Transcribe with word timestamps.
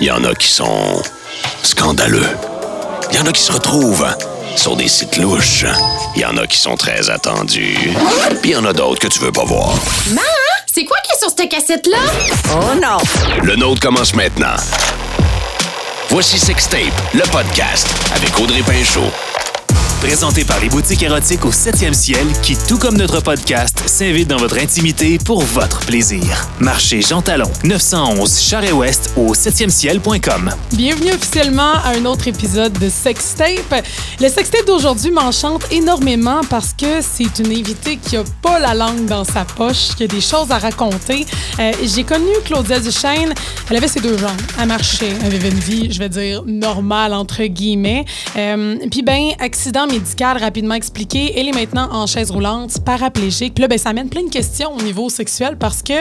Il 0.00 0.06
y 0.06 0.10
en 0.10 0.24
a 0.24 0.34
qui 0.34 0.48
sont 0.48 1.02
scandaleux. 1.62 2.26
Il 3.10 3.18
y 3.18 3.20
en 3.20 3.26
a 3.26 3.32
qui 3.32 3.42
se 3.42 3.52
retrouvent 3.52 4.06
sur 4.56 4.76
des 4.76 4.88
sites 4.88 5.16
louches. 5.18 5.66
Il 6.16 6.22
y 6.22 6.24
en 6.24 6.36
a 6.38 6.46
qui 6.46 6.58
sont 6.58 6.76
très 6.76 7.10
attendus. 7.10 7.76
Puis 8.40 8.50
il 8.50 8.52
y 8.52 8.56
en 8.56 8.64
a 8.64 8.72
d'autres 8.72 8.98
que 9.00 9.08
tu 9.08 9.18
veux 9.20 9.32
pas 9.32 9.44
voir. 9.44 9.74
Maman, 10.08 10.20
c'est 10.72 10.84
quoi 10.84 10.96
qui 11.04 11.12
est 11.14 11.18
sur 11.18 11.28
cette 11.36 11.50
cassette-là? 11.50 11.98
Oh 12.52 12.74
non! 12.80 12.98
Le 13.42 13.56
nôtre 13.56 13.80
commence 13.80 14.14
maintenant. 14.14 14.56
Voici 16.08 16.38
Sextape, 16.38 16.80
le 17.14 17.22
podcast 17.30 17.86
avec 18.14 18.38
Audrey 18.38 18.62
Pinchot. 18.62 19.12
Présenté 20.00 20.44
par 20.46 20.58
les 20.60 20.70
boutiques 20.70 21.02
érotiques 21.02 21.44
au 21.44 21.50
7e 21.50 21.92
ciel 21.92 22.26
qui, 22.42 22.56
tout 22.56 22.78
comme 22.78 22.96
notre 22.96 23.20
podcast, 23.20 23.82
s'invitent 23.86 24.28
dans 24.28 24.38
votre 24.38 24.58
intimité 24.58 25.18
pour 25.18 25.42
votre 25.42 25.80
plaisir. 25.80 26.48
Marché 26.58 27.02
Jean 27.02 27.20
Talon, 27.20 27.50
911 27.64 28.40
Charest-Ouest 28.40 29.12
au 29.18 29.34
7e 29.34 29.68
ciel.com. 29.68 30.50
Bienvenue 30.72 31.12
officiellement 31.12 31.74
à 31.84 31.90
un 31.98 32.06
autre 32.06 32.28
épisode 32.28 32.72
de 32.78 32.88
Sextape. 32.88 33.84
Le 34.20 34.28
Sextape 34.30 34.66
d'aujourd'hui 34.66 35.10
m'enchante 35.10 35.66
énormément 35.70 36.40
parce 36.48 36.72
que 36.72 37.02
c'est 37.02 37.38
une 37.38 37.52
invitée 37.52 37.98
qui 37.98 38.16
a 38.16 38.24
pas 38.40 38.58
la 38.58 38.72
langue 38.72 39.04
dans 39.04 39.24
sa 39.24 39.44
poche, 39.44 39.94
qui 39.98 40.04
a 40.04 40.06
des 40.06 40.22
choses 40.22 40.50
à 40.50 40.58
raconter. 40.58 41.26
Euh, 41.58 41.72
J'ai 41.84 42.04
connu 42.04 42.30
Claudia 42.46 42.80
Duchesne. 42.80 43.34
Elle 43.68 43.76
avait 43.76 43.88
ses 43.88 44.00
deux 44.00 44.16
jambes. 44.16 44.30
Elle 44.58 44.68
marchait. 44.68 45.12
Elle 45.26 45.34
avait 45.34 45.50
une 45.50 45.60
vie, 45.60 45.92
je 45.92 45.98
vais 45.98 46.08
dire, 46.08 46.42
normale, 46.46 47.12
entre 47.12 47.44
guillemets. 47.44 48.06
Euh, 48.36 48.76
Puis, 48.90 49.02
ben, 49.02 49.32
accident 49.38 49.86
médical 49.90 50.38
rapidement 50.38 50.74
expliqué. 50.74 51.32
Elle 51.36 51.48
est 51.48 51.52
maintenant 51.52 51.88
en 51.92 52.06
chaise 52.06 52.30
roulante, 52.30 52.82
paraplégique. 52.84 53.54
Puis 53.54 53.62
là, 53.62 53.68
ben, 53.68 53.78
ça 53.78 53.90
amène 53.90 54.08
plein 54.08 54.22
de 54.22 54.30
questions 54.30 54.72
au 54.76 54.82
niveau 54.82 55.08
sexuel 55.08 55.56
parce 55.58 55.82
que 55.82 55.92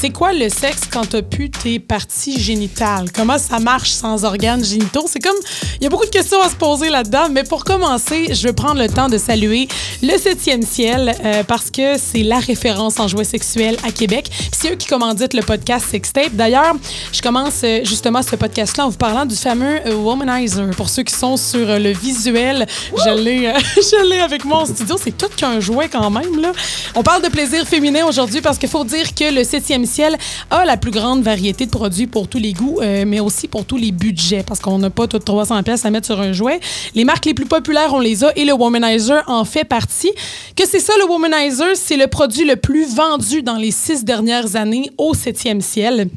c'est 0.00 0.10
quoi 0.10 0.32
le 0.32 0.48
sexe 0.48 0.82
quand 0.90 1.08
t'as 1.08 1.22
pu 1.22 1.50
tes 1.50 1.78
parties 1.78 2.40
génitales? 2.40 3.10
Comment 3.12 3.38
ça 3.38 3.58
marche 3.58 3.90
sans 3.90 4.24
organes 4.24 4.64
génitaux? 4.64 5.06
C'est 5.08 5.20
comme, 5.20 5.36
il 5.80 5.84
y 5.84 5.86
a 5.86 5.90
beaucoup 5.90 6.04
de 6.04 6.10
questions 6.10 6.40
à 6.42 6.48
se 6.48 6.56
poser 6.56 6.90
là-dedans, 6.90 7.28
mais 7.30 7.44
pour 7.44 7.64
commencer, 7.64 8.34
je 8.34 8.48
veux 8.48 8.52
prendre 8.52 8.80
le 8.80 8.88
temps 8.88 9.08
de 9.08 9.18
saluer 9.18 9.68
le 10.02 10.14
7e 10.14 10.64
ciel 10.64 11.14
euh, 11.24 11.42
parce 11.44 11.70
que 11.70 11.98
c'est 11.98 12.22
la 12.22 12.38
référence 12.38 12.98
en 12.98 13.08
jouets 13.08 13.24
sexuels 13.24 13.76
à 13.84 13.92
Québec. 13.92 14.28
Puis 14.30 14.50
c'est 14.52 14.72
eux 14.72 14.76
qui 14.76 14.86
commanditent 14.86 15.34
le 15.34 15.42
podcast 15.42 15.86
Sextape. 15.88 16.34
D'ailleurs, 16.34 16.74
je 17.12 17.22
commence 17.22 17.60
euh, 17.64 17.80
justement 17.84 18.22
ce 18.22 18.36
podcast-là 18.36 18.86
en 18.86 18.88
vous 18.88 18.96
parlant 18.96 19.26
du 19.26 19.36
fameux 19.36 19.80
euh, 19.86 19.94
Womanizer. 19.94 20.70
Pour 20.76 20.88
ceux 20.88 21.02
qui 21.02 21.14
sont 21.14 21.36
sur 21.36 21.78
le 21.78 21.92
visuel, 21.92 22.66
je 22.96 23.10
euh, 23.28 23.58
je 23.76 24.08
l'ai 24.08 24.20
avec 24.20 24.44
moi 24.44 24.58
en 24.58 24.66
studio. 24.66 24.96
C'est 25.02 25.16
tout 25.16 25.28
qu'un 25.36 25.60
jouet 25.60 25.88
quand 25.88 26.10
même. 26.10 26.52
On 26.94 27.02
parle 27.02 27.22
de 27.22 27.28
plaisir 27.28 27.66
féminin 27.66 28.06
aujourd'hui 28.06 28.40
parce 28.40 28.58
qu'il 28.58 28.68
faut 28.68 28.84
dire 28.84 29.14
que 29.14 29.32
le 29.32 29.42
7e 29.42 29.84
ciel 29.84 30.16
a 30.50 30.64
la 30.64 30.76
plus 30.76 30.90
grande 30.90 31.22
variété 31.22 31.66
de 31.66 31.70
produits 31.70 32.06
pour 32.06 32.28
tous 32.28 32.38
les 32.38 32.52
goûts, 32.52 32.80
euh, 32.80 33.04
mais 33.06 33.20
aussi 33.20 33.48
pour 33.48 33.64
tous 33.64 33.76
les 33.76 33.92
budgets 33.92 34.42
parce 34.42 34.60
qu'on 34.60 34.78
n'a 34.78 34.90
pas 34.90 35.06
toutes 35.06 35.24
300 35.24 35.62
pièces 35.62 35.84
à 35.84 35.90
mettre 35.90 36.06
sur 36.06 36.20
un 36.20 36.32
jouet. 36.32 36.60
Les 36.94 37.04
marques 37.04 37.26
les 37.26 37.34
plus 37.34 37.46
populaires, 37.46 37.92
on 37.94 38.00
les 38.00 38.24
a 38.24 38.32
et 38.36 38.44
le 38.44 38.52
Womanizer 38.52 39.22
en 39.26 39.44
fait 39.44 39.64
partie. 39.64 40.12
Que 40.56 40.66
c'est 40.66 40.80
ça, 40.80 40.92
le 40.98 41.06
Womanizer? 41.06 41.74
C'est 41.74 41.96
le 41.96 42.06
produit 42.06 42.44
le 42.44 42.56
plus 42.56 42.94
vendu 42.94 43.42
dans 43.42 43.56
les 43.56 43.70
six 43.70 44.04
dernières 44.04 44.56
années 44.56 44.90
au 44.98 45.14
7e 45.14 45.60
ciel. 45.60 46.08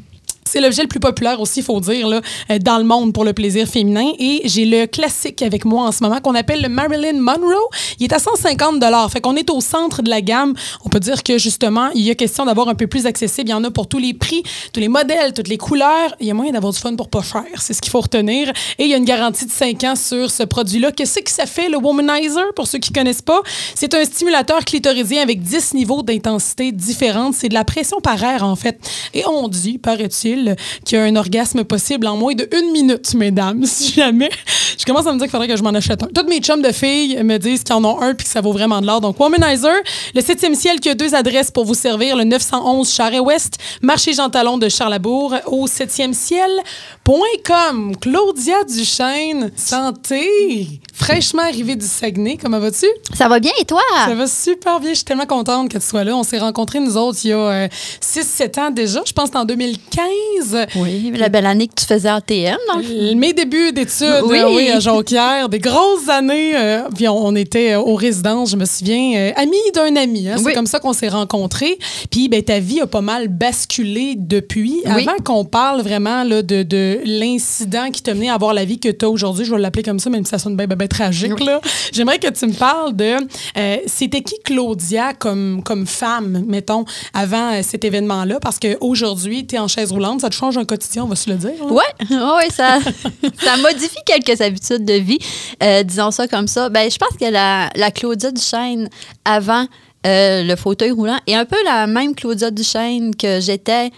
C'est 0.52 0.60
l'objet 0.60 0.82
le 0.82 0.88
plus 0.88 1.00
populaire 1.00 1.40
aussi, 1.40 1.60
il 1.60 1.62
faut 1.62 1.80
dire, 1.80 2.06
là, 2.06 2.20
euh, 2.50 2.58
dans 2.58 2.76
le 2.76 2.84
monde 2.84 3.14
pour 3.14 3.24
le 3.24 3.32
plaisir 3.32 3.66
féminin. 3.66 4.12
Et 4.18 4.42
j'ai 4.44 4.66
le 4.66 4.84
classique 4.84 5.40
avec 5.40 5.64
moi 5.64 5.86
en 5.86 5.92
ce 5.92 6.02
moment 6.04 6.20
qu'on 6.20 6.34
appelle 6.34 6.60
le 6.60 6.68
Marilyn 6.68 7.18
Monroe. 7.20 7.70
Il 7.98 8.04
est 8.04 8.12
à 8.12 8.18
150 8.18 8.84
Fait 9.10 9.22
qu'on 9.22 9.34
est 9.36 9.48
au 9.48 9.62
centre 9.62 10.02
de 10.02 10.10
la 10.10 10.20
gamme. 10.20 10.52
On 10.84 10.90
peut 10.90 11.00
dire 11.00 11.22
que 11.22 11.38
justement, 11.38 11.88
il 11.94 12.02
y 12.02 12.10
a 12.10 12.14
question 12.14 12.44
d'avoir 12.44 12.68
un 12.68 12.74
peu 12.74 12.86
plus 12.86 13.06
accessible. 13.06 13.48
Il 13.48 13.52
y 13.52 13.54
en 13.54 13.64
a 13.64 13.70
pour 13.70 13.86
tous 13.86 13.96
les 13.96 14.12
prix, 14.12 14.42
tous 14.74 14.80
les 14.80 14.88
modèles, 14.88 15.32
toutes 15.32 15.48
les 15.48 15.56
couleurs. 15.56 16.14
Il 16.20 16.26
y 16.26 16.30
a 16.30 16.34
moyen 16.34 16.52
d'avoir 16.52 16.74
du 16.74 16.78
fun 16.78 16.96
pour 16.96 17.08
pas 17.08 17.22
cher. 17.22 17.44
C'est 17.56 17.72
ce 17.72 17.80
qu'il 17.80 17.90
faut 17.90 18.02
retenir. 18.02 18.52
Et 18.78 18.84
il 18.84 18.90
y 18.90 18.94
a 18.94 18.98
une 18.98 19.06
garantie 19.06 19.46
de 19.46 19.50
5 19.50 19.82
ans 19.84 19.96
sur 19.96 20.30
ce 20.30 20.42
produit-là. 20.42 20.92
Qu'est-ce 20.92 21.20
que 21.20 21.30
ça 21.30 21.46
fait, 21.46 21.70
le 21.70 21.78
Womanizer, 21.78 22.52
pour 22.54 22.66
ceux 22.66 22.78
qui 22.78 22.92
connaissent 22.92 23.22
pas? 23.22 23.40
C'est 23.74 23.94
un 23.94 24.04
stimulateur 24.04 24.66
clitoridien 24.66 25.22
avec 25.22 25.40
10 25.40 25.72
niveaux 25.72 26.02
d'intensité 26.02 26.72
différentes. 26.72 27.32
C'est 27.32 27.48
de 27.48 27.54
la 27.54 27.64
pression 27.64 28.02
par 28.02 28.22
air, 28.22 28.44
en 28.44 28.54
fait. 28.54 28.78
Et 29.14 29.24
on 29.26 29.48
dit, 29.48 29.78
paraît-il, 29.78 30.41
qu'il 30.84 30.98
y 30.98 31.00
a 31.00 31.04
un 31.04 31.16
orgasme 31.16 31.64
possible 31.64 32.06
en 32.06 32.16
moins 32.16 32.34
de 32.34 32.48
une 32.52 32.72
minute, 32.72 33.14
mesdames, 33.14 33.62
si 33.66 33.92
jamais. 33.92 34.30
Je 34.78 34.84
commence 34.84 35.06
à 35.06 35.12
me 35.12 35.18
dire 35.18 35.26
qu'il 35.26 35.30
faudrait 35.30 35.48
que 35.48 35.56
je 35.56 35.62
m'en 35.62 35.70
achète 35.70 36.02
un. 36.02 36.08
Toutes 36.14 36.28
mes 36.28 36.40
chums 36.40 36.62
de 36.62 36.72
filles 36.72 37.22
me 37.22 37.38
disent 37.38 37.62
qu'ils 37.62 37.74
en 37.74 37.84
ont 37.84 38.00
un 38.00 38.14
puis 38.14 38.26
que 38.26 38.32
ça 38.32 38.40
vaut 38.40 38.52
vraiment 38.52 38.80
de 38.80 38.86
l'or. 38.86 39.00
Donc, 39.00 39.18
Womanizer, 39.20 39.76
le 40.14 40.20
7e 40.20 40.54
ciel 40.54 40.80
qui 40.80 40.88
a 40.88 40.94
deux 40.94 41.14
adresses 41.14 41.50
pour 41.50 41.64
vous 41.64 41.74
servir, 41.74 42.16
le 42.16 42.24
911 42.24 42.92
Charest-Ouest, 42.92 43.58
marché 43.82 44.12
Jean 44.12 44.30
Talon 44.30 44.58
de 44.58 44.68
Charlebourg, 44.68 45.34
au 45.46 45.66
7e 45.66 46.12
ciel.com. 46.12 47.96
Claudia 48.00 48.64
Duchesne, 48.64 49.50
santé! 49.56 50.80
Fraîchement 50.94 51.42
arrivée 51.42 51.74
du 51.74 51.86
Saguenay, 51.86 52.36
comment 52.40 52.58
vas-tu? 52.60 52.84
Ça 53.14 53.26
va 53.26 53.40
bien 53.40 53.50
et 53.60 53.64
toi? 53.64 53.80
Ça 54.06 54.14
va 54.14 54.26
super 54.26 54.78
bien. 54.78 54.90
Je 54.90 54.96
suis 54.96 55.04
tellement 55.04 55.24
contente 55.26 55.70
que 55.70 55.78
tu 55.78 55.84
sois 55.86 56.04
là. 56.04 56.14
On 56.14 56.22
s'est 56.22 56.38
rencontrés, 56.38 56.80
nous 56.80 56.98
autres, 56.98 57.18
il 57.24 57.30
y 57.30 57.32
a 57.32 57.66
6-7 58.00 58.60
ans 58.60 58.70
déjà. 58.70 59.00
Je 59.06 59.12
pense 59.12 59.30
que 59.30 59.38
en 59.38 59.44
2015. 59.46 60.66
Oui, 60.76 61.10
la 61.16 61.30
belle 61.30 61.46
année 61.46 61.66
que 61.66 61.74
tu 61.74 61.86
faisais 61.86 62.08
ATM. 62.10 62.56
Dans 62.68 62.78
le... 62.78 63.14
Mes 63.14 63.32
débuts 63.32 63.72
d'études, 63.72 64.22
Oui. 64.24 64.38
euh, 64.38 64.54
oui, 64.54 64.68
à 64.70 64.80
Jonquière. 64.80 65.48
Des 65.48 65.58
grosses 65.60 66.08
années. 66.08 66.52
euh, 66.56 66.82
puis 66.94 67.08
on, 67.08 67.16
on 67.26 67.34
était 67.36 67.72
euh, 67.72 67.80
aux 67.80 67.94
résidences, 67.94 68.50
je 68.50 68.56
me 68.56 68.66
souviens, 68.66 69.14
euh, 69.16 69.32
amis 69.36 69.56
d'un 69.74 69.96
ami. 69.96 70.28
hein. 70.28 70.34
C'est 70.36 70.44
Oui. 70.44 70.52
comme 70.54 70.66
ça 70.66 70.78
qu'on 70.78 70.92
s'est 70.92 71.08
rencontrés. 71.08 71.78
Puis 72.10 72.28
ben, 72.28 72.42
ta 72.42 72.58
vie 72.58 72.80
a 72.82 72.86
pas 72.86 73.00
mal 73.00 73.28
basculé 73.28 74.14
depuis. 74.18 74.82
Avant 74.84 75.16
qu'on 75.24 75.46
parle 75.46 75.80
vraiment 75.80 76.22
là, 76.22 76.42
de, 76.42 76.62
de 76.62 76.98
l'incident 77.04 77.90
qui 77.90 78.02
t'a 78.02 78.12
mené 78.12 78.28
à 78.28 78.34
avoir 78.34 78.52
la 78.52 78.66
vie 78.66 78.78
que 78.78 78.90
tu 78.90 79.06
as 79.06 79.08
aujourd'hui, 79.08 79.46
je 79.46 79.54
vais 79.54 79.60
l'appeler 79.60 79.82
comme 79.82 79.98
ça, 79.98 80.10
même 80.10 80.24
si 80.26 80.30
ça 80.30 80.38
sonne 80.38 80.54
bien 80.56 80.66
ben, 80.66 80.81
ben 80.82 80.88
tragique. 80.88 81.40
là. 81.40 81.60
J'aimerais 81.92 82.18
que 82.18 82.28
tu 82.30 82.46
me 82.46 82.52
parles 82.52 82.94
de 82.96 83.16
euh, 83.56 83.76
c'était 83.86 84.22
qui 84.22 84.34
Claudia 84.44 85.14
comme, 85.14 85.62
comme 85.64 85.86
femme, 85.86 86.44
mettons, 86.46 86.84
avant 87.14 87.52
euh, 87.54 87.60
cet 87.62 87.84
événement-là? 87.84 88.38
Parce 88.40 88.58
qu'aujourd'hui, 88.58 89.46
tu 89.46 89.56
es 89.56 89.58
en 89.58 89.68
chaise 89.68 89.92
roulante, 89.92 90.20
ça 90.22 90.30
te 90.30 90.34
change 90.34 90.56
un 90.58 90.64
quotidien, 90.64 91.04
on 91.04 91.08
va 91.08 91.16
se 91.16 91.30
le 91.30 91.36
dire. 91.36 91.52
là. 91.60 91.66
Ouais, 91.72 92.16
ouais, 92.16 92.50
ça, 92.50 92.78
ça 93.42 93.56
modifie 93.58 93.96
quelques 94.06 94.40
habitudes 94.40 94.84
de 94.84 94.94
vie, 94.94 95.18
euh, 95.62 95.82
disons 95.82 96.10
ça 96.10 96.28
comme 96.28 96.48
ça. 96.48 96.68
Ben, 96.68 96.90
je 96.90 96.96
pense 96.98 97.16
que 97.18 97.30
la, 97.30 97.70
la 97.76 97.90
Claudia 97.90 98.30
Duchesne 98.30 98.88
avant 99.24 99.66
le 100.04 100.56
fauteuil 100.56 100.90
roulant 100.90 101.18
est 101.28 101.34
un 101.34 101.44
peu 101.44 101.56
la 101.64 101.86
même 101.86 102.14
Claudia 102.14 102.50
Duchesne 102.50 103.14
que 103.14 103.40
j'étais 103.40 103.90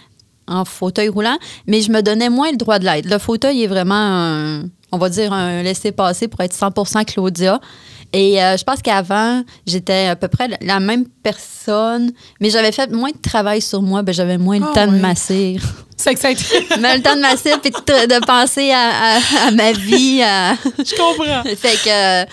en 0.47 0.63
fauteuil 0.63 1.09
roulant, 1.09 1.37
mais 1.65 1.81
je 1.81 1.91
me 1.91 2.01
donnais 2.01 2.29
moins 2.29 2.51
le 2.51 2.57
droit 2.57 2.77
de 2.77 2.85
l'être. 2.85 3.09
Le 3.09 3.17
fauteuil 3.17 3.63
est 3.63 3.67
vraiment, 3.67 3.95
un- 3.95 4.63
on 4.91 4.97
va 4.97 5.09
dire, 5.09 5.33
un 5.33 5.61
laisser-passer 5.63 6.27
pour 6.27 6.41
être 6.41 6.53
100% 6.55 7.05
Claudia. 7.05 7.59
Et 8.13 8.41
euh, 8.41 8.55
je 8.55 8.63
pense 8.63 8.81
qu'avant, 8.81 9.43
j'étais 9.67 10.07
à 10.07 10.15
peu 10.15 10.27
près 10.29 10.47
la- 10.61 10.79
même 10.79 11.05
personne, 11.23 12.11
mais 12.39 12.49
j'avais 12.49 12.71
fait 12.71 12.89
moins 12.91 13.09
de 13.11 13.17
travail 13.21 13.61
sur 13.61 13.81
moi, 13.81 14.03
ben, 14.03 14.13
j'avais 14.13 14.37
moins 14.37 14.59
le 14.59 14.65
Ah 14.71 14.73
temps 14.73 14.87
de 14.87 14.97
masser. 14.97 15.57
C'est 15.97 16.13
que 16.13 16.19
ça 16.19 16.27
a 16.27 16.31
été- 16.31 16.43
Mais 16.79 16.97
le 16.97 17.01
temps 17.03 17.15
de 17.15 17.21
masser 17.21 17.53
puis 17.61 17.71
de, 17.71 17.77
de 18.19 18.25
penser 18.25 18.71
à, 18.71 19.15
à- 19.15 19.47
à 19.47 19.51
ma 19.51 19.71
vie. 19.71 20.21
à- 20.21 20.53
Je 20.77 20.95
comprends. 20.95 21.43
fait 21.57 21.77
que, 21.83 22.23
euh, 22.23 22.25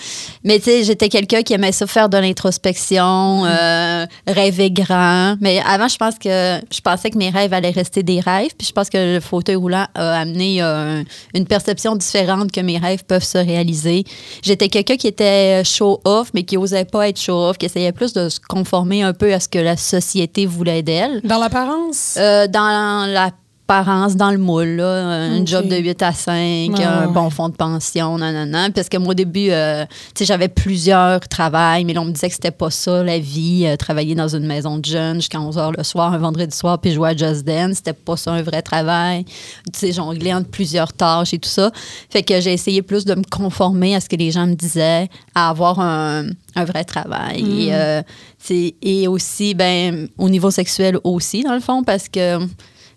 mais 0.43 0.59
tu 0.59 0.65
sais, 0.65 0.83
j'étais 0.83 1.09
quelqu'un 1.09 1.41
qui 1.43 1.53
aimait 1.53 1.71
ça 1.71 1.87
faire 1.87 2.09
de 2.09 2.17
l'introspection, 2.17 3.45
euh, 3.45 4.05
rêver 4.27 4.71
grand. 4.71 5.35
Mais 5.41 5.61
avant, 5.65 5.87
je 5.87 5.97
pense 5.97 6.17
que 6.17 6.59
je 6.71 6.81
pensais 6.81 7.09
que 7.09 7.17
mes 7.17 7.29
rêves 7.29 7.53
allaient 7.53 7.69
rester 7.69 8.03
des 8.03 8.19
rêves. 8.19 8.51
Puis 8.57 8.67
je 8.67 8.73
pense 8.73 8.89
que 8.89 9.15
le 9.15 9.19
fauteuil 9.19 9.55
roulant 9.55 9.87
a 9.95 10.19
amené 10.19 10.61
euh, 10.61 11.03
une 11.33 11.45
perception 11.45 11.95
différente 11.95 12.51
que 12.51 12.61
mes 12.61 12.77
rêves 12.77 13.03
peuvent 13.05 13.23
se 13.23 13.37
réaliser. 13.37 14.03
J'étais 14.41 14.69
quelqu'un 14.69 14.97
qui 14.97 15.07
était 15.07 15.63
show-off, 15.63 16.31
mais 16.33 16.43
qui 16.43 16.57
osait 16.57 16.85
pas 16.85 17.09
être 17.09 17.19
show-off, 17.19 17.57
qui 17.57 17.65
essayait 17.65 17.91
plus 17.91 18.13
de 18.13 18.29
se 18.29 18.39
conformer 18.39 19.03
un 19.03 19.13
peu 19.13 19.33
à 19.33 19.39
ce 19.39 19.47
que 19.47 19.59
la 19.59 19.77
société 19.77 20.45
voulait 20.45 20.83
d'elle. 20.83 21.21
Dans 21.23 21.39
l'apparence? 21.39 22.15
Euh, 22.17 22.47
dans 22.47 23.07
l'apparence, 23.07 23.42
dans 23.67 24.29
le 24.31 24.37
moule, 24.37 24.75
là, 24.75 24.85
un 25.07 25.45
job 25.45 25.67
de 25.67 25.75
8 25.77 26.01
à 26.03 26.11
5, 26.11 26.71
Ah, 26.77 26.99
un 27.03 27.07
ouais. 27.07 27.13
bon 27.13 27.29
fonds 27.29 27.49
de 27.49 27.55
pension, 27.55 28.17
nanana. 28.17 28.69
Parce 28.69 28.89
que 28.89 28.97
moi, 28.97 29.11
au 29.11 29.13
début, 29.13 29.49
euh, 29.49 29.85
j'avais 30.19 30.47
plusieurs 30.47 31.21
travails, 31.27 31.83
mais 31.85 31.93
là, 31.93 32.01
on 32.01 32.05
me 32.05 32.11
disait 32.11 32.27
que 32.27 32.33
c'était 32.35 32.51
pas 32.51 32.69
ça, 32.69 33.03
la 33.03 33.17
vie, 33.19 33.63
euh, 33.65 33.75
travailler 33.75 34.15
dans 34.15 34.27
une 34.27 34.45
maison 34.45 34.77
de 34.77 34.85
jeunes 34.85 35.15
jusqu'à 35.15 35.39
11 35.41 35.57
h 35.57 35.73
le 35.77 35.83
soir, 35.83 36.13
un 36.13 36.17
vendredi 36.17 36.55
soir, 36.55 36.77
puis 36.79 36.91
jouer 36.91 37.09
à 37.09 37.15
Just 37.17 37.45
Dance, 37.45 37.77
c'était 37.77 37.93
pas 37.93 38.15
ça 38.17 38.31
un 38.33 38.41
vrai 38.43 38.61
travail. 38.61 39.25
Tu 39.71 39.91
jongler 39.91 40.33
entre 40.33 40.49
plusieurs 40.49 40.93
tâches 40.93 41.33
et 41.33 41.39
tout 41.39 41.49
ça. 41.49 41.71
Fait 42.09 42.21
que 42.23 42.39
j'ai 42.41 42.53
essayé 42.53 42.81
plus 42.81 43.05
de 43.05 43.15
me 43.15 43.23
conformer 43.29 43.95
à 43.95 44.01
ce 44.01 44.09
que 44.09 44.15
les 44.15 44.31
gens 44.31 44.45
me 44.45 44.55
disaient, 44.55 45.09
à 45.33 45.49
avoir 45.49 45.79
un, 45.79 46.25
un 46.55 46.65
vrai 46.65 46.83
travail. 46.83 47.41
Mm. 47.43 47.59
Et, 47.59 47.67
euh, 47.73 48.01
c'est- 48.37 48.75
et 48.81 49.07
aussi, 49.07 49.53
ben, 49.55 50.07
au 50.17 50.29
niveau 50.29 50.51
sexuel 50.51 50.97
aussi, 51.03 51.43
dans 51.43 51.53
le 51.53 51.59
fond, 51.59 51.83
parce 51.83 52.07
que 52.09 52.39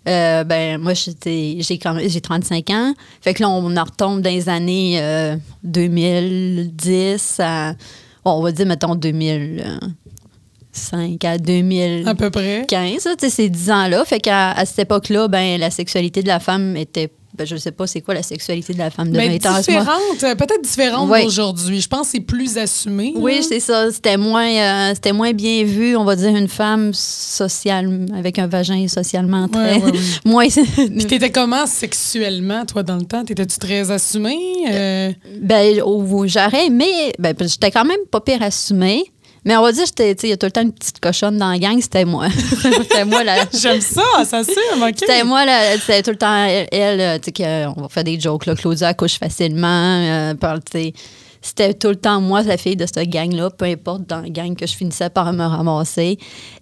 euh, 0.07 0.43
ben, 0.43 0.77
moi, 0.79 0.93
j'étais- 0.93 1.57
j'ai 1.59 1.77
quand 1.77 1.97
j'ai 2.05 2.21
35 2.21 2.69
ans. 2.69 2.93
Fait 3.21 3.33
que 3.33 3.43
là, 3.43 3.49
on 3.49 3.75
en 3.75 3.83
retombe 3.83 4.21
dans 4.21 4.29
les 4.29 4.49
années 4.49 4.99
euh, 5.01 5.35
2010 5.63 7.39
à, 7.39 7.73
bon, 8.23 8.31
on 8.33 8.41
va 8.41 8.51
dire, 8.51 8.65
mettons, 8.65 8.95
2005 8.95 11.25
à 11.25 11.37
2015. 11.37 12.07
À 12.07 12.15
peu 12.15 12.29
près. 12.29 12.65
là, 13.05 13.15
tu 13.17 13.27
sais, 13.27 13.29
ces 13.29 13.49
10 13.49 13.71
ans-là. 13.71 14.03
Fait 14.05 14.19
qu'à 14.19 14.51
à 14.51 14.65
cette 14.65 14.79
époque-là, 14.79 15.27
ben, 15.27 15.59
la 15.59 15.69
sexualité 15.71 16.21
de 16.23 16.27
la 16.27 16.39
femme 16.39 16.75
était 16.77 17.09
ben, 17.37 17.45
je 17.45 17.55
sais 17.57 17.71
pas 17.71 17.85
c'est 17.87 18.01
quoi 18.01 18.13
la 18.13 18.23
sexualité 18.23 18.73
de 18.73 18.77
la 18.79 18.89
femme 18.89 19.11
de 19.11 19.17
Mais 19.17 19.37
20 19.37 19.45
ans. 19.51 19.57
différente, 19.59 20.23
euh, 20.23 20.35
peut-être 20.35 20.61
différente 20.61 21.09
Ouais. 21.09 21.23
d'aujourd'hui. 21.23 21.81
Je 21.81 21.87
pense 21.87 22.07
que 22.07 22.11
c'est 22.13 22.19
plus 22.19 22.57
assumé. 22.57 23.13
Oui, 23.15 23.43
c'est 23.47 23.59
ça. 23.59 23.91
C'était 23.91 24.17
moins, 24.17 24.47
euh, 24.49 24.91
c'était 24.95 25.13
moins 25.13 25.33
bien 25.33 25.63
vu, 25.63 25.95
on 25.95 26.03
va 26.03 26.15
dire, 26.15 26.35
une 26.35 26.47
femme 26.47 26.91
sociale, 26.93 28.05
avec 28.15 28.39
un 28.39 28.47
vagin 28.47 28.87
socialement 28.87 29.47
très. 29.47 29.77
Ouais, 29.77 29.83
ouais. 29.91 29.99
moins. 30.25 30.47
Puis 30.75 31.05
t'étais 31.05 31.31
comment 31.31 31.65
sexuellement, 31.67 32.65
toi, 32.65 32.83
dans 32.83 32.95
le 32.97 33.05
temps? 33.05 33.23
T'étais-tu 33.23 33.57
très 33.59 33.91
assumée? 33.91 34.37
Euh, 34.69 35.11
ben, 35.39 35.81
au- 35.81 36.25
j'aurais 36.27 36.67
aimé. 36.67 37.13
Ben, 37.19 37.35
j'étais 37.39 37.71
quand 37.71 37.85
même 37.85 37.97
pas 38.11 38.21
pire 38.21 38.41
assumée. 38.41 39.03
Mais 39.47 39.55
on 39.55 39.61
va 39.61 39.71
dire, 39.71 39.85
il 39.99 40.27
y 40.27 40.33
a 40.33 40.35
tout 40.35 40.45
le 40.45 40.51
temps 40.51 40.61
une 40.61 40.73
petite 40.73 40.99
cochonne 40.99 41.37
dans 41.37 41.49
la 41.49 41.57
gang, 41.57 41.79
c'était 41.79 42.03
moi. 42.03 42.27
c'était 42.61 43.05
moi 43.05 43.23
la. 43.23 43.45
J'aime 43.53 43.79
ça, 43.79 44.03
ça 44.17 44.43
s'assume, 44.43 44.83
OK? 44.83 44.95
C'était 44.97 45.23
moi, 45.23 45.45
là, 45.45 45.77
c'était 45.77 46.03
tout 46.03 46.11
le 46.11 46.17
temps 46.17 46.43
elle, 46.43 46.67
elle, 46.69 47.21
tu 47.21 47.31
sais, 47.33 47.65
on 47.65 47.83
va 47.83 47.87
faire 47.87 48.03
des 48.03 48.19
jokes, 48.19 48.45
là, 48.45 48.55
Claudia 48.55 48.89
accouche 48.89 49.17
facilement, 49.17 50.01
euh, 50.01 50.33
parle, 50.33 50.59
tu 50.69 50.77
sais, 50.77 50.93
c'était 51.41 51.73
tout 51.73 51.89
le 51.89 51.95
temps 51.95 52.19
moi, 52.21 52.41
la 52.43 52.57
fille 52.57 52.75
de 52.75 52.85
cette 52.85 53.09
gang-là, 53.09 53.49
peu 53.49 53.65
importe 53.65 54.03
dans 54.07 54.21
la 54.21 54.29
gang 54.29 54.55
que 54.55 54.65
je 54.67 54.75
finissais 54.75 55.09
par 55.09 55.31
me 55.33 55.43
ramasser. 55.43 56.17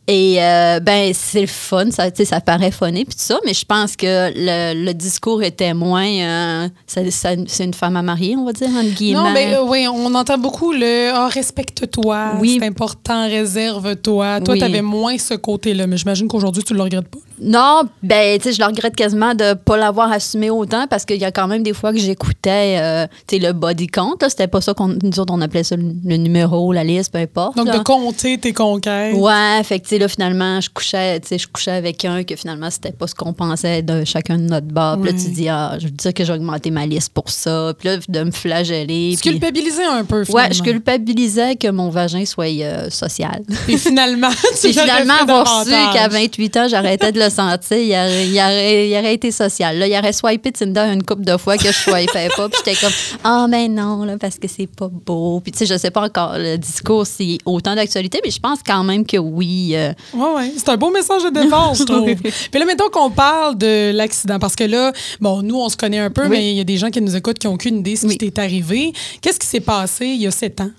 Et 0.08 0.38
euh, 0.40 0.80
ben, 0.80 1.12
c'est 1.16 1.42
le 1.42 1.48
fun, 1.48 1.90
ça, 1.90 2.12
tu 2.12 2.26
ça 2.26 2.40
paraît 2.42 2.70
funny, 2.72 3.06
puis 3.06 3.16
tout 3.16 3.22
ça, 3.24 3.40
mais 3.44 3.54
je 3.56 3.66
pense 3.66 3.96
que 3.96 4.32
le, 4.36 4.86
le 4.86 4.94
discours 4.94 5.42
était 5.42 5.74
moins. 5.74 6.06
euh, 6.08 6.68
c'est 6.86 7.64
une 7.64 7.74
femme 7.74 7.96
à 7.98 8.02
marier, 8.04 8.36
on 8.38 8.46
va 8.46 8.54
dire, 8.54 8.70
entre 8.70 8.94
guillemets. 8.96 9.20
Non, 9.24 9.32
mais 9.34 9.56
euh, 9.56 9.64
oui, 9.64 9.88
on 9.88 10.14
entend 10.14 10.38
beaucoup 10.38 10.72
le 10.74 11.10
ah, 11.14 11.28
respecte-toi, 11.28 12.34
Oui. 12.40 12.58
c'est 12.60 12.68
important, 12.68 13.28
réserve-toi. 13.28 14.42
Toi, 14.42 14.54
Oui. 14.54 14.60
t'avais 14.60 14.82
moins 14.82 15.18
ce 15.18 15.34
côté-là, 15.34 15.88
mais 15.88 15.98
j'imagine 15.98 16.28
qu'aujourd'hui, 16.28 16.64
tu 16.64 16.74
le 16.74 16.82
regrettes 16.82 17.08
pas. 17.08 17.20
Non, 17.42 17.84
ben, 18.04 18.38
tu 18.40 18.46
sais, 18.46 18.54
je 18.54 18.60
le 18.60 18.66
regrette 18.66 18.96
quasiment 18.96 19.34
de 19.36 19.54
pas 19.54 19.78
l'avoir 19.78 20.12
assumé 20.12 20.50
autant 20.50 20.88
parce 20.88 21.06
qu'il 21.06 21.18
y 21.18 21.26
a 21.26 21.32
quand 21.32 21.48
même 21.48 21.64
des 21.64 21.74
fois 21.74 21.92
que 21.92 22.00
j'écoutais, 22.00 22.78
euh, 22.80 23.08
tu 23.28 23.38
sais, 23.38 23.42
le 23.42 23.52
body 23.54 23.88
count. 23.88 24.16
là. 24.22 24.30
C'était 24.30 24.48
pas 24.48 24.62
ça 24.62 24.74
qu'on 24.74 24.88
nous 24.88 25.20
autres, 25.20 25.34
on 25.34 25.42
appelait 25.42 25.64
ça 25.64 25.76
le, 25.76 25.84
le 26.06 26.18
numéro, 26.18 26.72
la 26.74 26.84
liste, 26.84 27.12
peu 27.12 27.20
importe. 27.20 27.58
Donc, 27.58 27.68
là. 27.68 27.78
de 27.80 27.84
compter 27.84 28.38
tes 28.38 28.54
conquêtes. 28.54 29.16
Ouais, 29.16 29.62
fait 29.64 29.80
que, 29.80 29.84
tu 29.84 29.90
sais, 29.90 29.98
là, 30.00 30.08
finalement, 30.08 30.62
je 30.62 30.70
couchais, 30.70 31.20
tu 31.20 31.28
sais, 31.30 31.38
je 31.38 31.48
couchais 31.48 31.72
avec 31.72 32.04
un 32.06 32.24
que 32.24 32.36
finalement, 32.36 32.70
c'était 32.72 32.92
pas 32.92 33.08
ce 33.08 33.16
qu'on 33.16 33.34
pensait 33.34 33.82
de 33.82 34.06
chacun 34.06 34.38
de 34.38 34.44
notre 34.44 34.68
bord. 34.68 34.98
Puis 35.02 35.12
là, 35.12 35.16
Ouais. 35.18 35.24
tu 35.24 35.30
dis, 35.32 35.50
ah, 35.50 35.76
je 35.80 35.86
veux 35.86 35.92
dire 35.92 36.14
que 36.14 36.24
j'ai 36.24 36.34
augmenté 36.34 36.72
ma 36.72 36.86
liste 36.86 37.14
pour 37.14 37.30
ça. 37.30 37.74
Puis 37.78 37.90
là, 37.90 37.98
de 38.08 38.24
me 38.24 38.32
flageller. 38.32 39.16
Tu 39.22 39.30
culpabilisais 39.30 39.84
un 39.86 40.04
peu, 40.06 40.20
Ouais, 40.20 40.26
finalement. 40.26 40.54
je 40.54 40.64
culpabilisais 40.64 41.56
que 41.56 41.70
mon 41.70 41.90
vagin 41.90 42.26
soit 42.26 42.46
euh, 42.62 42.90
social. 42.90 43.42
Et 43.68 43.78
finalement, 43.78 44.30
tu 44.62 44.68
l'aurais 44.72 44.82
finalement, 45.04 45.14
avoir 45.22 45.64
su 45.66 45.72
qu'à 45.72 46.08
28 46.08 46.58
ans, 46.58 46.68
j'arrêtais 46.70 47.12
de 47.12 47.20
le 47.20 47.25
sentir, 47.30 47.78
il 47.78 47.92
aurait, 47.92 48.28
il 48.28 48.38
aurait, 48.40 48.90
il 48.90 48.98
aurait 48.98 49.14
été 49.14 49.32
social. 49.32 49.78
Là, 49.78 49.88
il 49.88 49.98
aurait 49.98 50.14
swipé 50.14 50.52
Tinder 50.52 50.88
une 50.94 51.04
couple 51.04 51.24
de 51.24 51.38
fois 51.38 51.58
que 51.58 51.68
je 51.68 51.72
swipais 51.74 52.30
pas. 52.36 52.50
Puis 52.50 52.60
j'étais 52.66 52.80
comme, 52.80 52.94
ah, 53.24 53.48
mais 53.50 53.68
non, 53.68 54.04
là, 54.04 54.18
parce 54.18 54.38
que 54.38 54.48
c'est 54.48 54.68
pas 54.68 54.88
beau. 54.90 55.40
Puis 55.42 55.52
tu 55.52 55.60
sais, 55.60 55.66
je 55.66 55.78
sais 55.78 55.92
pas 55.92 56.02
encore 56.02 56.38
le 56.38 56.58
discours 56.58 57.06
si 57.08 57.40
autant 57.46 57.76
d'actualité, 57.76 58.20
mais 58.24 58.32
je 58.32 58.40
pense 58.40 58.60
quand 58.66 58.84
même 58.84 59.06
que 59.06 59.18
oui. 59.18 59.72
euh, 59.76 59.94
Oui, 60.14 60.28
oui. 60.38 60.54
C'est 60.58 60.70
un 60.70 60.78
beau 60.78 60.92
message 60.92 61.24
de 61.24 61.30
défense, 61.30 61.80
je 61.80 61.84
trouve. 61.84 62.06
Puis 62.16 62.60
là, 62.60 62.66
mettons 62.66 62.90
qu'on 62.90 63.10
parle 63.12 63.58
de 63.58 63.92
l'accident, 63.92 64.40
parce 64.40 64.56
que 64.56 64.64
là, 64.64 64.92
bon, 65.20 65.42
nous, 65.42 65.56
on 65.60 65.70
se 65.70 65.78
connaît 65.78 66.00
un 66.00 66.10
peu, 66.10 66.24
Oui. 66.24 66.30
mais 66.30 66.52
il 66.52 66.58
y 66.58 66.62
a 66.62 66.64
des 66.64 66.78
gens 66.78 66.90
qui 66.90 67.02
nous 67.02 67.16
écoutent 67.16 67.40
qui 67.40 67.48
n'ont 67.48 67.54
aucune 67.54 67.80
idée 67.80 67.94
de 67.94 68.00
ce 68.00 68.06
Oui. 68.08 68.18
qui 68.18 68.30
t'est 68.32 68.42
arrivé. 68.42 68.94
Qu'est-ce 69.22 69.40
qui 69.40 69.48
s'est 69.48 69.60
passé 69.60 70.06
il 70.08 70.22
y 70.22 70.28
a 70.28 70.32
sept 70.32 70.62
ans? 70.62 70.70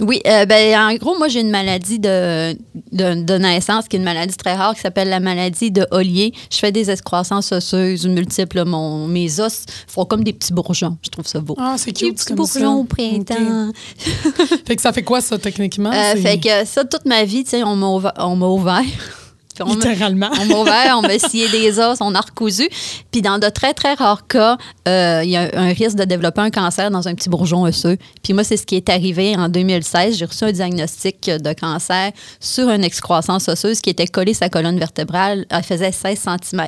Oui, 0.00 0.20
euh, 0.26 0.44
ben, 0.46 0.78
en 0.78 0.94
gros, 0.94 1.16
moi, 1.18 1.28
j'ai 1.28 1.40
une 1.40 1.50
maladie 1.50 1.98
de, 1.98 2.52
de, 2.92 3.22
de 3.22 3.34
naissance 3.38 3.88
qui 3.88 3.96
est 3.96 3.98
une 3.98 4.04
maladie 4.04 4.36
très 4.36 4.54
rare 4.54 4.74
qui 4.74 4.80
s'appelle 4.80 5.08
la 5.08 5.20
maladie 5.20 5.70
de 5.70 5.86
Ollier. 5.90 6.32
Je 6.52 6.58
fais 6.58 6.70
des 6.72 6.90
excroissances 6.90 7.50
osseuses 7.52 8.06
multiples. 8.06 8.64
Mon, 8.64 9.06
mes 9.08 9.40
os 9.40 9.64
font 9.86 10.04
comme 10.04 10.22
des 10.22 10.32
petits 10.32 10.52
bourgeons. 10.52 10.96
Je 11.02 11.10
trouve 11.10 11.26
ça 11.26 11.40
beau. 11.40 11.56
Ah, 11.58 11.74
c'est 11.76 11.92
des 11.92 12.06
cute. 12.06 12.14
petits 12.14 12.26
comme 12.26 12.36
bourgeons 12.36 12.80
au 12.80 12.84
printemps. 12.84 13.72
Fait 14.66 14.76
que 14.76 14.82
ça 14.82 14.92
fait 14.92 15.02
quoi, 15.02 15.20
ça, 15.20 15.38
techniquement? 15.38 15.90
Euh, 15.92 16.14
fait 16.16 16.38
que 16.38 16.64
ça, 16.64 16.84
toute 16.84 17.04
ma 17.06 17.24
vie, 17.24 17.42
tu 17.44 17.50
sais, 17.50 17.62
on 17.64 17.74
m'a 17.76 17.86
ouva- 17.86 18.14
on 18.18 18.36
m'a 18.36 18.46
ouvert. 18.46 18.82
Puis 19.64 19.72
on 19.72 19.74
Littéralement. 19.74 20.30
on 20.40 20.44
m'a 20.44 20.54
ouvert, 20.54 20.98
on 20.98 21.02
m'a 21.02 21.18
scié 21.18 21.48
des 21.48 21.78
os, 21.78 21.98
on 22.00 22.14
a 22.14 22.20
recousu. 22.20 22.68
Puis 23.10 23.22
dans 23.22 23.38
de 23.38 23.48
très, 23.48 23.74
très 23.74 23.94
rares 23.94 24.26
cas, 24.26 24.56
euh, 24.86 25.22
il 25.24 25.30
y 25.30 25.36
a 25.36 25.50
un 25.54 25.72
risque 25.72 25.96
de 25.96 26.04
développer 26.04 26.40
un 26.40 26.50
cancer 26.50 26.90
dans 26.90 27.08
un 27.08 27.14
petit 27.14 27.28
bourgeon 27.28 27.62
osseux. 27.62 27.96
Puis 28.22 28.32
moi, 28.32 28.44
c'est 28.44 28.56
ce 28.56 28.66
qui 28.66 28.76
est 28.76 28.88
arrivé 28.88 29.36
en 29.36 29.48
2016. 29.48 30.16
J'ai 30.16 30.24
reçu 30.24 30.44
un 30.44 30.52
diagnostic 30.52 31.30
de 31.30 31.52
cancer 31.52 32.12
sur 32.40 32.68
une 32.68 32.84
excroissance 32.84 33.48
osseuse 33.48 33.80
qui 33.80 33.90
était 33.90 34.06
collée 34.06 34.34
sa 34.34 34.48
colonne 34.48 34.78
vertébrale. 34.78 35.46
Elle 35.50 35.62
faisait 35.62 35.92
16 35.92 36.18
cm. 36.18 36.66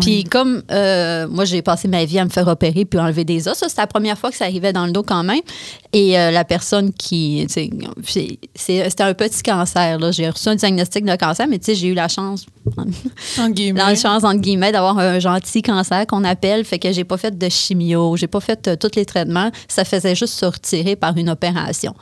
Puis 0.00 0.24
comme 0.24 0.62
euh, 0.70 1.28
moi, 1.28 1.44
j'ai 1.44 1.62
passé 1.62 1.88
ma 1.88 2.04
vie 2.04 2.18
à 2.18 2.24
me 2.24 2.30
faire 2.30 2.48
opérer 2.48 2.84
puis 2.84 2.98
enlever 2.98 3.24
des 3.24 3.48
os, 3.48 3.56
ça, 3.56 3.68
c'était 3.68 3.82
la 3.82 3.86
première 3.86 4.18
fois 4.18 4.30
que 4.30 4.36
ça 4.36 4.44
arrivait 4.44 4.72
dans 4.72 4.86
le 4.86 4.92
dos 4.92 5.02
quand 5.02 5.24
même. 5.24 5.40
Et 5.92 6.18
euh, 6.18 6.30
la 6.30 6.44
personne 6.44 6.92
qui... 6.92 7.46
C'était 7.48 9.02
un 9.02 9.14
petit 9.14 9.42
cancer. 9.42 9.98
là. 9.98 10.10
J'ai 10.10 10.28
reçu 10.28 10.48
un 10.48 10.54
diagnostic 10.54 11.04
de 11.04 11.16
cancer, 11.16 11.46
mais 11.48 11.58
tu 11.58 11.66
sais, 11.66 11.74
j'ai 11.74 11.88
eu 11.88 11.94
la 11.94 12.08
chance, 12.14 12.46
en 13.38 13.50
guillemets. 13.50 13.80
la 13.80 13.94
chance 13.94 14.24
entre 14.24 14.40
guillemets, 14.40 14.72
d'avoir 14.72 14.98
un 14.98 15.18
gentil 15.18 15.62
cancer 15.62 16.06
qu'on 16.06 16.24
appelle. 16.24 16.64
Fait 16.64 16.78
que 16.78 16.92
j'ai 16.92 17.04
pas 17.04 17.16
fait 17.16 17.36
de 17.36 17.48
chimio, 17.48 18.16
j'ai 18.16 18.26
pas 18.26 18.40
fait 18.40 18.68
euh, 18.68 18.76
tous 18.76 18.96
les 18.96 19.04
traitements. 19.04 19.50
Ça 19.68 19.84
faisait 19.84 20.14
juste 20.14 20.34
se 20.34 20.46
retirer 20.46 20.96
par 20.96 21.16
une 21.16 21.30
opération. 21.30 21.94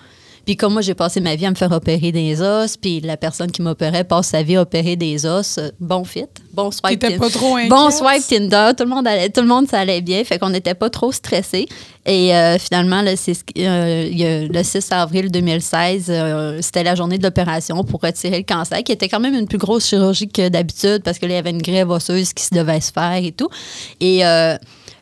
Puis 0.45 0.57
comme 0.57 0.73
moi, 0.73 0.83
j'ai 0.83 0.95
passé 0.95 1.21
ma 1.21 1.37
vie 1.37 1.47
à 1.47 1.51
me 1.51 1.55
faire 1.55 1.73
opérer 1.73 2.13
des 2.13 2.41
os, 2.41 2.77
puis 2.77 3.01
la 3.01 3.17
personne 3.17 3.51
qui 3.51 3.63
m'opérait 3.63 4.05
passe 4.05 4.29
sa 4.29 4.43
vie 4.43 4.57
à 4.57 4.63
opérer 4.63 4.97
des 4.97 5.25
os, 5.27 5.59
euh, 5.59 5.71
bon 5.81 6.05
fit, 6.05 6.25
bon 6.53 6.71
swipe. 6.71 7.01
T'étais 7.01 7.17
pas 7.17 7.31
trop 7.31 7.57
inquiète? 7.57 7.71
Bon 7.71 7.91
swipe 7.91 8.27
Tinder, 8.27 8.73
tout 8.77 8.85
le 8.85 8.91
monde 8.91 9.07
allait, 9.07 9.31
tout 9.31 9.41
le 9.41 9.47
monde 9.47 9.69
ça 9.69 9.81
allait 9.81 10.01
bien, 10.01 10.25
fait 10.25 10.39
qu'on 10.39 10.51
n'était 10.51 10.75
pas 10.75 10.91
trop 10.91 11.13
stressés. 11.13 11.67
Et 12.05 12.35
euh, 12.35 12.59
finalement, 12.59 13.05
euh, 13.05 14.49
le 14.49 14.63
6 14.63 14.89
avril 14.91 15.31
2016, 15.31 16.07
euh, 16.09 16.59
c'était 16.61 16.83
la 16.83 16.97
journée 16.97 17.17
de 17.17 17.23
l'opération 17.23 17.85
pour 17.85 18.01
retirer 18.01 18.39
le 18.39 18.45
cancer, 18.45 18.83
qui 18.83 18.91
était 18.91 19.09
quand 19.09 19.21
même 19.21 19.35
une 19.35 19.47
plus 19.47 19.59
grosse 19.59 19.87
chirurgie 19.87 20.29
que 20.29 20.49
d'habitude 20.49 21.03
parce 21.05 21.19
que 21.19 21.27
là, 21.27 21.35
il 21.35 21.37
y 21.37 21.39
avait 21.39 21.51
une 21.51 21.63
grève 21.63 21.91
osseuse 21.91 22.33
qui 22.33 22.43
se 22.43 22.55
devait 22.55 22.81
se 22.81 22.91
faire 22.91 23.23
et 23.23 23.31
tout. 23.31 23.49
Et 24.01 24.27
euh, 24.27 24.57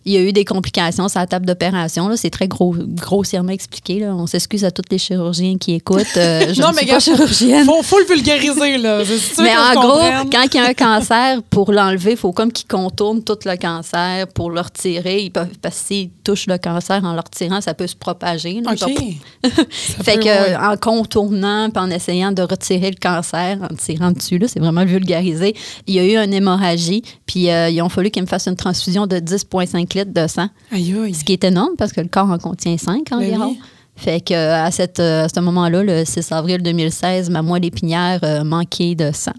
il 0.05 0.13
y 0.13 0.17
a 0.17 0.21
eu 0.21 0.33
des 0.33 0.45
complications 0.45 1.09
sur 1.09 1.21
la 1.21 1.27
table 1.27 1.47
d'opération. 1.47 2.11
C'est 2.17 2.31
très 2.31 2.49
gros, 2.49 2.75
grossièrement 2.77 3.53
expliqué. 3.53 4.01
là. 4.01 4.15
On 4.15 4.27
s'excuse 4.27 4.65
à 4.65 4.71
tous 4.71 4.83
les 4.91 4.99
chirurgiens 4.99 5.59
qui 5.59 5.75
écoutent. 5.75 6.07
Euh, 6.17 6.47
je 6.55 6.61
non, 6.63 6.69
ne 6.69 6.75
mais 6.75 6.79
suis 6.81 6.87
gars, 6.87 6.95
pas 6.95 7.01
chirurgienne. 7.01 7.65
Faut, 7.67 7.83
faut 7.83 7.99
le 7.99 8.07
vulgariser, 8.07 8.79
là. 8.79 9.03
Mais 9.39 9.57
en 9.57 9.81
gros, 9.81 9.93
comprenne. 9.93 10.31
quand 10.31 10.45
il 10.53 10.57
y 10.57 10.61
a 10.61 10.67
un 10.69 10.75
cancer, 10.75 11.43
pour 11.51 11.73
l'enlever, 11.73 12.13
il 12.13 12.17
faut 12.17 12.33
comme 12.33 12.51
qu'ils 12.51 12.67
contournent 12.69 13.23
tout 13.23 13.39
le 13.45 13.57
cancer 13.57 14.27
pour 14.29 14.51
le 14.51 14.61
retirer. 14.61 15.23
Ils 15.23 15.31
peuvent, 15.31 15.49
parce 15.61 15.81
que 15.81 15.87
s'ils 15.87 16.11
touchent 16.25 16.47
le 16.47 16.59
cancer 16.59 17.05
en 17.05 17.13
le 17.13 17.21
retirant, 17.21 17.61
ça 17.61 17.75
peut 17.75 17.87
se 17.87 17.97
propager. 17.97 18.63
là. 18.65 18.73
Fait 19.43 20.15
peut, 20.15 20.21
que 20.21 20.25
ouais. 20.29 20.57
en 20.57 20.77
contournant 20.77 21.69
puis 21.71 21.83
en 21.83 21.91
essayant 21.91 22.33
de 22.33 22.43
retirer 22.43 22.91
le 22.91 22.97
cancer, 23.01 23.59
en 23.63 23.75
tirant 23.75 24.11
dessus, 24.13 24.41
c'est 24.47 24.61
vraiment 24.61 24.85
vulgarisé, 24.85 25.55
il 25.87 25.95
y 25.95 25.99
a 25.99 26.05
eu 26.05 26.17
une 26.17 26.33
hémorragie, 26.33 27.03
puis 27.27 27.51
euh, 27.51 27.69
il 27.69 27.81
a 27.81 27.89
fallu 27.89 28.11
qu'il 28.11 28.23
me 28.23 28.29
fasse 28.29 28.47
une 28.47 28.57
transfusion 28.57 29.07
de 29.07 29.17
10,5 29.17 29.90
litres 29.95 30.13
de 30.13 30.27
sang, 30.27 30.49
Aïe, 30.73 30.95
aïe. 31.05 31.15
ce 31.15 31.25
qui 31.25 31.33
est 31.35 31.45
énorme 31.45 31.75
parce 31.77 31.93
que 31.93 32.01
le 32.01 32.09
corps 32.09 32.31
en 32.31 32.39
contient 32.39 32.77
5 32.77 33.13
environ. 33.13 33.49
oui. 33.51 33.61
Fait 33.97 34.21
que 34.23 34.33
à, 34.35 34.71
cette, 34.71 34.99
euh, 34.99 35.25
à 35.25 35.29
ce 35.29 35.41
moment-là, 35.41 35.83
le 35.83 36.05
6 36.07 36.33
avril 36.33 36.63
2016, 36.63 37.29
ma 37.29 37.43
moelle 37.43 37.67
épinière 37.67 38.21
euh, 38.23 38.45
manquait 38.45 38.95
de 38.95 39.11
sang. 39.13 39.33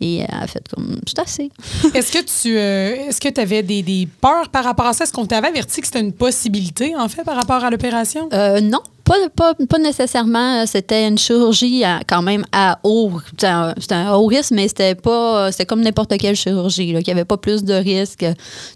Et 0.00 0.18
elle 0.18 0.28
a 0.30 0.46
fait 0.46 0.62
comme, 0.72 0.98
c'est 1.06 1.18
assez. 1.18 1.50
Est-ce 1.94 2.12
que 2.12 2.18
tu 2.24 2.56
euh, 2.56 3.08
est-ce 3.08 3.20
que 3.20 3.40
avais 3.40 3.62
des, 3.62 3.82
des 3.82 4.08
peurs 4.20 4.48
par 4.48 4.64
rapport 4.64 4.86
à 4.86 4.92
ça? 4.92 5.04
Est-ce 5.04 5.12
qu'on 5.12 5.26
t'avait 5.26 5.48
averti 5.48 5.80
que 5.80 5.86
c'était 5.86 6.00
une 6.00 6.12
possibilité, 6.12 6.94
en 6.96 7.08
fait, 7.08 7.24
par 7.24 7.36
rapport 7.36 7.62
à 7.64 7.68
l'opération? 7.68 8.28
Euh, 8.32 8.60
non, 8.60 8.80
pas, 9.08 9.28
pas, 9.34 9.54
pas 9.66 9.78
nécessairement. 9.78 10.66
C'était 10.66 11.08
une 11.08 11.18
chirurgie 11.18 11.82
à- 11.84 12.00
quand 12.06 12.22
même 12.22 12.44
à 12.52 12.78
haut. 12.84 13.10
Un, 13.42 14.12
haut 14.12 14.26
risque, 14.26 14.52
mais 14.52 14.68
c'était 14.68 14.94
pas. 14.94 15.50
C'était 15.50 15.66
comme 15.66 15.80
n'importe 15.80 16.16
quelle 16.18 16.36
chirurgie. 16.36 16.92
Là, 16.92 17.02
qu'il 17.02 17.12
n'y 17.14 17.18
avait 17.20 17.24
pas 17.24 17.38
plus 17.38 17.64
de 17.64 17.74
risques. 17.74 18.26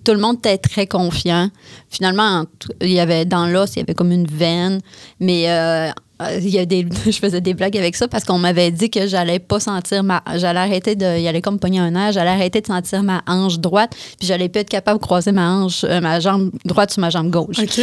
Tout 0.04 0.12
le 0.12 0.18
monde 0.18 0.38
était 0.38 0.58
très 0.58 0.86
confiant. 0.86 1.50
Finalement, 1.90 2.44
il 2.80 2.90
y 2.92 3.00
avait 3.00 3.24
dans 3.24 3.46
l'os, 3.46 3.74
il 3.76 3.80
y 3.80 3.82
avait 3.82 3.94
comme 3.94 4.12
une 4.12 4.26
veine. 4.26 4.80
Mais 5.20 5.50
euh, 5.50 5.88
euh, 5.88 5.92
il 6.40 6.48
y 6.48 6.58
a 6.58 6.64
des, 6.66 6.86
je 7.06 7.18
faisais 7.18 7.40
des 7.40 7.54
blagues 7.54 7.76
avec 7.76 7.96
ça 7.96 8.08
parce 8.08 8.24
qu'on 8.24 8.38
m'avait 8.38 8.70
dit 8.70 8.90
que 8.90 9.06
j'allais 9.06 9.38
pas 9.38 9.60
sentir 9.60 10.02
ma. 10.02 10.22
J'allais 10.36 10.60
arrêter 10.60 10.94
de. 10.96 11.18
Il 11.18 11.26
allait 11.26 11.40
comme 11.42 11.58
pogner 11.58 11.80
un 11.80 11.94
air, 11.94 12.12
j'allais 12.12 12.30
arrêter 12.30 12.60
de 12.60 12.66
sentir 12.66 13.02
ma 13.02 13.22
hanche 13.26 13.58
droite, 13.58 13.92
puis 14.18 14.26
j'allais 14.26 14.48
plus 14.48 14.60
être 14.60 14.68
capable 14.68 14.98
de 14.98 15.04
croiser 15.04 15.32
ma 15.32 15.50
hanche, 15.50 15.84
euh, 15.84 16.00
ma 16.00 16.20
jambe 16.20 16.50
droite 16.64 16.92
sur 16.92 17.00
ma 17.00 17.10
jambe 17.10 17.30
gauche. 17.30 17.58
OK. 17.58 17.80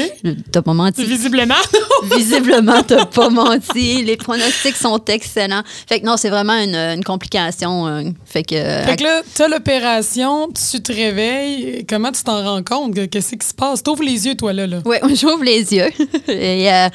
T'as 0.52 0.62
pas 0.62 0.74
menti. 0.74 1.04
Visiblement. 1.06 1.56
Visiblement, 2.16 2.82
t'as 2.84 3.06
pas 3.06 3.30
menti. 3.30 4.04
Les 4.04 4.18
pronostics 4.18 4.76
sont 4.76 5.04
excellents. 5.06 5.64
Fait 5.88 6.00
que 6.00 6.06
non, 6.06 6.18
c'est 6.18 6.30
vraiment 6.30 6.54
une, 6.54 6.76
une 6.76 7.04
complication. 7.04 7.88
euh, 7.88 8.04
fait 8.26 8.44
que. 8.44 8.56
Fait 8.56 8.96
que 8.98 9.04
là, 9.04 9.22
t'as 9.34 9.48
l'opération, 9.48 10.48
tu 10.50 10.82
te 10.82 10.92
réveilles. 10.94 11.86
Comment 11.88 12.12
tu 12.12 12.24
t'en 12.24 12.44
rends 12.44 12.64
compte? 12.64 13.10
Qu'est-ce 13.10 13.36
qui 13.36 13.48
se 13.48 13.54
passe? 13.54 13.84
T'ouvres 13.84 14.04
les 14.04 14.26
yeux, 14.28 14.36
toi, 14.36 14.54
là. 14.54 14.68
là. 14.68 14.80
Oui, 14.86 14.98
j'ouvre 15.16 15.44
les 15.44 15.74
yeux. 15.74 15.90
Et, 16.28 16.72
euh, 16.72 16.88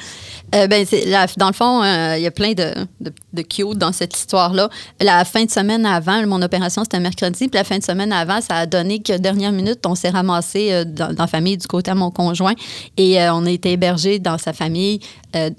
euh, 0.53 0.67
ben, 0.67 0.85
c'est 0.89 1.05
la, 1.05 1.27
dans 1.37 1.47
le 1.47 1.53
fond, 1.53 1.83
euh, 1.83 2.15
il 2.17 2.23
y 2.23 2.27
a 2.27 2.31
plein 2.31 2.53
de, 2.53 2.73
de, 3.01 3.41
cute 3.41 3.77
dans 3.77 3.91
cette 3.91 4.15
histoire-là. 4.15 4.69
La 5.01 5.25
fin 5.25 5.45
de 5.45 5.51
semaine 5.51 5.85
avant, 5.85 6.25
mon 6.25 6.41
opération, 6.41 6.83
c'était 6.83 6.99
mercredi, 6.99 7.47
puis 7.47 7.57
la 7.57 7.63
fin 7.63 7.77
de 7.77 7.83
semaine 7.83 8.11
avant, 8.11 8.41
ça 8.41 8.55
a 8.55 8.65
donné 8.65 8.99
que 8.99 9.17
dernière 9.17 9.51
minute, 9.51 9.85
on 9.85 9.95
s'est 9.95 10.09
ramassé 10.09 10.71
euh, 10.71 10.85
dans, 10.85 11.13
la 11.17 11.27
famille 11.27 11.57
du 11.57 11.67
côté 11.67 11.91
à 11.91 11.95
mon 11.95 12.11
conjoint 12.11 12.53
et 12.97 13.21
euh, 13.21 13.33
on 13.33 13.45
a 13.45 13.51
été 13.51 13.71
hébergé 13.71 14.19
dans 14.19 14.37
sa 14.37 14.53
famille. 14.53 14.99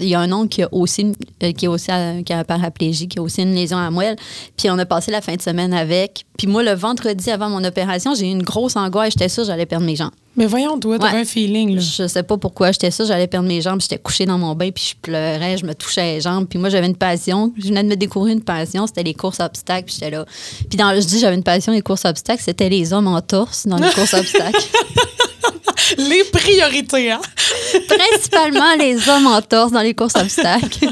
Il 0.00 0.08
y 0.08 0.14
a 0.14 0.20
un 0.20 0.32
oncle 0.32 0.48
qui 0.48 0.62
a 0.62 0.68
aussi, 0.72 1.12
qui 1.54 1.66
a 1.66 1.70
aussi 1.70 1.90
qui 2.24 2.32
paraplégie, 2.48 3.08
qui 3.08 3.18
a 3.18 3.22
aussi 3.22 3.42
une 3.42 3.54
lésion 3.54 3.76
à 3.76 3.90
moelle. 3.90 4.16
Puis 4.56 4.70
on 4.70 4.78
a 4.78 4.86
passé 4.86 5.10
la 5.10 5.20
fin 5.20 5.34
de 5.34 5.42
semaine 5.42 5.74
avec. 5.74 6.24
Puis 6.38 6.46
moi, 6.46 6.62
le 6.62 6.72
vendredi 6.72 7.30
avant 7.30 7.50
mon 7.50 7.62
opération, 7.62 8.14
j'ai 8.14 8.26
eu 8.26 8.30
une 8.30 8.42
grosse 8.42 8.76
angoisse. 8.76 9.12
J'étais 9.12 9.28
sûre 9.28 9.42
que 9.42 9.48
j'allais 9.48 9.66
perdre 9.66 9.84
mes 9.84 9.96
jambes. 9.96 10.12
Mais 10.36 10.46
voyons, 10.46 10.78
toi, 10.78 10.98
t'avais 10.98 11.14
Ouais. 11.14 11.20
un 11.20 11.24
feeling. 11.24 11.76
Là. 11.76 11.80
Je 11.80 12.06
sais 12.06 12.22
pas 12.22 12.36
pourquoi 12.36 12.72
j'étais 12.72 12.90
ça, 12.90 13.04
j'allais 13.04 13.26
perdre 13.26 13.48
mes 13.48 13.60
jambes, 13.62 13.80
j'étais 13.80 13.98
couchée 13.98 14.26
dans 14.26 14.38
mon 14.38 14.54
bain 14.54 14.70
puis 14.70 14.90
je 14.90 14.94
pleurais, 15.00 15.56
je 15.56 15.64
me 15.64 15.74
touchais 15.74 16.14
les 16.16 16.20
jambes, 16.20 16.46
puis 16.48 16.58
moi 16.58 16.68
j'avais 16.68 16.86
une 16.86 16.96
passion, 16.96 17.52
je 17.58 17.68
venais 17.68 17.82
de 17.82 17.88
me 17.88 17.96
découvrir 17.96 18.34
une 18.34 18.42
passion, 18.42 18.86
c'était 18.86 19.02
les 19.02 19.14
courses 19.14 19.40
obstacles, 19.40 19.84
puis 19.86 19.94
j'étais 19.94 20.10
là. 20.10 20.24
Puis 20.68 20.76
dans 20.76 20.94
je 20.94 21.06
dis 21.06 21.18
j'avais 21.18 21.36
une 21.36 21.42
passion 21.42 21.72
les 21.72 21.82
courses 21.82 22.04
obstacles, 22.04 22.42
c'était 22.44 22.68
les 22.68 22.92
hommes 22.92 23.06
en 23.06 23.20
torse 23.20 23.66
dans 23.66 23.76
les 23.78 23.90
courses 23.90 24.14
obstacles. 24.14 24.60
Les 25.98 26.24
priorités, 26.24 27.12
hein? 27.12 27.20
Principalement 27.86 28.74
les 28.76 29.08
hommes 29.08 29.28
en 29.28 29.40
torse 29.40 29.70
dans 29.70 29.82
les 29.82 29.94
courses 29.94 30.16
obstacles. 30.16 30.88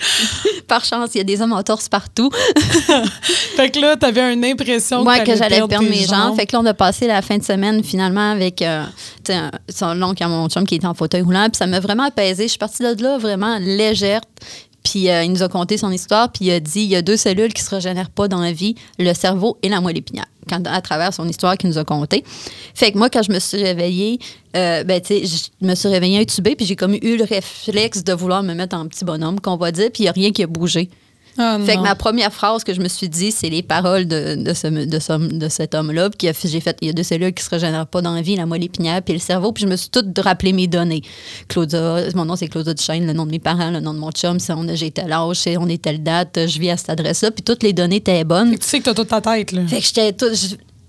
Par 0.68 0.84
chance, 0.84 1.10
il 1.14 1.18
y 1.18 1.20
a 1.20 1.24
des 1.24 1.40
hommes 1.42 1.52
en 1.52 1.62
torse 1.64 1.88
partout. 1.88 2.30
Fait 3.56 3.70
que 3.70 3.80
là, 3.80 3.96
t'avais 3.96 4.32
une 4.32 4.44
impression 4.44 5.02
Moi, 5.02 5.18
que, 5.20 5.32
que 5.32 5.36
j'allais 5.36 5.66
perdre 5.66 5.88
mes 5.88 6.06
jambes. 6.06 6.36
Fait 6.36 6.46
que 6.46 6.52
là, 6.54 6.60
on 6.62 6.66
a 6.66 6.74
passé 6.74 7.06
la 7.08 7.20
fin 7.20 7.36
de 7.38 7.42
semaine 7.42 7.82
finalement 7.82 8.30
avec 8.30 8.62
euh, 8.62 8.77
un- 9.30 9.50
son 9.68 10.02
oncle 10.02 10.22
à 10.22 10.28
mon 10.28 10.48
chum 10.48 10.64
qui 10.66 10.74
était 10.76 10.86
en 10.86 10.94
fauteuil 10.94 11.22
roulant. 11.22 11.48
Puis 11.50 11.56
ça 11.58 11.66
m'a 11.66 11.80
vraiment 11.80 12.04
apaisé. 12.04 12.44
Je 12.44 12.48
suis 12.48 12.58
partie 12.58 12.82
de 12.82 13.02
là 13.02 13.18
vraiment 13.18 13.58
légère. 13.58 14.20
Puis 14.84 15.10
euh, 15.10 15.24
il 15.24 15.32
nous 15.32 15.42
a 15.42 15.48
conté 15.48 15.76
son 15.76 15.90
histoire. 15.90 16.30
Puis 16.32 16.46
il 16.46 16.50
a 16.52 16.60
dit 16.60 16.80
il 16.80 16.88
y 16.88 16.96
a 16.96 17.02
deux 17.02 17.16
cellules 17.16 17.52
qui 17.52 17.62
se 17.62 17.70
régénèrent 17.70 18.10
pas 18.10 18.28
dans 18.28 18.40
la 18.40 18.52
vie 18.52 18.74
le 18.98 19.12
cerveau 19.14 19.58
et 19.62 19.68
la 19.68 19.80
moelle 19.80 19.98
épinière. 19.98 20.26
Quand, 20.48 20.66
à 20.66 20.80
travers 20.80 21.12
son 21.12 21.28
histoire 21.28 21.58
qu'il 21.58 21.68
nous 21.68 21.76
a 21.76 21.84
conté. 21.84 22.24
Fait 22.74 22.90
que 22.90 22.96
moi, 22.96 23.10
quand 23.10 23.22
je 23.22 23.30
me 23.30 23.38
suis 23.38 23.62
réveillée, 23.62 24.18
euh, 24.56 24.82
ben, 24.82 24.98
je 25.06 25.48
me 25.66 25.74
suis 25.74 25.88
réveillée 25.88 26.20
intubée, 26.20 26.56
puis 26.56 26.64
j'ai 26.64 26.74
comme 26.74 26.94
eu 26.94 27.18
le 27.18 27.24
réflexe 27.24 28.02
de 28.02 28.14
vouloir 28.14 28.42
me 28.42 28.54
mettre 28.54 28.74
en 28.74 28.88
petit 28.88 29.04
bonhomme, 29.04 29.40
qu'on 29.40 29.58
va 29.58 29.72
dire, 29.72 29.90
puis 29.92 30.04
il 30.04 30.06
n'y 30.06 30.08
a 30.08 30.12
rien 30.12 30.30
qui 30.32 30.42
a 30.42 30.46
bougé. 30.46 30.88
Ah, 31.38 31.58
Fait 31.64 31.76
que 31.76 31.80
ma 31.82 31.94
première 31.94 32.32
phrase 32.32 32.64
que 32.64 32.74
je 32.74 32.80
me 32.80 32.88
suis 32.88 33.08
dit, 33.08 33.30
c'est 33.30 33.48
les 33.48 33.62
paroles 33.62 34.06
de, 34.06 34.34
de, 34.34 34.52
ce, 34.54 34.66
de, 34.66 34.98
ce- 34.98 35.34
de 35.38 35.48
cet 35.48 35.74
homme-là. 35.74 36.10
Puis 36.10 36.28
j'ai 36.44 36.60
fait, 36.60 36.76
il 36.82 36.88
y 36.88 36.90
a 36.90 36.92
deux 36.92 37.02
cellules 37.04 37.32
qui 37.32 37.44
se 37.44 37.50
régénèrent 37.50 37.86
pas 37.86 38.02
dans 38.02 38.12
la 38.14 38.22
vie, 38.22 38.34
la 38.36 38.44
moelle 38.46 38.64
épinière, 38.64 39.00
puis 39.02 39.14
le 39.14 39.20
cerveau. 39.20 39.52
Puis 39.52 39.62
je 39.64 39.68
me 39.68 39.76
suis 39.76 39.88
tout 39.90 40.04
rappelé 40.18 40.52
mes 40.52 40.66
données. 40.66 41.02
Claudia, 41.48 42.02
mon 42.14 42.24
nom 42.24 42.36
c'est 42.36 42.48
Claudia 42.48 42.74
Duchesne, 42.74 43.06
le 43.06 43.12
nom 43.12 43.24
de 43.26 43.30
mes 43.30 43.38
parents, 43.38 43.70
le 43.70 43.80
nom 43.80 43.94
de 43.94 43.98
mon 43.98 44.10
chum, 44.10 44.38
c'est 44.40 44.52
on 44.52 44.66
a- 44.68 44.74
j'ai 44.74 44.90
tel 44.90 45.12
âge, 45.12 45.44
on 45.58 45.68
est 45.68 45.80
telle 45.80 46.02
date, 46.02 46.38
je 46.46 46.58
vis 46.58 46.70
à 46.70 46.76
cette 46.76 46.90
adresse-là. 46.90 47.30
Puis 47.30 47.42
toutes 47.44 47.62
les 47.62 47.72
données 47.72 47.96
étaient 47.96 48.24
bonnes. 48.24 48.50
Fait 48.50 48.56
que 48.58 48.62
tu 48.64 48.68
sais 48.68 48.78
que 48.80 48.84
t'as 48.84 48.94
toute 48.94 49.08
ta 49.08 49.20
tête, 49.20 49.52
là. 49.52 49.66
Fait 49.66 49.80
que 49.80 49.84
j'étais 49.86 50.12
tout. 50.12 50.26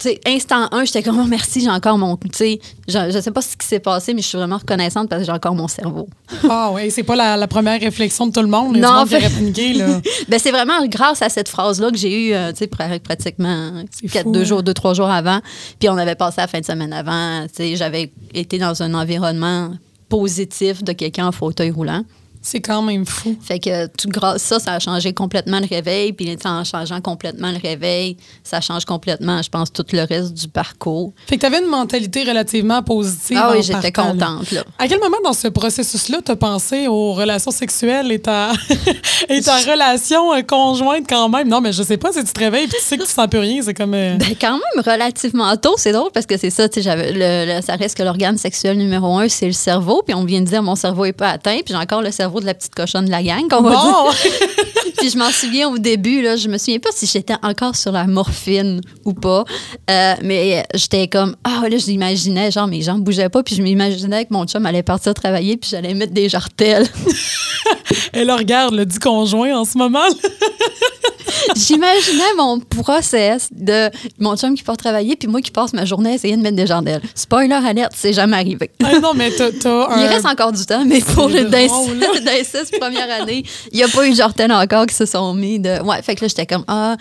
Sais, 0.08 0.20
instant 0.26 0.68
1, 0.72 0.86
j'étais 0.86 1.04
comme, 1.04 1.20
oh, 1.24 1.26
merci, 1.28 1.62
j'ai 1.62 1.70
encore 1.70 1.98
mon. 1.98 2.16
Tu 2.18 2.30
sais, 2.34 2.60
je, 2.88 3.12
je 3.12 3.20
sais 3.20 3.32
pas 3.32 3.42
ce 3.42 3.58
qui 3.58 3.66
s'est 3.68 3.80
passé, 3.80 4.14
mais 4.14 4.22
je 4.22 4.28
suis 4.28 4.38
vraiment 4.38 4.58
reconnaissante 4.58 5.10
parce 5.10 5.22
que 5.22 5.26
j'ai 5.26 5.32
encore 5.32 5.56
mon 5.56 5.68
cerveau. 5.68 6.08
Ah 6.50 6.72
ouais, 6.72 6.90
c'est 6.90 7.04
pas 7.04 7.16
la, 7.16 7.36
la 7.38 7.48
première 7.48 7.80
réflexion 7.80 8.28
de 8.28 8.32
tout 8.32 8.42
le 8.42 8.48
monde. 8.48 8.78
Non, 8.78 9.04
qui 9.04 9.16
fait- 9.16 9.30
paniqué, 9.34 9.74
là. 9.74 10.00
Ben, 10.30 10.40
c'est 10.40 10.52
vraiment 10.52 10.86
grâce 10.88 11.22
à 11.22 11.30
cette 11.30 11.50
phrase-là 11.50 11.92
que 11.92 11.98
j'ai 11.98 12.30
eu, 12.30 12.34
euh, 12.34 12.52
tu 12.52 12.60
sais, 12.60 12.66
pr- 12.68 13.00
pratiquement 13.00 13.72
quatre, 14.12 14.24
fou, 14.24 14.32
deux 14.32 14.42
hein? 14.42 14.46
jours, 14.46 14.64
deux, 14.64 14.74
trois 14.74 14.94
jours 14.94 15.10
avant. 15.10 15.40
Puis 15.80 15.90
on 15.90 15.98
avait 15.98 16.16
passé 16.16 16.36
la 16.42 16.48
fin 16.48 16.60
de 16.60 16.66
semaine 16.66 16.94
avant. 16.94 17.44
Tu 17.48 17.56
sais, 17.56 17.76
j'avais 17.76 18.12
été 18.34 18.58
dans 18.60 18.82
un 18.84 18.94
environnement 18.94 19.72
positif 20.08 20.84
de 20.84 20.92
quelqu'un 20.94 21.28
en 21.28 21.32
fauteuil 21.32 21.72
roulant. 21.72 22.04
C'est 22.42 22.62
quand 22.62 22.82
même 22.82 23.06
fou. 23.06 23.36
Fait 23.42 23.60
que 23.60 23.88
tout 23.88 24.08
grâce 24.08 24.42
ça, 24.44 24.60
ça 24.60 24.74
a 24.74 24.80
changé 24.80 25.14
complètement 25.14 25.60
le 25.60 25.66
réveil. 25.68 26.14
Puis 26.14 26.38
tu 26.38 26.48
en 26.48 26.64
changeant 26.64 27.02
complètement 27.02 27.52
le 27.52 27.58
réveil, 27.58 28.16
ça 28.44 28.62
change 28.62 28.86
complètement, 28.86 29.42
je 29.42 29.50
pense, 29.50 29.74
tout 29.74 29.86
le 29.92 30.04
reste 30.04 30.34
du 30.34 30.48
parcours. 30.48 31.12
Fait 31.28 31.36
que 31.36 31.42
t'avais 31.42 31.60
une 31.60 31.68
mentalité 31.70 32.24
relativement 32.24 32.82
positive. 32.82 33.38
ah 33.42 33.52
oui, 33.54 33.62
j'étais 33.62 33.92
contente, 33.92 34.52
là. 34.52 34.64
À 34.78 34.88
quel 34.88 35.00
moment 35.00 35.18
dans 35.24 35.34
ce 35.34 35.50
processus-là 35.50 36.20
t'as 36.24 36.38
pensé 36.38 36.88
aux 36.88 37.12
relations 37.14 37.52
sexuelles 37.52 38.10
et 38.12 38.20
ta, 38.20 38.52
et 39.30 39.42
ta 39.42 39.58
relation 39.58 40.34
euh, 40.34 40.42
conjointe 40.42 41.06
quand 41.10 41.28
même? 41.28 41.50
Non, 41.50 41.60
mais 41.60 41.74
je 41.74 41.84
sais 41.84 41.98
pas, 41.98 42.14
si 42.14 42.24
tu 42.24 42.32
te 42.32 42.40
réveilles 42.40 42.66
et 42.66 42.70
tu 42.70 42.80
sais 42.82 42.98
que 42.98 43.04
tu 43.04 43.12
sens 43.12 43.28
plus 43.28 43.40
rien, 43.40 43.62
c'est 43.62 43.74
comme... 43.74 43.94
euh, 43.94 44.16
Ben, 44.18 44.34
quand 44.40 44.54
même 44.54 44.84
relativement 44.86 45.56
tôt, 45.58 45.76
c'est 45.78 45.92
drôle 45.92 46.12
parce 46.14 46.26
que 46.26 46.38
c'est 46.38 46.50
ça, 46.52 46.70
tu 46.70 46.80
le, 46.82 47.56
le- 47.58 47.62
ça 47.62 47.76
reste 47.76 47.98
que 47.98 48.04
l'organe 48.04 48.38
sexuel 48.38 48.78
numéro 48.78 49.18
un, 49.18 49.28
c'est 49.28 49.48
le 49.48 49.52
cerveau. 49.52 50.04
Puis 50.06 50.16
on 50.16 50.24
vient 50.24 50.40
de 50.40 50.46
dire 50.46 50.64
mon 50.64 50.76
cerveau 50.76 51.04
est 51.06 51.12
pas 51.14 51.32
atteint, 51.32 51.58
puis 51.66 51.74
j'ai 51.74 51.76
encore 51.76 52.02
le 52.02 52.12
cerveau 52.12 52.29
de 52.40 52.46
la 52.46 52.54
petite 52.54 52.76
cochonne 52.76 53.06
de 53.06 53.12
la 53.12 53.24
gang, 53.24 53.48
va 53.62 53.70
dire. 53.72 53.80
Bon! 53.80 54.12
Puis 54.98 55.10
je 55.12 55.18
m'en 55.18 55.30
souviens 55.32 55.70
au 55.70 55.78
début, 55.78 56.22
là, 56.22 56.36
je 56.36 56.48
me 56.48 56.58
souviens 56.58 56.80
pas 56.80 56.90
si 56.94 57.06
j'étais 57.06 57.36
encore 57.44 57.76
sur 57.76 57.92
la 57.92 58.06
morphine 58.08 58.82
ou 59.06 59.14
pas, 59.14 59.44
Euh, 59.90 60.14
mais 60.22 60.66
j'étais 60.74 61.08
comme 61.08 61.36
ah 61.44 61.64
là, 61.70 61.78
j'imaginais 61.78 62.52
genre 62.52 62.68
mes 62.68 62.82
jambes 62.82 63.04
bougeaient 63.04 63.30
pas, 63.30 63.44
puis 63.44 63.56
je 63.56 63.62
m'imaginais 63.62 64.26
que 64.26 64.34
mon 64.34 64.46
chum 64.46 64.66
allait 64.66 64.84
partir 64.84 65.14
travailler, 65.14 65.58
puis 65.58 65.70
j'allais 65.72 65.94
mettre 65.94 66.14
des 66.14 66.30
jartelles. 66.30 66.88
Elle 68.14 68.32
regarde 68.32 68.74
le 68.76 68.86
dit 68.86 69.00
conjoint 69.00 69.58
en 69.58 69.66
ce 69.66 69.78
moment. 69.78 70.00
là. 70.00 70.30
J'imaginais 71.56 72.34
mon 72.38 72.60
process 72.60 73.50
de 73.52 73.90
mon 74.20 74.36
chum 74.36 74.56
qui 74.56 74.64
part 74.64 74.78
travailler, 74.78 75.16
puis 75.16 75.28
moi 75.28 75.42
qui 75.42 75.52
passe 75.52 75.74
ma 75.74 75.86
journée 75.86 76.12
à 76.12 76.14
essayer 76.16 76.36
de 76.36 76.42
mettre 76.42 76.56
des 76.56 76.68
jartelles. 76.68 77.02
Spoiler 77.16 77.54
alerte, 77.54 77.94
c'est 77.96 78.14
jamais 78.14 78.38
arrivé. 78.38 78.72
Ah 78.84 79.00
non, 79.00 79.14
mais 79.14 79.32
t'as 79.32 79.52
t'as 79.52 79.98
Il 79.98 80.04
un... 80.06 80.08
reste 80.08 80.26
encore 80.26 80.52
du 80.52 80.66
temps, 80.66 80.84
mais 80.86 81.02
pour 81.02 81.28
le, 81.30 81.50
six 81.50 82.78
premières 82.80 83.10
années, 83.22 83.44
il 83.72 83.78
n'y 83.78 83.84
a 83.84 83.88
pas 83.88 84.08
eu 84.08 84.12
de 84.12 84.16
jartelles 84.16 84.52
encore 84.52 84.79
qui 84.86 84.96
se 84.96 85.06
sont 85.06 85.34
mis 85.34 85.60
de. 85.60 85.82
Ouais, 85.84 86.02
fait 86.02 86.16
que 86.16 86.22
là, 86.26 86.28
j'étais 86.28 86.46
comme 86.46 86.64
Ah. 86.68 86.96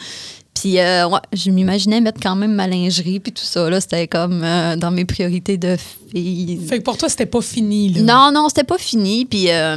Puis, 0.54 0.80
euh, 0.80 1.06
ouais, 1.08 1.20
je 1.32 1.50
m'imaginais 1.52 2.00
mettre 2.00 2.18
quand 2.20 2.34
même 2.34 2.52
ma 2.52 2.66
lingerie, 2.66 3.20
puis 3.20 3.30
tout 3.30 3.44
ça. 3.44 3.70
Là, 3.70 3.80
c'était 3.80 4.08
comme 4.08 4.42
euh, 4.42 4.74
dans 4.74 4.90
mes 4.90 5.04
priorités 5.04 5.56
de 5.56 5.76
fille. 6.10 6.58
Fait 6.68 6.78
que 6.78 6.82
pour 6.82 6.96
toi, 6.98 7.08
c'était 7.08 7.26
pas 7.26 7.40
fini, 7.40 7.90
là. 7.92 8.02
Non, 8.02 8.32
non, 8.34 8.48
c'était 8.48 8.64
pas 8.64 8.76
fini. 8.78 9.24
Puis 9.24 9.50
euh, 9.52 9.76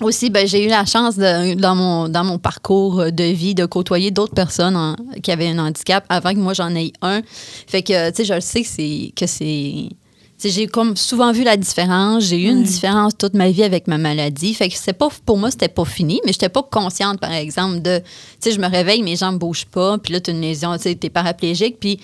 aussi, 0.00 0.30
ben, 0.30 0.46
j'ai 0.46 0.64
eu 0.64 0.68
la 0.68 0.84
chance 0.84 1.16
de- 1.16 1.54
dans, 1.54 1.74
mon, 1.74 2.08
dans 2.08 2.22
mon 2.22 2.38
parcours 2.38 3.10
de 3.10 3.24
vie 3.24 3.56
de 3.56 3.66
côtoyer 3.66 4.12
d'autres 4.12 4.34
personnes 4.34 4.76
en- 4.76 4.94
qui 5.24 5.32
avaient 5.32 5.48
un 5.48 5.58
handicap 5.58 6.04
avant 6.08 6.32
que 6.34 6.38
moi 6.38 6.54
j'en 6.54 6.72
aie 6.76 6.92
un. 7.02 7.22
Fait 7.66 7.82
que, 7.82 8.10
tu 8.10 8.16
sais, 8.18 8.24
je 8.24 8.34
le 8.34 8.40
sais 8.40 9.10
que 9.16 9.26
c'est. 9.26 9.88
Tu 10.40 10.50
j'ai 10.50 10.66
comme 10.66 10.96
souvent 10.96 11.32
vu 11.32 11.44
la 11.44 11.56
différence. 11.56 12.24
J'ai 12.24 12.42
eu 12.42 12.48
une 12.50 12.62
différence 12.62 13.12
toute 13.16 13.32
ma 13.34 13.50
vie 13.50 13.62
avec 13.62 13.86
ma 13.88 13.96
maladie. 13.96 14.52
Fait 14.52 14.68
que 14.68 14.74
c'est 14.76 14.92
pas 14.92 15.08
pour 15.24 15.38
moi 15.38 15.50
c'était 15.50 15.68
pas 15.68 15.84
fini, 15.86 16.20
mais 16.26 16.32
j'étais 16.32 16.50
pas 16.50 16.62
consciente 16.62 17.18
par 17.20 17.32
exemple 17.32 17.80
de 17.80 17.98
tu 17.98 18.04
sais 18.40 18.52
je 18.52 18.60
me 18.60 18.68
réveille 18.68 19.02
mes 19.02 19.16
jambes 19.16 19.38
bougent 19.38 19.64
pas, 19.64 19.96
puis 19.98 20.12
là 20.12 20.20
tu 20.20 20.30
as 20.30 20.34
une 20.34 20.42
lésion, 20.42 20.76
tu 20.76 20.94
t'es 20.96 21.08
paraplégique, 21.10 21.78
puis 21.80 21.98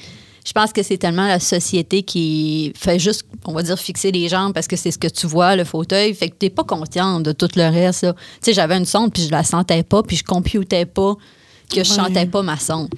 je 0.44 0.52
pense 0.52 0.72
que 0.72 0.82
c'est 0.82 0.96
tellement 0.96 1.28
la 1.28 1.38
société 1.38 2.02
qui 2.02 2.72
fait 2.74 2.98
juste, 2.98 3.24
on 3.44 3.52
va 3.52 3.62
dire, 3.62 3.78
fixer 3.78 4.10
les 4.10 4.28
jambes 4.28 4.52
parce 4.52 4.66
que 4.66 4.74
c'est 4.74 4.90
ce 4.90 4.98
que 4.98 5.06
tu 5.06 5.28
vois, 5.28 5.54
le 5.54 5.62
fauteuil. 5.62 6.12
Fait 6.14 6.30
que 6.30 6.34
t'es 6.34 6.50
pas 6.50 6.64
consciente 6.64 7.22
de 7.22 7.30
tout 7.30 7.48
le 7.54 7.68
reste. 7.70 8.00
Tu 8.08 8.14
sais, 8.46 8.52
j'avais 8.52 8.76
une 8.76 8.84
sonde, 8.84 9.12
puis 9.12 9.22
je 9.22 9.30
la 9.30 9.44
sentais 9.44 9.84
pas, 9.84 10.02
puis 10.02 10.16
je 10.16 10.24
computais 10.24 10.84
pas 10.84 11.14
que 11.72 11.84
je 11.84 11.90
Ouais. 11.90 11.96
chantais 11.96 12.26
pas 12.26 12.42
ma 12.42 12.58
sonde. 12.58 12.88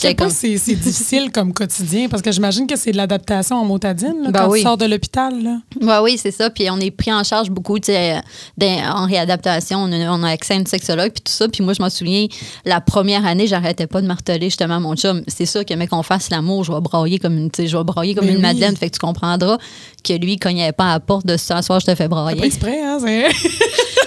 Quel 0.00 0.14
point 0.16 0.26
comme- 0.26 0.34
c'est 0.34 0.74
difficile 0.74 1.30
comme 1.32 1.52
quotidien? 1.52 2.08
Parce 2.08 2.22
que 2.22 2.30
j'imagine 2.30 2.66
que 2.66 2.76
c'est 2.76 2.92
de 2.92 2.96
l'adaptation 2.96 3.56
en 3.56 3.64
motadine 3.64 4.14
là, 4.22 4.30
Ben 4.30 4.40
quand 4.40 4.50
oui. 4.50 4.58
tu 4.60 4.64
sors 4.64 4.76
de 4.76 4.84
l'hôpital. 4.86 5.34
Ouais, 5.80 5.98
oui, 6.02 6.18
c'est 6.20 6.30
ça. 6.30 6.50
Puis 6.50 6.68
on 6.70 6.78
est 6.78 6.90
pris 6.90 7.12
en 7.12 7.24
charge 7.24 7.50
beaucoup, 7.50 7.78
sais, 7.82 8.20
en 8.60 9.06
réadaptation. 9.06 9.78
On 9.78 9.92
a, 9.92 10.10
on 10.10 10.22
a 10.22 10.30
accès 10.30 10.54
à 10.54 10.56
une 10.56 10.66
sexologue, 10.66 11.12
puis 11.12 11.22
tout 11.24 11.32
ça. 11.32 11.48
Puis 11.48 11.64
moi, 11.64 11.72
je 11.72 11.82
m'en 11.82 11.90
souviens, 11.90 12.26
la 12.64 12.80
première 12.80 13.24
année, 13.26 13.46
j'arrêtais 13.46 13.86
pas 13.86 14.02
de 14.02 14.06
marteler 14.06 14.46
justement 14.46 14.74
à 14.76 14.80
mon 14.80 14.94
chum. 14.94 15.22
C'est 15.26 15.46
sûr 15.46 15.64
que, 15.64 15.74
mais 15.74 15.86
qu'on 15.86 16.02
fasse 16.02 16.30
l'amour, 16.30 16.64
je 16.64 16.72
vais 16.72 16.80
brailler 16.80 17.18
comme 17.18 17.36
une, 17.38 17.50
sais, 17.54 17.66
je 17.66 17.76
vais 17.76 17.84
brailler 17.84 18.14
comme 18.14 18.24
Mais 18.26 18.32
une 18.32 18.36
oui. 18.38 18.42
madeleine. 18.42 18.76
Fait 18.76 18.88
que 18.90 18.94
tu 18.94 19.00
comprendras 19.00 19.58
que 20.04 20.12
lui, 20.12 20.34
il 20.34 20.38
cognait 20.38 20.72
pas 20.72 20.84
à 20.90 20.92
la 20.94 21.00
porte 21.00 21.24
de 21.26 21.36
ce 21.36 21.62
soir, 21.62 21.80
je 21.80 21.86
te 21.86 21.94
fais 21.94 22.08
Pas 22.08 22.16
brailler. 22.22 22.44
exprès, 22.44 22.80
hein? 22.82 22.98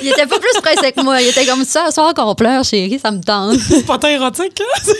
Il 0.01 0.07
était 0.09 0.25
pas 0.25 0.37
plus 0.39 0.61
pressé 0.61 0.91
que 0.91 1.01
moi. 1.01 1.21
Il 1.21 1.27
était 1.29 1.45
comme 1.45 1.63
ça, 1.65 1.91
soir 1.91 2.13
qu'on 2.13 2.35
pleure, 2.35 2.63
chérie, 2.63 2.99
ça 2.99 3.11
me 3.11 3.21
tente. 3.21 3.57
c'est 3.59 3.85
pas 3.85 3.97
tant 3.97 4.07
érotique, 4.07 4.59
hein? 4.61 4.93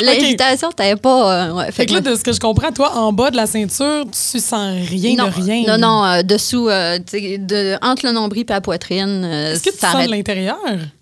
L'invitation, 0.00 0.70
t'avais 0.76 0.96
pas. 0.96 1.46
euh, 1.48 1.52
ouais, 1.52 1.72
Fait 1.72 1.86
que 1.86 1.94
là, 1.94 2.00
de 2.00 2.14
ce 2.14 2.22
que 2.22 2.32
je 2.32 2.40
comprends, 2.40 2.72
toi, 2.72 2.96
en 2.96 3.12
bas 3.12 3.30
de 3.30 3.36
la 3.36 3.46
ceinture, 3.46 4.04
tu 4.10 4.38
sens 4.40 4.74
rien 4.88 5.14
non, 5.16 5.26
de 5.26 5.30
rien. 5.30 5.62
Non, 5.66 5.78
non, 5.78 6.04
euh, 6.04 6.22
dessous, 6.22 6.68
euh, 6.68 6.98
de, 6.98 7.76
entre 7.84 8.06
le 8.06 8.12
nombril 8.12 8.44
et 8.48 8.52
la 8.52 8.60
poitrine. 8.60 9.24
Est-ce 9.24 9.62
que 9.62 9.70
tu 9.70 9.78
sens 9.78 10.04
de 10.04 10.10
l'intérieur? 10.10 10.56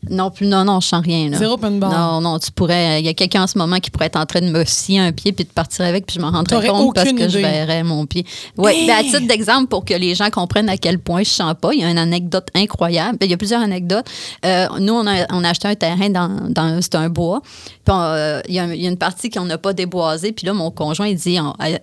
Non, 0.09 0.31
plus, 0.31 0.47
non, 0.47 0.65
non, 0.65 0.81
je 0.81 0.89
sens 0.89 1.05
rien. 1.05 1.29
Là. 1.31 1.39
Zéro 1.39 1.55
open 1.55 1.79
bar. 1.79 1.91
Non, 1.93 2.21
non, 2.21 2.39
tu 2.39 2.51
pourrais. 2.51 3.01
Il 3.01 3.07
y 3.07 3.09
a 3.09 3.15
quelqu'un 3.15 3.45
en 3.45 3.47
ce 3.47 3.59
moment 3.59 3.77
qui 3.79 3.91
pourrait 3.91 4.07
être 4.07 4.19
en 4.19 4.27
train 4.27 4.41
de 4.41 4.51
me 4.51 4.65
scier 4.65 4.99
un 4.99 5.13
pied 5.13 5.33
puis 5.33 5.45
de 5.45 5.51
partir 5.51 5.85
avec, 5.85 6.07
puis 6.07 6.17
je 6.17 6.21
m'en 6.21 6.31
rendrais 6.31 6.67
compte 6.69 6.95
parce 6.95 7.13
que 7.13 7.29
je 7.29 7.39
verrais 7.39 7.83
mon 7.85 8.07
pied. 8.07 8.25
Oui, 8.57 8.73
Hey! 8.73 8.87
ben, 8.87 8.97
à 8.97 9.03
titre 9.03 9.27
d'exemple, 9.27 9.67
pour 9.69 9.85
que 9.85 9.95
les 9.95 10.15
gens 10.15 10.31
comprennent 10.31 10.69
à 10.69 10.77
quel 10.77 10.99
point 10.99 11.23
je 11.23 11.31
sens 11.31 11.55
pas, 11.61 11.71
il 11.73 11.81
y 11.81 11.85
a 11.85 11.91
une 11.91 11.99
anecdote 11.99 12.49
incroyable. 12.55 12.80
Ben, 12.89 13.19
il 13.27 13.31
y 13.31 13.35
a 13.35 13.37
plusieurs 13.37 13.61
anecdotes. 13.61 14.07
Euh, 14.45 14.67
nous, 14.79 14.95
on 14.95 15.07
a, 15.07 15.27
on 15.33 15.45
a 15.45 15.51
acheté 15.51 15.69
un 15.69 15.75
terrain 15.75 16.09
dans, 16.11 16.49
dans 16.49 16.81
c'est 16.81 16.95
un 16.95 17.09
bois. 17.09 17.41
Puis 17.43 17.95
on, 17.95 18.01
euh, 18.01 18.41
il, 18.49 18.55
y 18.55 18.59
a, 18.59 18.65
un- 18.65 18.73
il 18.73 18.83
y 18.83 18.87
a 18.87 18.91
une 18.91 18.97
partie 18.97 19.29
qu'on 19.31 19.45
n'a 19.45 19.59
pas 19.59 19.73
déboisée. 19.73 20.33
Puis 20.33 20.47
là, 20.47 20.53
mon 20.55 20.71
conjoint, 20.71 21.09
il 21.09 21.17
dit 21.17 21.39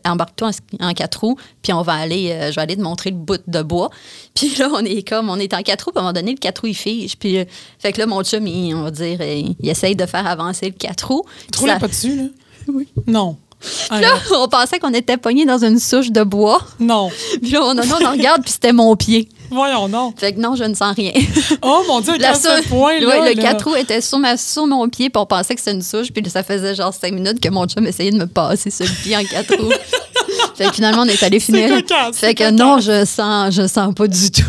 embarque-toi 0.05 0.51
en, 0.81 0.89
en 0.89 0.93
quatre 0.93 1.19
roues, 1.21 1.37
puis 1.61 1.73
on 1.73 1.81
va 1.81 1.93
aller, 1.93 2.31
euh, 2.31 2.49
je 2.51 2.55
vais 2.55 2.61
aller 2.61 2.75
te 2.77 2.81
montrer 2.81 3.11
le 3.11 3.17
bout 3.17 3.39
de 3.47 3.61
bois. 3.61 3.89
Puis 4.33 4.55
là, 4.57 4.69
on 4.73 4.83
est 4.85 5.07
comme, 5.07 5.29
on 5.29 5.37
est 5.37 5.53
en 5.53 5.61
quatre 5.61 5.83
roues, 5.85 5.91
puis 5.91 5.99
à 5.99 6.01
un 6.01 6.03
moment 6.03 6.13
donné, 6.13 6.31
le 6.31 6.37
quatre 6.37 6.59
roues, 6.61 6.67
il 6.67 6.73
fige. 6.75 7.17
Puis, 7.17 7.37
fait 7.79 7.91
que 7.93 7.99
là, 7.99 8.05
mon 8.07 8.23
chum, 8.23 8.45
il, 8.47 8.73
on 8.75 8.83
va 8.83 8.91
dire, 8.91 9.19
il 9.21 9.55
essaye 9.69 9.95
de 9.95 10.05
faire 10.05 10.25
avancer 10.27 10.67
le 10.67 10.73
quatre 10.77 11.07
roues. 11.07 11.23
Tu 11.51 11.59
roulais 11.59 11.73
ça- 11.73 11.79
pas 11.79 11.87
dessus, 11.87 12.15
là? 12.15 12.23
Oui. 12.67 12.87
Non. 13.07 13.37
Là, 14.01 14.09
on 14.35 14.47
pensait 14.47 14.77
qu'on 14.77 14.93
était 14.93 15.17
pogné 15.17 15.45
dans 15.45 15.57
une 15.63 15.79
souche 15.79 16.11
de 16.11 16.21
bois. 16.21 16.59
Non. 16.79 17.09
Puis 17.41 17.51
là, 17.51 17.61
on, 17.63 17.73
non, 17.73 17.81
on 18.05 18.11
regarde, 18.11 18.43
puis 18.43 18.51
c'était 18.51 18.71
mon 18.73 18.95
pied. 18.95 19.29
Voyons 19.51 19.87
donc. 19.89 20.19
Fait 20.19 20.33
que 20.33 20.39
non, 20.39 20.55
je 20.55 20.63
ne 20.63 20.73
sens 20.73 20.95
rien. 20.95 21.11
Oh 21.61 21.83
mon 21.87 22.01
Dieu, 22.01 22.13
La 22.19 22.31
à 22.31 22.33
ce 22.35 22.47
sou- 22.63 22.69
point-là. 22.69 23.07
Ouais, 23.21 23.33
le 23.33 23.41
là. 23.41 23.51
4 23.53 23.67
roues 23.67 23.75
était 23.75 24.01
sur, 24.01 24.19
ma, 24.19 24.37
sur 24.37 24.67
mon 24.67 24.87
pied, 24.89 25.09
puis 25.09 25.19
on 25.21 25.25
pensait 25.25 25.55
que 25.55 25.61
c'était 25.61 25.75
une 25.75 25.81
souche, 25.81 26.11
puis 26.13 26.29
ça 26.29 26.43
faisait 26.43 26.75
genre 26.75 26.93
5 26.93 27.13
minutes 27.13 27.39
que 27.39 27.49
mon 27.49 27.65
chum 27.65 27.85
essayait 27.87 28.11
de 28.11 28.17
me 28.17 28.27
passer 28.27 28.69
sur 28.69 28.85
le 28.85 28.91
pied 29.03 29.15
en 29.17 29.23
4 29.23 29.55
roues. 29.55 29.71
fait 30.55 30.65
que 30.67 30.73
finalement, 30.73 31.03
on 31.03 31.05
est 31.05 31.21
allé 31.23 31.39
finir. 31.39 31.69
cocasse, 31.69 32.17
fait 32.17 32.27
c'est 32.27 32.35
que 32.35 32.49
non, 32.51 32.79
je 32.79 33.05
sens, 33.05 33.53
je 33.53 33.67
sens 33.67 33.93
pas 33.93 34.07
du 34.07 34.31
tout. 34.31 34.43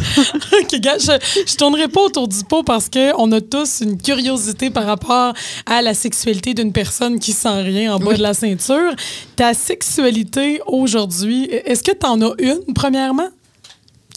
OK, 0.61 0.81
gars, 0.81 0.99
je, 0.99 1.13
je 1.47 1.57
tournerai 1.57 1.89
pas 1.89 2.03
autour 2.03 2.29
du 2.29 2.43
pot 2.45 2.63
parce 2.63 2.89
qu'on 2.89 3.33
a 3.33 3.41
tous 3.41 3.81
une 3.83 3.97
curiosité 4.01 4.71
par 4.71 4.85
rapport 4.87 5.33
à 5.67 5.83
la 5.83 5.95
sexualité 5.95 6.55
d'une 6.55 6.73
personne 6.73 7.19
qui 7.19 7.33
sent 7.33 7.63
rien 7.63 7.95
en 7.95 7.99
bas 7.99 8.15
de 8.15 8.23
la 8.23 8.35
ceinture. 8.35 8.93
Ta 9.37 9.55
sexualité 9.55 10.61
aujourd'hui, 10.67 11.45
est-ce 11.65 11.83
que 11.83 11.93
tu 11.93 12.07
en 12.07 12.21
as 12.23 12.33
une, 12.39 12.75
premièrement? 12.75 13.29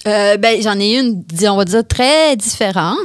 Euh, 0.08 0.38
ben, 0.38 0.62
j'en 0.62 0.79
ai 0.79 0.98
une, 0.98 1.24
on 1.48 1.55
va 1.55 1.65
dire, 1.65 1.86
très 1.88 2.36
différente. 2.36 2.98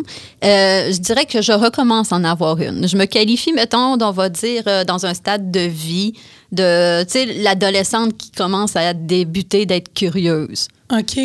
Euh, 0.45 0.91
je 0.91 0.99
dirais 0.99 1.27
que 1.27 1.43
je 1.43 1.53
recommence 1.53 2.13
à 2.13 2.17
en 2.17 2.25
avoir 2.25 2.61
une. 2.61 2.89
Je 2.89 2.97
me 2.97 3.05
qualifie, 3.05 3.53
mettons, 3.53 4.01
on 4.01 4.11
va 4.13 4.29
dire, 4.29 4.63
euh, 4.67 4.85
dans 4.85 5.05
un 5.05 5.15
stade 5.15 5.51
de 5.51 5.61
vie, 5.61 6.15
de, 6.53 7.05
tu 7.05 7.11
sais, 7.11 7.27
l'adolescente 7.27 8.17
qui 8.17 8.31
commence 8.31 8.77
à 8.77 8.95
débuter 8.95 9.67
d'être 9.67 9.93
curieuse. 9.93 10.69
OK. 10.91 11.19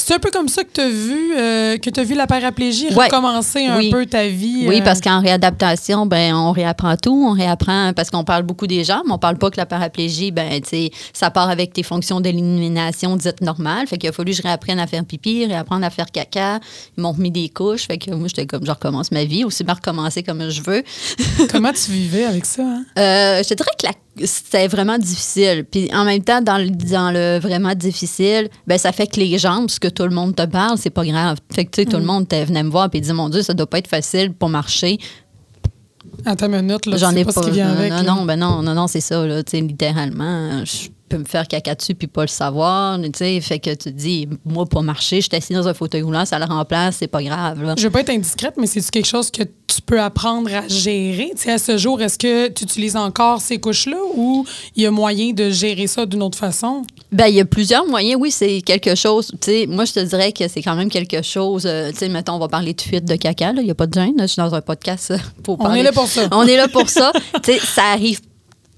C'est 0.00 0.14
un 0.14 0.18
peu 0.20 0.30
comme 0.30 0.48
ça 0.48 0.62
que 0.64 0.70
tu 0.72 0.80
as 0.80 0.88
vu, 0.88 1.34
euh, 1.36 1.76
que 1.76 1.90
tu 1.90 2.02
vu 2.02 2.14
la 2.14 2.26
paraplégie 2.26 2.86
Ouais. 2.94 3.06
recommencer 3.06 3.66
un 3.66 3.76
Oui. 3.76 3.90
peu 3.90 4.06
ta 4.06 4.26
vie. 4.28 4.64
Oui, 4.66 4.80
euh, 4.80 4.84
parce 4.84 5.00
qu'en 5.00 5.20
réadaptation, 5.20 6.06
ben 6.06 6.34
on 6.34 6.52
réapprend 6.52 6.96
tout, 6.96 7.26
on 7.28 7.32
réapprend 7.32 7.92
parce 7.94 8.08
qu'on 8.08 8.24
parle 8.24 8.44
beaucoup 8.44 8.66
des 8.66 8.84
jambes, 8.84 9.02
on 9.10 9.18
parle 9.18 9.36
pas 9.38 9.50
que 9.50 9.56
la 9.58 9.66
paraplégie, 9.66 10.30
ben 10.30 10.60
ça 11.12 11.30
part 11.30 11.50
avec 11.50 11.72
tes 11.72 11.82
fonctions 11.82 12.20
d'élimination 12.20 13.16
dites 13.16 13.40
normales, 13.42 13.86
fait 13.86 13.98
qu'il 13.98 14.08
a 14.08 14.12
fallu 14.12 14.30
que 14.32 14.38
je 14.38 14.42
réapprenne 14.42 14.78
à 14.78 14.86
faire 14.86 15.04
pipi, 15.04 15.44
réapprendre 15.46 15.84
à 15.84 15.90
faire 15.90 16.06
caca, 16.10 16.60
ils 16.96 17.00
m'ont 17.02 17.12
remis 17.12 17.30
des 17.30 17.48
couches, 17.48 17.86
fait 17.86 17.98
que 17.98 18.10
moi 18.12 18.28
j'étais 18.28 18.46
comme 18.46 18.64
je 18.64 18.70
recommence 18.70 19.10
ma 19.10 19.24
vie, 19.24 19.44
aussi 19.44 19.64
bien 19.64 19.74
recommencer 19.74 20.22
comme 20.22 20.48
je 20.48 20.62
veux. 20.62 20.82
Comment 21.50 21.72
tu 21.84 21.90
vivais 21.90 22.24
avec 22.24 22.46
ça? 22.46 22.62
hein? 22.62 22.84
Euh, 22.98 23.42
je 23.42 23.48
te 23.48 23.54
dirais 23.54 23.70
que 23.78 23.86
la- 23.86 23.92
c'était 24.24 24.68
vraiment 24.68 24.98
difficile. 24.98 25.64
Puis 25.70 25.88
en 25.94 26.04
même 26.04 26.22
temps, 26.22 26.40
dans 26.40 26.58
le, 26.58 26.70
dans 26.70 27.10
le 27.10 27.38
vraiment 27.38 27.74
difficile, 27.74 28.48
ben 28.66 28.78
ça 28.78 28.92
fait 28.92 29.06
que 29.06 29.18
les 29.20 29.38
jambes, 29.38 29.68
ce 29.70 29.78
que 29.80 29.88
tout 29.88 30.04
le 30.04 30.10
monde 30.10 30.34
te 30.36 30.44
parle, 30.46 30.78
c'est 30.78 30.90
pas 30.90 31.04
grave. 31.04 31.38
Fait 31.54 31.64
que 31.64 31.70
tu 31.70 31.82
sais, 31.82 31.86
tout 31.86 31.96
le 31.98 32.04
monde 32.04 32.26
te- 32.28 32.44
venait 32.44 32.62
me 32.62 32.70
voir 32.70 32.88
et 32.92 33.00
dit 33.00 33.12
Mon 33.12 33.28
Dieu, 33.28 33.42
ça 33.42 33.54
doit 33.54 33.66
pas 33.68 33.78
être 33.78 33.88
facile 33.88 34.32
pour 34.32 34.48
marcher. 34.48 34.98
Attends 36.24 36.46
une 36.52 36.62
minute, 36.62 36.86
là, 36.86 36.96
J'en 36.96 37.14
ai 37.14 37.24
pas, 37.24 37.32
pas. 37.32 37.42
ce 37.42 37.46
qui 37.46 37.52
vient 37.52 37.72
non, 37.72 37.78
avec. 37.78 37.92
non, 37.92 38.02
non, 38.16 38.24
ben 38.24 38.36
non, 38.36 38.62
non, 38.62 38.74
non, 38.74 38.86
c'est 38.86 39.00
ça, 39.00 39.24
là, 39.26 39.42
tu 39.42 39.52
sais, 39.52 39.60
littéralement. 39.60 40.64
Je 40.64 40.88
peux 41.08 41.18
me 41.18 41.24
faire 41.24 41.48
caca 41.48 41.74
dessus 41.74 41.94
puis 41.94 42.06
pas 42.06 42.22
le 42.22 42.28
savoir. 42.28 42.98
Tu 43.00 43.10
sais, 43.14 43.40
fait 43.40 43.58
que 43.58 43.70
tu 43.70 43.76
te 43.76 43.88
dis, 43.88 44.28
moi, 44.44 44.66
pour 44.66 44.82
marcher, 44.82 45.20
je 45.20 45.26
suis 45.28 45.36
assis 45.36 45.52
dans 45.54 45.66
un 45.68 45.74
fauteuil 45.74 46.02
roulant, 46.02 46.24
ça 46.24 46.38
le 46.38 46.44
remplace, 46.44 46.96
c'est 47.00 47.06
pas 47.08 47.22
grave. 47.22 47.62
Là. 47.62 47.74
Je 47.76 47.82
veux 47.82 47.90
pas 47.90 48.00
être 48.00 48.10
indiscrète, 48.10 48.54
mais 48.58 48.66
c'est 48.66 48.88
quelque 48.90 49.06
chose 49.06 49.30
que 49.30 49.42
tu 49.42 49.82
peux 49.82 50.00
apprendre 50.00 50.50
à 50.54 50.66
gérer? 50.68 51.30
Tu 51.36 51.42
sais, 51.42 51.52
à 51.52 51.58
ce 51.58 51.76
jour, 51.76 52.00
est-ce 52.00 52.18
que 52.18 52.48
tu 52.48 52.64
utilises 52.64 52.96
encore 52.96 53.40
ces 53.40 53.58
couches-là 53.58 53.98
ou 54.16 54.44
il 54.76 54.82
y 54.82 54.86
a 54.86 54.90
moyen 54.90 55.32
de 55.32 55.50
gérer 55.50 55.86
ça 55.86 56.06
d'une 56.06 56.22
autre 56.22 56.38
façon? 56.38 56.82
Ben, 57.12 57.26
il 57.26 57.34
y 57.36 57.40
a 57.40 57.44
plusieurs 57.44 57.86
moyens. 57.86 58.18
Oui, 58.20 58.30
c'est 58.30 58.60
quelque 58.62 58.94
chose. 58.94 59.28
Tu 59.40 59.50
sais, 59.50 59.66
moi, 59.66 59.84
je 59.84 59.92
te 59.92 60.00
dirais 60.00 60.32
que 60.32 60.48
c'est 60.48 60.62
quand 60.62 60.74
même 60.74 60.90
quelque 60.90 61.22
chose. 61.22 61.64
euh, 61.66 61.90
tu 61.92 61.98
sais, 61.98 62.08
mettons, 62.08 62.34
on 62.34 62.38
va 62.38 62.48
parler 62.48 62.74
de 62.74 62.80
fuite 62.80 63.04
de 63.04 63.16
caca. 63.16 63.52
Il 63.56 63.62
n'y 63.64 63.70
a 63.70 63.74
pas 63.74 63.86
de 63.86 63.94
gêne. 63.94 64.14
Je 64.18 64.26
suis 64.26 64.40
dans 64.40 64.54
un 64.54 64.60
podcast 64.60 65.10
euh, 65.12 65.18
pour 65.42 65.54
On 65.60 65.64
parler. 65.64 65.80
est 65.80 65.84
là 65.84 65.92
pour 65.92 66.06
ça. 66.06 66.28
On 66.32 66.44
est 66.46 66.56
là 66.56 66.68
pour 66.68 66.88
ça. 66.88 67.12
tu 67.42 67.52
sais, 67.52 67.58
ça 67.58 67.84
arrive 67.92 68.20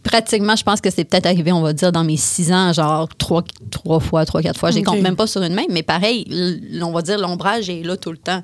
pratiquement, 0.03 0.57
je 0.57 0.63
pense 0.65 0.81
que 0.81 0.91
c'est 0.91 1.05
peut-être 1.05 1.27
arrivé, 1.27 1.53
on 1.53 1.61
va 1.63 1.73
dire, 1.73 1.93
dans 1.93 2.05
mes 2.05 2.17
six 2.17 2.53
ans, 2.53 2.73
genre 2.73 3.09
trois, 3.19 3.43
trois 3.71 4.01
fois, 4.01 4.25
trois, 4.25 4.43
quatre 4.43 4.59
fois. 4.59 4.71
Je 4.71 4.77
les 4.77 4.81
Ok. 4.83 4.87
compte 4.87 5.01
même 5.03 5.17
pas 5.17 5.27
sur 5.27 5.43
une 5.43 5.55
main, 5.55 5.65
mais 5.71 5.83
pareil, 5.83 6.25
on 6.83 6.93
va 6.93 7.03
dire, 7.03 7.19
l'ombrage 7.19 7.69
est 7.69 7.83
là 7.83 7.97
tout 7.97 8.11
le 8.11 8.19
temps. 8.19 8.43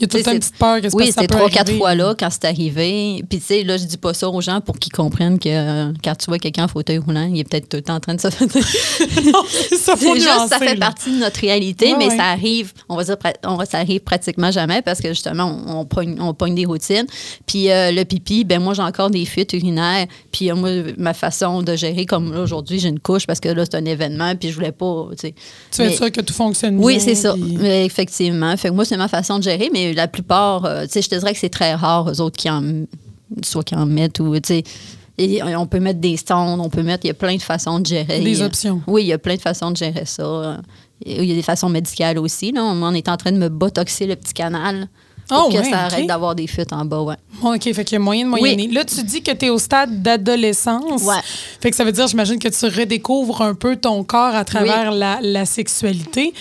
Il 0.00 0.04
y 0.04 0.04
a 0.04 0.08
tout 0.08 0.16
c'est- 0.24 0.38
petite 0.38 0.56
peur 0.56 0.80
que 0.80 0.88
c'est 0.88 0.96
Oui, 0.96 1.12
peut 1.14 1.26
trois, 1.26 1.50
quatre 1.50 1.72
fois 1.76 1.94
là 1.94 2.14
quand 2.18 2.28
c'est 2.30 2.46
arrivé. 2.46 3.22
Puis, 3.28 3.38
tu 3.38 3.44
sais, 3.44 3.62
là, 3.64 3.76
je 3.76 3.84
dis 3.84 3.98
pas 3.98 4.14
ça 4.14 4.28
aux 4.30 4.40
gens 4.40 4.60
pour 4.60 4.78
qu'ils 4.78 4.92
comprennent 4.92 5.38
que 5.38 5.48
euh, 5.48 5.92
quand 6.02 6.14
tu 6.16 6.26
vois 6.26 6.38
quelqu'un 6.38 6.64
en 6.64 6.68
fauteuil 6.68 6.98
roulant, 6.98 7.28
il 7.32 7.38
est 7.38 7.44
peut-être 7.44 7.68
tout 7.68 7.76
le 7.76 7.82
temps 7.82 7.94
en 7.96 8.00
train 8.00 8.14
de 8.14 8.20
se 8.20 8.28
non, 9.30 9.42
c'est 9.48 9.76
ça, 9.76 9.96
faut 9.96 10.14
c'est 10.14 10.20
juste, 10.20 10.48
ça 10.48 10.58
fait 10.58 10.74
là. 10.74 10.86
partie 10.86 11.10
de 11.12 11.18
notre 11.18 11.40
réalité, 11.40 11.92
Ouais, 11.92 11.98
mais 11.98 12.08
ouais. 12.08 12.16
ça 12.16 12.24
arrive, 12.24 12.72
on 12.88 12.96
va 12.96 13.04
dire, 13.04 13.16
on, 13.44 13.64
ça 13.64 13.78
arrive 13.78 14.00
pratiquement 14.00 14.50
jamais 14.50 14.82
parce 14.82 15.00
que 15.00 15.08
justement, 15.08 15.44
on, 15.66 15.80
on, 15.80 15.84
pogne, 15.84 16.16
on 16.20 16.32
pogne 16.34 16.54
des 16.54 16.64
routines. 16.64 17.06
Puis 17.46 17.70
euh, 17.70 17.90
le 17.92 18.04
pipi, 18.04 18.44
ben 18.44 18.60
moi, 18.62 18.74
j'ai 18.74 18.82
encore 18.82 19.10
des 19.10 19.24
fuites 19.24 19.52
urinaires. 19.52 20.06
Puis 20.32 20.50
euh, 20.50 20.54
moi, 20.54 20.70
ma 20.96 21.14
façon 21.14 21.62
de 21.62 21.76
gérer, 21.76 22.06
comme 22.06 22.32
là, 22.32 22.40
aujourd'hui, 22.40 22.78
j'ai 22.78 22.88
une 22.88 23.00
couche 23.00 23.26
parce 23.26 23.40
que 23.40 23.48
là, 23.48 23.64
c'est 23.64 23.76
un 23.76 23.84
événement, 23.84 24.34
puis 24.36 24.48
je 24.50 24.54
voulais 24.54 24.72
pas, 24.72 25.08
tu 25.18 25.28
sais. 25.28 25.34
Tu 26.00 26.10
que 26.10 26.20
tout 26.22 26.34
fonctionne 26.34 26.76
bien. 26.76 26.86
oui, 26.86 27.00
c'est 27.00 27.14
ça. 27.14 27.34
puis- 27.34 27.58
effectivement. 27.66 28.56
Fait 28.56 28.68
que 28.68 28.74
moi, 28.74 28.84
c'est 28.84 28.96
ma 28.96 29.08
façon 29.08 29.38
de 29.38 29.44
gérer, 29.44 29.70
mais 29.72 29.89
la 29.94 30.08
plupart, 30.08 30.64
euh, 30.64 30.84
tu 30.84 30.92
sais, 30.92 31.02
je 31.02 31.08
te 31.08 31.14
dirais 31.14 31.32
que 31.32 31.38
c'est 31.38 31.48
très 31.50 31.74
rare, 31.74 32.10
eux 32.10 32.20
autres, 32.20 32.36
qui 32.36 32.48
en, 32.50 32.62
soit 33.42 33.64
qui 33.64 33.74
en 33.74 33.86
mettent 33.86 34.20
ou, 34.20 34.34
tu 34.40 34.40
sais, 34.44 34.64
et 35.18 35.42
on 35.54 35.66
peut 35.66 35.80
mettre 35.80 36.00
des 36.00 36.16
sondes, 36.16 36.60
on 36.60 36.70
peut 36.70 36.82
mettre, 36.82 37.04
il 37.04 37.08
y 37.08 37.10
a 37.10 37.14
plein 37.14 37.36
de 37.36 37.42
façons 37.42 37.78
de 37.78 37.84
gérer. 37.86 38.20
Des 38.20 38.40
euh, 38.40 38.46
options. 38.46 38.80
Oui, 38.86 39.02
il 39.02 39.08
y 39.08 39.12
a 39.12 39.18
plein 39.18 39.34
de 39.34 39.40
façons 39.40 39.70
de 39.70 39.76
gérer 39.76 40.06
ça. 40.06 40.22
euh, 40.22 40.56
Il 41.04 41.24
y 41.26 41.32
a 41.32 41.34
des 41.34 41.42
façons 41.42 41.68
médicales 41.68 42.18
aussi. 42.18 42.52
Là. 42.52 42.62
On 42.64 42.94
est 42.94 43.06
en 43.06 43.18
train 43.18 43.30
de 43.32 43.36
me 43.36 43.50
botoxer 43.50 44.06
le 44.06 44.16
petit 44.16 44.32
canal 44.32 44.88
pour 45.28 45.44
Oh, 45.46 45.50
que 45.52 45.58
ouais, 45.58 45.64
ça 45.70 45.80
arrête 45.82 46.06
d'avoir 46.06 46.34
des 46.34 46.46
fuites 46.46 46.72
en 46.72 46.86
bas. 46.86 47.02
Ouais. 47.02 47.16
Bon, 47.42 47.54
OK, 47.54 47.62
fait 47.62 47.84
qu'il 47.84 47.92
y 47.92 47.96
a 47.96 47.98
moyen 47.98 48.24
de 48.24 48.30
moyenner. 48.30 48.66
Là, 48.68 48.84
tu 48.84 49.02
dis 49.04 49.22
que 49.22 49.30
tu 49.32 49.44
es 49.46 49.50
au 49.50 49.58
stade 49.58 50.02
d'adolescence. 50.02 51.02
Ouais. 51.02 51.20
Fait 51.60 51.70
que 51.70 51.76
ça 51.76 51.84
veut 51.84 51.92
dire, 51.92 52.06
j'imagine, 52.08 52.38
que 52.38 52.48
tu 52.48 52.66
redécouvres 52.78 53.42
un 53.42 53.54
peu 53.54 53.76
ton 53.76 54.02
corps 54.02 54.34
à 54.34 54.44
travers 54.46 54.90
la, 54.90 55.18
la 55.22 55.44
sexualité. 55.44 56.32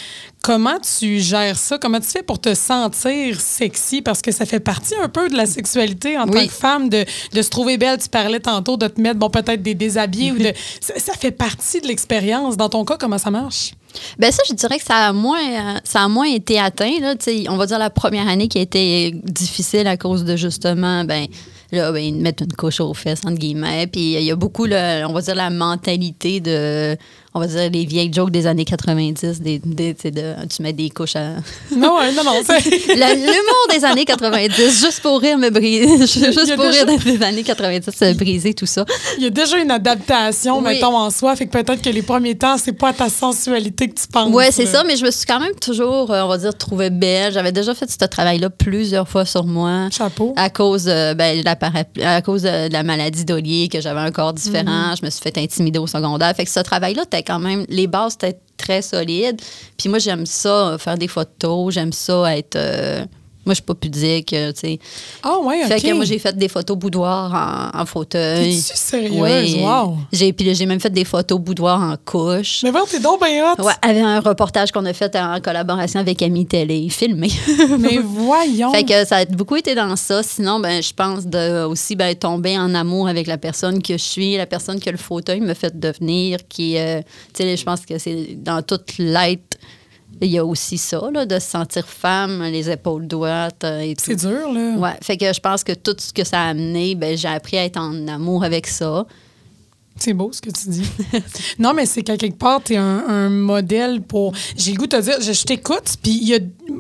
Comment 0.42 0.78
tu 0.80 1.20
gères 1.20 1.58
ça? 1.58 1.78
Comment 1.78 2.00
tu 2.00 2.08
fais 2.08 2.24
pour 2.24 2.40
te 2.40 2.56
sentir 2.56 3.42
sexy? 3.42 4.02
Parce 4.02 4.22
que 4.22 4.32
ça 4.32 4.46
fait 4.46 4.62
partie 4.62 4.94
un 5.04 5.10
peu 5.10 5.28
de 5.28 5.36
la 5.36 5.46
sexualité 5.46 6.18
en 6.18 6.26
tant 6.26 6.46
que 6.46 6.52
femme, 6.54 6.88
de, 6.90 7.04
de 7.34 7.42
se 7.42 7.50
trouver 7.50 7.78
belle. 7.78 7.98
Tu 8.02 8.08
parlais 8.08 8.40
tantôt 8.40 8.78
de 8.78 8.88
te 8.88 9.02
mettre, 9.02 9.20
bon, 9.20 9.30
peut-être 9.30 9.62
des 9.62 9.76
déshabillés 9.76 10.32
ou 10.32 10.38
de. 10.38 10.54
Ça, 10.82 10.94
ça 10.98 11.14
fait 11.14 11.32
partie 11.32 11.82
de 11.82 11.88
l'expérience. 11.88 12.56
Dans 12.56 12.70
ton 12.70 12.86
cas, 12.86 12.96
comment 12.98 13.18
ça 13.18 13.32
marche? 13.32 13.72
Ben 14.18 14.32
ça, 14.32 14.44
je 14.48 14.54
dirais 14.54 14.78
que 14.78 14.86
ça 14.86 15.08
a 15.08 15.14
moins, 15.14 15.42
euh, 15.42 15.80
ça 15.84 16.04
a 16.04 16.08
moins 16.08 16.28
été 16.32 16.60
atteint. 16.60 17.00
Là, 17.02 17.16
on 17.50 17.58
va 17.58 17.66
dire 17.66 17.80
la 17.80 17.90
première 17.90 18.28
année 18.28 18.48
qui 18.48 18.60
a 18.60 18.62
été 18.62 19.12
difficile 19.24 19.88
à 19.88 19.98
cause 19.98 20.24
de 20.24 20.36
justement, 20.36 21.04
ben, 21.06 21.26
là, 21.72 21.92
ben, 21.92 21.98
ils 22.00 22.14
mettent 22.16 22.42
une 22.42 22.54
couche 22.54 22.80
aux 22.82 22.94
fesses, 22.94 23.22
entre 23.26 23.40
guillemets. 23.40 23.88
Puis 23.88 24.14
il 24.14 24.22
y 24.24 24.32
a 24.32 24.36
beaucoup, 24.36 24.66
le- 24.66 25.06
on 25.08 25.12
va 25.14 25.22
dire, 25.22 25.34
la 25.36 25.50
mentalité 25.50 26.40
de, 26.40 26.96
on 27.40 27.42
va 27.42 27.48
dire, 27.48 27.70
les 27.72 27.86
vieilles 27.86 28.12
jokes 28.14 28.32
des 28.32 28.46
années 28.48 28.66
90, 28.66 29.40
des, 29.42 29.60
des- 29.64 29.94
tu 29.96 30.02
sais, 30.02 30.12
de, 30.12 30.34
tu 30.54 30.62
mets 30.62 30.74
des 30.74 30.90
couches 30.90 31.16
à... 31.16 31.36
Non, 31.76 31.98
non, 32.16 32.24
non. 32.26 32.34
L'humour 32.88 33.68
des 33.74 33.86
années 33.86 34.06
90, 34.06 34.56
juste 34.82 35.02
pour 35.02 35.20
rire, 35.22 35.38
me 35.38 35.50
briser. 35.50 35.98
Juste 36.08 36.56
pour 36.56 36.66
déjà- 36.66 36.84
rire 36.86 37.00
des 37.04 37.24
années 37.24 37.44
90, 37.44 37.86
se 37.96 38.14
briser 38.14 38.54
tout 38.54 38.66
ça. 38.66 38.86
Il 39.18 39.24
y 39.24 39.28
a 39.28 39.30
déjà 39.30 39.58
une 39.58 39.72
adaptation, 39.72 40.58
Oui. 40.60 40.64
mettons, 40.74 40.96
en 40.98 41.10
soi. 41.10 41.36
Fait 41.36 41.46
que 41.48 41.52
peut-être 41.52 41.82
que 41.82 41.90
les 41.90 42.02
premiers 42.02 42.36
temps, 42.36 42.58
c'est 42.58 42.74
pas 42.74 42.90
à 42.90 42.94
ta 42.94 43.10
sensualité 43.10 43.88
que 43.90 44.00
tu 44.00 44.08
penses. 44.08 44.34
Ouais, 44.34 44.52
c'est 44.52 44.66
ça, 44.66 44.84
mais 44.86 44.96
je 44.98 45.06
me 45.06 45.12
suis 45.12 45.26
quand 45.26 45.40
même 45.40 45.56
toujours, 45.62 46.12
euh, 46.12 46.24
on 46.24 46.28
va 46.28 46.38
dire, 46.38 46.56
trouvée 46.58 46.90
belle. 46.90 47.32
J'avais 47.34 47.52
déjà 47.52 47.74
fait 47.74 47.90
ce 47.90 48.06
travail-là 48.06 48.50
plusieurs 48.50 49.08
fois 49.08 49.26
sur 49.26 49.46
moi. 49.46 49.88
Chapeau. 49.92 50.34
À 50.36 50.50
cause, 50.50 50.86
euh, 50.88 51.14
ben, 51.14 51.40
de 51.40 51.46
la 51.46 51.56
para- 51.56 51.84
à 52.04 52.22
cause 52.22 52.44
de 52.44 52.72
la 52.72 52.84
maladie 52.84 53.26
d'Olier, 53.26 53.70
que 53.72 53.82
j'avais 53.82 54.00
un 54.00 54.12
corps 54.12 54.34
différent, 54.34 54.90
Mhm. 54.92 54.96
je 55.00 55.06
me 55.06 55.10
suis 55.10 55.22
fait 55.22 55.38
intimider 55.38 55.80
au 55.80 55.88
secondaire. 55.88 56.34
Fait 56.36 56.46
que 56.46 56.52
ce 56.52 56.60
travail-là, 56.60 57.04
t'as 57.10 57.22
quand 57.30 57.40
même, 57.40 57.66
les 57.70 57.86
bases 57.86 58.16
étaient 58.16 58.40
très 58.58 58.82
solides. 58.82 59.40
Puis 59.78 59.88
moi, 59.88 60.00
j'aime 60.00 60.26
ça, 60.26 60.70
euh, 60.70 60.78
faire 60.80 60.98
des 60.98 61.08
photos, 61.08 61.74
j'aime 61.76 61.94
ça 61.94 62.36
être. 62.36 62.56
euh, 62.56 63.06
Moi, 63.46 63.54
je 63.54 63.56
suis 63.56 63.64
pas 63.64 63.74
pudique, 63.74 64.34
euh, 64.34 64.52
tu 64.52 64.60
sais. 64.60 64.80
Ah, 65.24 65.40
ouais, 65.40 65.62
OK. 65.64 65.68
Fait 65.70 65.82
que 65.82 65.94
moi, 65.94 66.06
j'ai 66.06 66.20
fait 66.20 66.38
des 66.38 66.50
photos 66.50 66.78
boudoir 66.78 67.72
en, 67.74 67.80
en 67.82 67.86
fauteuil. 67.86 68.56
T'es-tu 68.56 68.78
sérieuse? 68.78 69.56
Oui. 69.56 69.64
Wow. 69.64 69.98
J'ai, 70.12 70.34
puis 70.34 70.54
j'ai 70.54 70.66
même 70.66 70.80
fait 70.80 70.90
des 70.90 71.06
photos 71.06 71.40
boudoir 71.40 71.82
en 71.82 71.96
couche. 72.04 72.62
Mais 72.64 72.72
bon, 72.72 72.82
t'es 72.90 73.00
donc 73.00 73.24
bien 73.24 73.54
hot. 73.54 73.64
Ouais, 73.64 73.74
avec 73.82 74.04
un 74.04 74.20
reportage 74.20 74.72
qu'on 74.72 74.86
a 74.86 74.94
fait 74.94 75.16
en 75.16 75.40
collaboration 75.40 76.02
avec 76.02 76.22
Ami 76.22 76.46
Télé, 76.46 76.90
filmé. 76.90 77.30
Mais 77.80 77.98
voyons. 77.98 78.72
fait 78.72 78.84
que 78.84 79.06
ça 79.06 79.18
a 79.18 79.26
beaucoup 79.26 79.56
été 79.56 79.74
dans 79.74 79.96
ça. 79.96 80.22
Sinon, 80.22 80.60
ben, 80.60 80.84
je 80.84 80.94
pense 80.94 81.26
de 81.26 81.64
aussi 81.64 81.96
ben, 81.96 82.14
tomber 82.16 82.58
en 82.58 82.76
amour 82.76 83.08
avec 83.08 83.26
la 83.26 83.38
personne 83.38 83.82
que 83.82 83.94
je 83.94 84.04
suis, 84.04 84.38
la 84.38 84.46
personne 84.46 84.80
que 84.80 84.90
le 84.90 84.98
fauteuil 84.98 85.40
me 85.40 85.54
fait 85.54 85.80
devenir, 85.80 86.40
qui, 86.48 86.78
euh, 86.78 87.02
tu 87.34 87.44
sais, 87.44 87.58
je 87.58 87.64
pense 87.64 87.86
que 87.86 87.98
c'est 87.98 88.36
dans 88.36 88.62
toute 88.62 88.98
l'être. 88.98 89.49
Il 90.22 90.30
y 90.30 90.38
a 90.38 90.46
aussi 90.46 90.78
ça, 90.78 91.02
là, 91.14 91.26
de 91.26 91.40
se 91.40 91.50
sentir 91.50 91.88
femme, 91.88 92.44
les 92.44 92.70
épaules 92.70 93.08
droites 93.08 93.64
euh, 93.64 93.80
et 93.80 93.96
tout. 93.96 94.04
C'est 94.06 94.16
dur, 94.16 94.52
là. 94.52 94.76
Ouais, 94.78 94.98
fait 95.02 95.18
que 95.18 95.32
je 95.32 95.40
pense 95.40 95.64
que 95.64 95.74
tout 95.74 95.96
ce 95.98 96.12
que 96.12 96.24
ça 96.24 96.42
a 96.42 96.50
amené, 96.50 96.96
ben, 96.96 97.18
j'ai 97.18 97.28
appris 97.28 97.58
à 97.58 97.66
être 97.66 97.78
en 97.78 98.08
amour 98.08 98.44
avec 98.44 98.68
ça. 98.68 99.06
C'est 100.00 100.14
beau 100.14 100.32
ce 100.32 100.42
que 100.42 100.50
tu 100.50 100.70
dis. 100.70 100.84
non, 101.60 101.74
mais 101.74 101.86
c'est 101.86 102.02
qu'à 102.04 102.18
quelque 102.18 102.38
part, 102.38 102.62
tu 102.64 102.74
es 102.74 102.78
un, 102.78 103.04
un 103.08 103.30
modèle 103.30 104.02
pour. 104.02 104.34
J'ai 104.58 104.72
le 104.72 104.78
goût 104.78 104.88
de 104.88 104.98
te 104.98 105.02
dire, 105.02 105.16
je, 105.22 105.34
je 105.34 105.44
t'écoute, 105.44 105.96
puis 106.02 106.12
il 106.22 106.28
y 106.30 106.36
a 106.36 106.40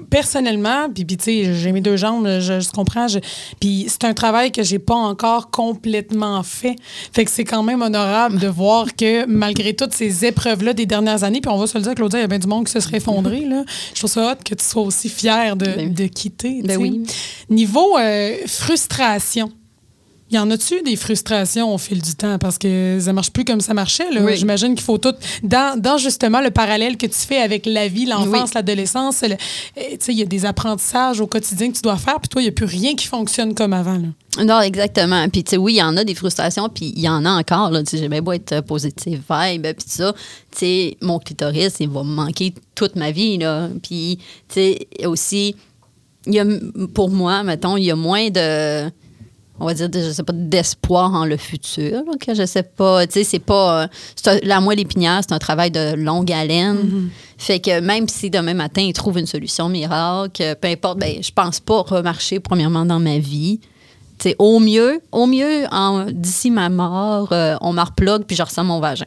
personnellement, 0.10 0.90
puis, 0.94 1.06
puis 1.06 1.18
tu 1.18 1.24
sais, 1.26 1.54
j'ai 1.54 1.72
mes 1.72 1.82
deux 1.82 1.98
jambes, 1.98 2.26
je, 2.40 2.60
je 2.60 2.70
comprends, 2.72 3.08
je- 3.08 3.20
puis 3.60 3.86
c'est 3.88 4.04
un 4.06 4.14
travail 4.14 4.52
que 4.52 4.64
j'ai 4.64 4.80
pas 4.80 4.96
encore 4.96 5.50
complètement 5.52 6.42
fait. 6.44 6.76
Fait 7.14 7.26
que 7.26 7.32
c'est 7.32 7.44
quand 7.44 7.64
même 7.64 7.82
honorable 7.82 8.40
de 8.40 8.48
voir 8.48 8.96
que 8.96 9.26
malgré 9.26 9.76
toutes 9.76 9.94
ces 9.94 10.26
épreuves-là 10.26 10.74
des 10.74 10.86
dernières 10.86 11.24
années, 11.24 11.42
puis 11.42 11.52
on 11.52 11.58
va 11.58 11.68
se 11.68 11.78
le 11.78 11.84
dire, 11.84 11.96
Claudia, 11.96 12.20
il 12.20 12.22
y 12.22 12.26
a 12.26 12.28
bien 12.28 12.40
du 12.40 12.48
monde 12.48 12.66
qui 12.66 12.72
se 12.72 12.80
serait 12.80 12.98
effondré, 12.98 13.42
là. 13.46 13.64
Je 13.94 14.00
trouve 14.00 14.10
ça 14.12 14.32
hot 14.32 14.36
que 14.44 14.56
tu 14.56 14.66
sois 14.66 14.84
aussi 14.84 15.10
fière 15.10 15.56
de, 15.56 15.66
Ben- 15.66 15.94
de 15.94 16.06
quitter. 16.06 16.62
Ben 16.64 16.78
oui. 16.78 17.04
Niveau 17.50 17.98
euh, 17.98 18.36
frustration. 18.48 19.52
Y 20.32 20.38
en 20.38 20.50
a-tu 20.52 20.82
des 20.84 20.96
frustrations 20.96 21.74
au 21.74 21.78
fil 21.80 22.02
du 22.02 22.14
temps? 22.14 22.38
Parce 22.38 22.60
que 22.60 23.00
ça 23.02 23.14
marche 23.14 23.32
plus 23.32 23.44
comme 23.46 23.62
ça 23.62 23.74
marchait. 23.74 24.12
là. 24.12 24.22
Oui. 24.24 24.38
J'imagine 24.38 24.76
qu'il 24.76 24.84
faut 24.84 25.00
tout. 25.00 25.14
Dans, 25.42 25.80
dans 25.80 25.98
justement 25.98 26.40
le 26.40 26.52
parallèle 26.52 26.98
que 26.98 27.08
tu 27.08 27.18
fais 27.18 27.42
avec 27.42 27.66
la 27.66 27.88
vie, 27.88 28.06
l'enfance, 28.06 28.50
Oui. 28.50 28.52
l'adolescence, 28.56 29.22
le- 29.24 29.36
eh, 29.76 29.98
tu 29.98 30.06
sais, 30.06 30.12
il 30.14 30.20
y 30.20 30.22
a 30.22 30.26
des 30.26 30.46
apprentissages 30.46 31.20
au 31.20 31.26
quotidien 31.26 31.72
que 31.72 31.76
tu 31.78 31.82
dois 31.82 31.98
faire, 31.98 32.20
puis 32.20 32.30
toi, 32.30 32.42
il 32.42 32.46
n'y 32.46 32.50
a 32.50 32.52
plus 32.52 32.66
rien 32.66 32.94
qui 32.94 33.08
fonctionne 33.08 33.56
comme 33.56 33.74
avant. 33.74 33.98
Là. 33.98 34.44
Non, 34.46 34.62
exactement. 34.62 35.28
Puis, 35.30 35.44
tu 35.44 35.50
sais, 35.52 35.58
oui, 35.58 35.74
il 35.74 35.78
y 35.78 35.82
en 35.84 35.98
a 35.98 36.04
des 36.04 36.14
frustrations, 36.14 36.70
puis 36.70 36.94
il 36.96 37.02
y 37.02 37.10
en 37.10 37.26
a 37.26 37.32
encore. 37.32 37.72
J'ai 37.92 38.08
bien 38.08 38.22
beau 38.22 38.34
être 38.34 38.52
euh, 38.54 38.62
positive 38.62 39.22
vibe, 39.30 39.64
puis 39.64 39.86
ça. 39.88 40.14
Tu 40.52 40.58
sais, 40.60 40.98
mon 41.02 41.18
clitoris, 41.18 41.74
il 41.80 41.90
va 41.90 42.04
me 42.04 42.14
manquer 42.14 42.54
toute 42.76 42.96
ma 42.96 43.10
vie. 43.10 43.40
Là. 43.40 43.68
Puis, 43.82 44.20
tu 44.48 44.54
sais, 44.54 44.88
aussi, 45.06 45.56
il 46.28 46.36
y 46.36 46.40
a, 46.40 46.46
pour 46.94 47.10
moi, 47.10 47.42
mettons, 47.42 47.78
il 47.78 47.86
y 47.86 47.92
a 47.92 47.96
moins 47.96 48.30
de. 48.30 48.92
On 49.60 49.66
va 49.66 49.74
dire, 49.74 49.90
je 49.94 50.12
sais 50.12 50.24
pas, 50.24 50.34
d'espoir 50.34 51.14
en 51.14 51.26
le 51.26 51.36
futur, 51.38 52.04
que 52.20 52.34
je 52.34 52.46
sais 52.46 52.64
pas. 52.64 53.06
Tu 53.08 53.14
sais, 53.14 53.24
c'est 53.24 53.40
pas. 53.40 53.84
euh, 53.84 53.88
un- 54.28 54.40
la 54.44 54.62
moelle 54.62 54.80
épinière, 54.80 55.20
c'est 55.22 55.34
un 55.34 55.40
travail 55.40 55.72
de 55.72 55.94
longue 55.96 56.32
haleine. 56.32 57.10
Fait 57.38 57.60
que 57.60 57.80
même 57.80 58.08
si 58.08 58.30
demain 58.30 58.54
matin, 58.54 58.82
ils 58.82 58.94
trouvent 58.94 59.18
une 59.20 59.26
solution 59.26 59.70
miracle, 59.70 60.56
peu 60.62 60.68
importe, 60.68 61.00
ben, 61.00 61.22
je 61.22 61.32
pense 61.32 61.60
pas 61.60 61.82
remarcher 61.82 62.40
premièrement 62.40 62.86
dans 62.86 63.00
ma 63.00 63.18
vie. 63.18 63.60
Tu 64.18 64.30
sais, 64.30 64.36
au 64.40 64.60
mieux, 64.60 65.00
au 65.14 65.26
mieux, 65.28 65.64
d'ici 66.12 66.52
ma 66.52 66.70
mort, 66.70 67.30
euh, 67.32 67.56
on 67.62 67.72
m'en 67.74 67.86
replogue 67.86 68.24
puis 68.26 68.36
je 68.36 68.44
ressens 68.44 68.64
mon 68.66 68.80
vagin. 68.82 69.06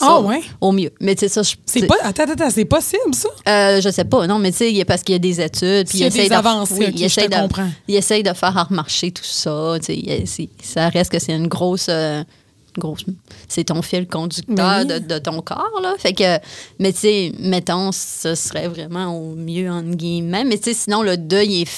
Ça, 0.00 0.06
Ah 0.08 0.20
ouais? 0.20 0.40
Au 0.60 0.72
mieux. 0.72 0.90
Mais 1.00 1.14
tu 1.14 1.20
sais, 1.20 1.28
ça, 1.28 1.42
je. 1.42 1.54
C'est 1.66 1.86
pas. 1.86 1.94
Attends, 2.02 2.24
attends, 2.24 2.50
c'est 2.50 2.64
possible, 2.64 3.14
ça? 3.14 3.28
euh, 3.48 3.80
je 3.80 3.90
sais 3.90 4.04
pas, 4.04 4.26
non, 4.26 4.38
mais 4.38 4.50
tu 4.50 4.56
sais, 4.58 4.72
il 4.72 4.84
parce 4.86 5.02
qu'il 5.02 5.12
y 5.12 5.16
a 5.16 5.18
des 5.18 5.40
études. 5.40 5.88
Puis 5.88 6.02
a 6.02 6.06
il 6.06 6.08
essaye 6.08 6.22
des 6.24 6.28
de- 6.30 6.34
avancées, 6.34 6.74
oui, 6.78 6.86
il 6.94 6.98
je 7.00 7.04
essaye 7.04 7.28
de- 7.28 7.34
comprends. 7.36 7.68
Il 7.86 7.94
essaye 7.96 8.22
de 8.22 8.32
faire 8.32 8.66
remarcher 8.68 9.10
tout 9.12 9.22
ça. 9.24 9.74
tu 9.78 9.84
sais, 9.86 9.96
il 9.96 10.48
ça 10.62 10.88
reste 10.88 11.12
que 11.12 11.18
c'est 11.18 11.32
une 11.34 11.46
grosse. 11.48 11.86
euh, 11.90 12.24
grosse 12.78 13.04
c'est 13.48 13.64
ton 13.64 13.82
fil 13.82 14.06
conducteur 14.06 14.54
Ben 14.56 14.80
oui. 14.82 14.86
de, 14.86 14.98
de 15.14 15.18
ton 15.18 15.42
corps, 15.42 15.80
là. 15.82 15.94
Fait 15.98 16.12
que, 16.12 16.38
mais 16.78 16.92
tu 16.92 17.00
sais, 17.00 17.32
mettons, 17.40 17.90
ce 17.92 18.34
serait 18.36 18.68
vraiment 18.68 19.08
au 19.14 19.34
mieux, 19.34 19.68
entre 19.70 19.90
guillemets. 19.96 20.44
Mais 20.44 20.56
tu 20.56 20.70
sais, 20.72 20.74
sinon, 20.74 21.02
le 21.02 21.16
deuil 21.16 21.62
est, 21.62 21.68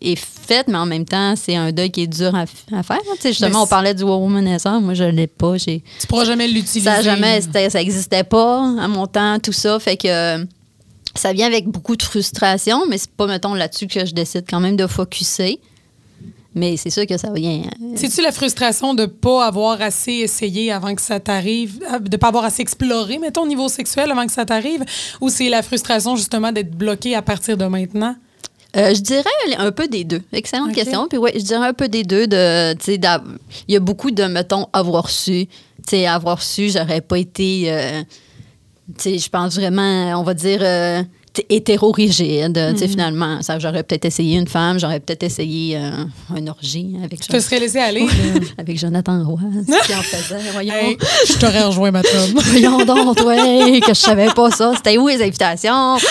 est 0.00 0.16
fait, 0.16 0.68
mais 0.68 0.76
en 0.78 0.86
même 0.86 1.04
temps, 1.04 1.34
c'est 1.36 1.56
un 1.56 1.72
deuil 1.72 1.90
qui 1.90 2.02
est 2.02 2.06
dur 2.06 2.34
à, 2.34 2.46
faire. 2.46 2.98
hein. 3.00 3.14
Justement, 3.24 3.62
on 3.64 3.66
parlait 3.66 3.94
du 3.94 4.02
womanizer. 4.04 4.80
Moi, 4.80 4.94
je 4.94 5.04
l'ai 5.04 5.26
pas. 5.26 5.56
J'ai, 5.56 5.82
Tu 6.00 6.06
pourras 6.06 6.24
jamais 6.24 6.46
l'utiliser. 6.48 6.88
ça 6.90 6.94
a 6.96 7.02
jamais, 7.02 7.36
là. 7.36 7.40
c'était- 7.40 7.70
ça 7.70 7.80
existait 7.82 8.24
pas 8.24 8.58
à 8.80 8.88
mon 8.88 9.06
temps, 9.06 9.38
tout 9.40 9.52
ça. 9.52 9.78
Fait 9.80 9.96
que 9.96 10.46
ça 11.14 11.32
vient 11.32 11.46
avec 11.46 11.66
beaucoup 11.66 11.96
de 11.96 12.02
frustration, 12.02 12.82
mais 12.88 12.98
c'est 12.98 13.10
pas, 13.10 13.26
mettons, 13.26 13.54
là-dessus 13.54 13.86
que 13.86 14.04
je 14.06 14.12
décide 14.14 14.44
quand 14.48 14.60
même 14.60 14.76
de 14.76 14.86
focuser. 14.86 15.58
Mais 16.54 16.76
c'est 16.76 16.90
sûr 16.90 17.06
que 17.06 17.16
ça 17.16 17.32
vient. 17.32 17.62
C'est-tu 17.96 18.20
la 18.20 18.30
frustration 18.30 18.92
de 18.92 19.06
pas 19.06 19.46
avoir 19.46 19.80
assez 19.80 20.12
essayé 20.12 20.70
avant 20.70 20.94
que 20.94 21.00
ça 21.00 21.18
t'arrive, 21.18 21.80
euh, 21.90 21.98
de 21.98 22.16
pas 22.18 22.28
avoir 22.28 22.44
assez 22.44 22.60
exploré, 22.60 23.18
mettons, 23.18 23.44
au 23.44 23.46
niveau 23.46 23.68
sexuel 23.70 24.10
avant 24.10 24.26
que 24.26 24.32
ça 24.32 24.44
t'arrive, 24.44 24.84
ou 25.22 25.30
c'est 25.30 25.48
la 25.48 25.62
frustration 25.62 26.14
justement 26.14 26.52
d'être 26.52 26.76
bloqué 26.76 27.14
à 27.14 27.22
partir 27.22 27.56
de 27.56 27.64
maintenant? 27.64 28.14
Euh, 28.76 28.94
je 28.94 29.00
dirais 29.00 29.24
un 29.58 29.70
peu 29.70 29.86
des 29.86 30.04
deux. 30.04 30.22
Excellente 30.32 30.72
question. 30.72 31.06
Puis 31.08 31.18
ouais, 31.18 31.32
je 31.34 31.42
dirais 31.42 31.66
un 31.68 31.74
peu 31.74 31.88
des 31.88 32.04
deux. 32.04 32.26
De, 32.26 32.74
il 32.88 33.72
y 33.72 33.76
a 33.76 33.80
beaucoup 33.80 34.10
de, 34.10 34.24
mettons, 34.24 34.66
avoir 34.72 35.10
su. 35.10 35.46
Tu 35.46 35.52
sais, 35.88 36.06
avoir 36.06 36.42
su, 36.42 36.70
j'aurais 36.70 37.00
pas 37.00 37.18
été. 37.18 37.64
euh, 37.72 38.02
je 39.04 39.28
pense 39.28 39.56
vraiment, 39.56 40.18
on 40.18 40.22
va 40.22 40.34
dire. 40.34 40.60
euh, 40.62 41.02
hétéro-rigide, 41.48 42.72
tu 42.74 42.78
sais, 42.78 42.88
finalement. 42.88 43.40
Ça, 43.42 43.58
j'aurais 43.58 43.82
peut-être 43.82 44.04
essayé 44.04 44.38
une 44.38 44.46
femme, 44.48 44.78
j'aurais 44.78 45.00
peut-être 45.00 45.22
essayé 45.22 45.76
euh, 45.76 46.04
un 46.34 46.46
orgie 46.46 46.96
avec, 47.02 47.20
Tu 47.20 47.28
te 47.28 47.40
serais 47.40 47.58
laissé 47.60 47.78
aller? 47.78 48.06
avec 48.58 48.78
Jonathan 48.78 49.24
Roy, 49.24 49.40
qui 49.86 49.94
en 49.94 50.02
faisait. 50.02 50.50
Voyons. 50.52 50.74
Hey, 50.74 50.96
je 51.28 51.34
t'aurais 51.38 51.62
rejoint, 51.64 51.90
ma. 51.90 52.02
Voyons 52.34 52.84
donc, 52.84 53.16
toi, 53.16 53.34
que 53.36 53.88
je 53.88 53.92
savais 53.94 54.28
pas 54.34 54.50
ça. 54.50 54.72
C'était 54.76 54.98
où 54.98 55.08
les 55.08 55.22
invitations? 55.22 55.96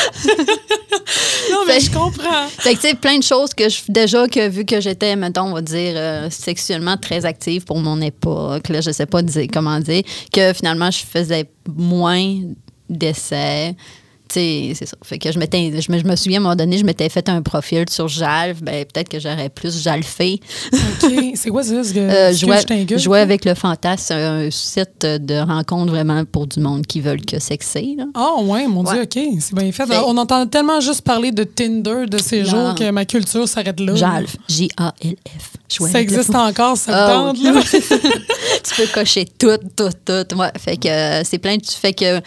Non, 1.52 1.60
mais 1.68 1.74
Fait- 1.80 1.86
je 1.88 1.92
comprends. 1.92 2.48
Fait 2.48 2.76
que, 2.76 2.82
tu 2.82 2.88
sais, 2.90 2.94
plein 2.96 3.18
de 3.18 3.24
choses 3.24 3.54
que 3.54 3.68
je. 3.68 3.80
Déjà, 3.90 4.28
que 4.28 4.48
vu 4.48 4.66
que 4.66 4.80
j'étais, 4.80 5.16
mettons, 5.16 5.44
on 5.50 5.54
va 5.54 5.62
dire, 5.62 5.94
euh, 5.96 6.30
sexuellement 6.30 6.96
très 6.98 7.26
active 7.26 7.66
pour 7.66 7.80
mon 7.80 8.00
époque, 8.02 8.70
là, 8.70 8.80
je 8.82 8.92
sais 8.92 9.06
pas 9.06 9.22
dire, 9.22 9.48
comment 9.52 9.80
dire, 9.80 10.04
que 10.32 10.54
finalement, 10.54 10.90
je 10.92 11.00
faisais 11.00 11.46
moins 11.76 12.40
d'essais. 12.90 13.76
C'est 14.34 14.74
ça. 14.86 14.96
Fait 15.04 15.18
que 15.20 15.30
je. 15.32 15.40
Je 15.42 15.92
me, 15.92 15.98
je 16.00 16.06
me 16.06 16.16
souviens, 16.16 16.38
à 16.38 16.42
un 16.42 16.44
moment 16.44 16.56
donné, 16.56 16.78
je 16.78 16.86
m'étais 16.86 17.10
fait 17.10 17.28
un 17.28 17.42
profil 17.42 17.84
sur 17.90 18.08
Jalf. 18.08 18.62
Ben, 18.62 18.86
peut-être 18.86 19.10
que 19.10 19.20
j'aurais 19.20 19.50
plus 19.50 19.82
jalfé. 19.84 20.40
OK. 20.74 21.12
C'est 21.36 21.50
quoi 21.50 21.64
ça? 21.64 21.84
ce 21.84 21.94
que- 21.94 22.00
Euh, 22.00 22.34
jouer, 22.34 22.98
jouer 22.98 23.20
avec 23.20 23.44
le 23.46 23.54
fantasme, 23.56 24.04
c'est 24.08 24.14
un 24.14 24.50
site 24.52 25.02
de 25.06 25.40
rencontre 25.46 25.92
vraiment 25.92 26.24
pour 26.26 26.48
du 26.48 26.60
monde 26.62 26.86
qui 26.88 27.02
veulent 27.02 27.26
que 27.26 27.40
sexer. 27.40 27.98
Ah, 28.14 28.36
ouais, 28.42 28.68
mon 28.68 28.86
Ouais. 28.86 28.94
Dieu, 28.94 29.02
OK. 29.24 29.34
C'est 29.42 29.54
bien 29.56 29.72
fait. 29.72 29.86
Fait- 29.86 29.98
On 30.06 30.18
entend 30.18 30.46
tellement 30.48 30.80
juste 30.80 31.02
parler 31.02 31.32
de 31.32 31.44
Tinder 31.44 32.06
de 32.08 32.18
ces 32.18 32.44
Non. 32.44 32.50
jours 32.50 32.76
que 32.76 32.90
ma 32.92 33.06
culture 33.06 33.48
s'arrête 33.48 33.80
là. 33.80 33.96
Jalf. 33.96 34.38
J-A-L-F. 34.48 35.52
Ça 35.92 36.02
existe 36.02 36.34
encore, 36.36 36.78
ça 36.78 36.92
me 36.92 36.98
Ah, 36.98 37.34
là? 37.44 37.62
tu 38.64 38.76
peux 38.76 38.88
cocher 38.94 39.26
tout, 39.38 39.58
tout, 39.76 39.90
tout. 40.06 40.36
Ouais, 40.38 40.52
fait 40.60 40.78
que 40.78 40.88
euh, 40.88 41.24
c'est 41.24 41.38
plein 41.40 41.58
de. 41.58 41.66
Fait 41.66 41.94
que. 41.94 42.22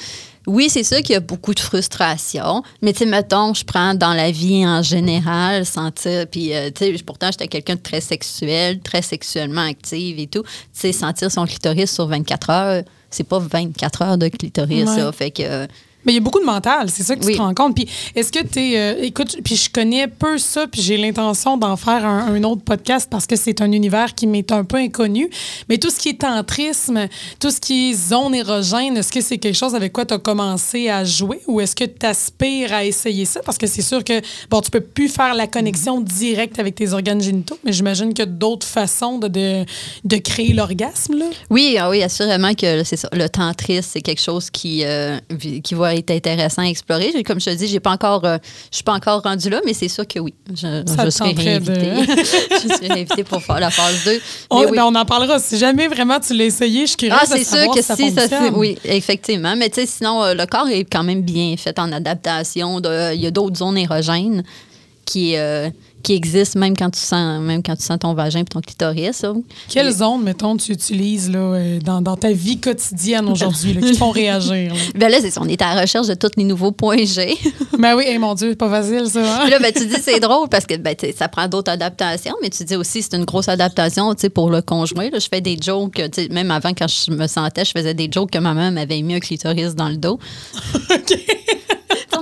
Oui, 0.47 0.69
c'est 0.69 0.85
sûr 0.85 0.99
qu'il 0.99 1.15
y 1.15 1.17
a 1.17 1.21
beaucoup 1.21 1.55
de 1.55 1.61
frustration, 1.61 2.63
mais 2.83 2.93
tu 2.93 3.01
sais, 3.01 3.07
mettons, 3.07 3.55
je 3.55 3.65
prends 3.65 3.95
dans 3.95 4.13
la 4.13 4.31
vie 4.31 4.67
en 4.67 4.83
général, 4.83 5.65
sentir, 5.65 6.27
puis 6.31 6.55
euh, 6.55 6.71
tu 6.75 6.85
sais, 6.97 7.03
pourtant, 7.05 7.31
j'étais 7.31 7.49
quelqu'un 7.49 7.77
de 7.77 7.81
très 7.81 8.01
sexuel, 8.03 8.81
très 8.81 9.01
sexuellement 9.03 9.63
active 9.67 10.19
et 10.19 10.27
tout. 10.27 10.43
Tu 10.43 10.49
sais, 10.73 10.93
sentir 10.93 11.31
son 11.33 11.47
clitoris 11.47 11.91
sur 11.93 12.07
24 12.07 12.51
heures, 12.51 12.83
c'est 13.11 13.25
pas 13.25 13.39
24 13.39 14.03
heures 14.03 14.19
de 14.19 14.29
clitoris, 14.29 14.87
Ouais. 14.89 14.97
ça. 14.97 15.13
Fait 15.13 15.31
que. 15.31 15.67
Euh, 16.05 16.07
Mais 16.07 16.13
il 16.13 16.15
y 16.17 16.19
a 16.19 16.21
beaucoup 16.21 16.41
de 16.41 16.45
mental, 16.45 16.89
c'est 16.91 17.03
ça 17.03 17.17
que 17.17 17.21
tu 17.21 17.29
Oui. 17.29 17.37
te 17.37 17.41
rends 17.43 17.55
compte. 17.55 17.75
Puis 17.75 17.89
est-ce 18.15 18.31
que 18.33 18.45
tu 18.45 18.59
es. 18.61 19.07
écoute, 19.07 19.37
puis 19.45 19.57
je 19.57 19.71
connais 19.71 20.07
peu 20.09 20.39
ça, 20.39 20.67
puis 20.67 20.83
j'ai 20.83 20.97
l'intention 20.97 21.57
d'en 21.57 21.77
faire 21.77 22.05
un, 22.05 22.35
un 22.35 22.43
autre 22.45 22.63
podcast 22.63 23.09
parce 23.11 23.27
que 23.27 23.37
c'est 23.37 23.61
un 23.61 23.73
univers 23.73 24.15
qui 24.15 24.27
m'est 24.27 24.53
un 24.53 24.65
peu 24.65 24.77
inconnu. 24.77 25.31
Mais 25.69 25.79
tout 25.79 25.91
ce 25.91 25.99
qui 25.99 26.11
est 26.11 26.21
tantrisme, 26.21 27.09
tout 27.41 27.51
ce 27.51 27.61
qui 27.61 27.91
est 27.91 27.95
zone 27.95 28.35
érogène, 28.35 28.97
est-ce 28.97 29.13
que 29.13 29.21
c'est 29.21 29.39
quelque 29.39 29.57
chose 29.57 29.75
avec 29.75 29.93
quoi 29.93 30.05
tu 30.05 30.15
as 30.15 30.19
commencé 30.19 30.89
à 30.89 31.05
jouer 31.05 31.41
ou 31.47 31.61
est-ce 31.61 31.75
que 31.77 31.85
tu 31.85 32.07
aspires 32.07 32.73
à 32.73 32.85
essayer 32.85 33.25
ça? 33.25 33.41
Parce 33.45 33.59
que 33.59 33.67
c'est 33.67 33.83
sûr 33.83 34.03
que, 34.05 34.21
bon, 34.51 34.61
tu 34.61 34.71
peux 34.71 34.81
plus 34.81 35.09
faire 35.09 35.35
la 35.35 35.47
connexion 35.47 36.01
directe 36.01 36.59
avec 36.59 36.75
tes 36.75 36.93
organes 36.93 37.21
génitaux, 37.21 37.59
mais 37.65 37.73
j'imagine 37.73 38.09
qu'il 38.15 38.25
y 38.25 38.29
a 38.29 38.31
d'autres 38.31 38.67
façons 38.67 39.19
de, 39.19 39.29
de, 39.29 39.65
de 40.05 40.17
créer 40.17 40.53
l'orgasme, 40.53 41.17
là. 41.19 41.27
Oui, 41.51 41.77
ah 41.79 41.89
oui, 41.91 42.03
assurément 42.03 42.55
que 42.55 42.85
c'est 42.85 42.97
ça. 42.97 43.09
Le 43.13 43.29
tantrisme, 43.29 43.89
c'est 43.93 44.01
quelque 44.03 44.21
chose 44.21 44.51
qui, 44.51 44.83
euh, 44.85 45.19
qui 45.63 45.75
va 45.75 45.94
intéressant 45.99 46.63
à 46.63 46.67
explorer. 46.67 47.23
Comme 47.25 47.41
je 47.41 47.47
te 47.47 47.55
dis, 47.55 47.67
j'ai 47.69 47.81
pas 47.81 47.91
encore, 47.93 48.25
euh, 48.25 48.39
je 48.71 48.77
suis 48.77 48.85
pas 48.85 48.93
encore 48.95 49.23
rendue 49.23 49.51
là, 49.51 49.61
mais 49.65 49.75
c'est 49.75 49.89
sûr 49.89 50.07
que 50.07 50.19
oui. 50.19 50.35
Je, 50.51 50.83
Ça 50.87 51.05
je 51.05 51.11
serai 51.11 51.33
réinvitée. 51.33 51.93
je 52.07 52.75
serai 52.75 52.89
réinvitée 52.89 53.25
pour 53.25 53.43
faire 53.43 53.61
la 53.61 53.71
phase 53.71 54.05
2. 54.05 54.21
On, 54.51 54.61
oui. 54.65 54.67
ben, 54.77 54.85
on 54.85 54.95
en 54.95 55.05
parlera. 55.05 55.39
Si 55.39 55.59
jamais 55.59 55.89
vraiment 55.89 56.19
tu 56.21 56.35
l'as 56.35 56.45
essayé, 56.45 56.83
je 56.83 56.87
suis 56.89 56.97
curieuse 56.97 57.19
Ah, 57.21 57.27
de 57.27 57.31
c'est 57.39 57.45
sûr 57.45 57.59
savoir 57.59 57.75
que 57.77 57.83
si 57.83 57.87
ça 57.89 57.97
si, 57.97 58.11
fonctionne. 58.11 58.55
oui, 58.57 58.79
effectivement. 58.85 59.55
Mais 59.57 59.69
tu 59.69 59.77
sais, 59.81 59.87
sinon, 59.87 60.23
euh, 60.23 60.35
le 60.35 60.47
corps 60.47 60.69
est 60.69 60.85
quand 60.85 61.05
même 61.05 61.23
bien 61.23 61.55
fait 61.57 61.79
en 61.79 61.93
adaptation. 61.93 62.81
Il 63.13 63.21
y 63.21 63.27
a 63.27 63.31
d'autres 63.31 63.57
zones 63.57 63.79
érogènes 63.79 64.43
qui, 65.05 65.37
euh, 65.37 65.69
qui 66.05 66.13
existe 66.15 66.55
même 66.55 66.77
quand 66.77 66.91
tu 66.91 67.01
sens, 67.01 67.41
même 67.43 67.63
quand 67.63 67.75
tu 67.75 67.83
sens 67.83 67.99
ton 67.99 68.15
vagin 68.15 68.41
et 68.41 68.45
ton 68.45 68.61
clitoris. 68.61 69.23
là. 69.23 69.33
Quelle 69.69 69.91
zone, 69.91 70.23
mettons, 70.23 70.57
tu 70.57 70.71
utilises 70.71 71.29
là, 71.31 71.39
euh, 71.39 71.79
dans, 71.81 72.01
dans 72.01 72.17
ta 72.17 72.31
vie 72.31 72.59
quotidienne 72.61 73.27
aujourd'hui 73.29 73.77
qui 73.81 73.95
font 73.95 74.11
réagir? 74.13 74.73
là? 74.73 74.81
Ben 74.95 75.11
là, 75.11 75.19
c'est 75.21 75.37
on 75.39 75.49
est 75.49 75.61
à 75.63 75.75
la 75.75 75.81
recherche 75.81 76.07
de 76.07 76.15
tous 76.15 76.31
les 76.37 76.45
nouveaux 76.45 76.71
points 76.73 77.05
G. 77.05 77.37
Ben 77.79 77.97
oui, 77.97 78.05
hey, 78.07 78.19
mon 78.19 78.35
Dieu, 78.35 78.55
pas 78.55 78.71
facile, 78.71 79.07
ça. 79.09 79.21
hein? 79.43 79.49
Là, 79.51 79.59
ben, 79.59 79.73
tu 79.75 79.85
dis 79.87 79.97
c'est 80.01 80.21
drôle 80.21 80.49
parce 80.49 80.65
que 80.65 80.77
ben, 80.77 80.95
ça 81.17 81.27
prend 81.29 81.49
d'autres 81.49 81.73
adaptations, 81.73 82.35
mais 82.41 82.51
tu 82.51 82.63
dis 82.65 82.77
aussi 82.77 83.03
c'est 83.03 83.17
une 83.17 83.25
grosse 83.25 83.49
adaptation 83.49 84.15
pour 84.33 84.51
le 84.51 84.63
conjoint. 84.63 85.11
Là, 85.11 85.19
je 85.19 85.27
fais 85.29 85.41
des 85.41 85.59
jokes, 85.61 86.01
même 86.31 86.51
avant 86.51 86.71
quand 86.71 86.87
je 86.89 87.11
me 87.11 87.27
sentais, 87.27 87.65
je 87.65 87.73
faisais 87.73 87.95
des 87.95 88.09
jokes 88.13 88.31
que 88.31 88.39
ma 88.39 88.55
mère 88.55 88.71
m'avait 88.71 89.03
mis 89.03 89.15
un 89.15 89.21
clitoris 89.21 89.75
dans 89.75 89.89
le 89.89 89.97
dos. 89.97 90.19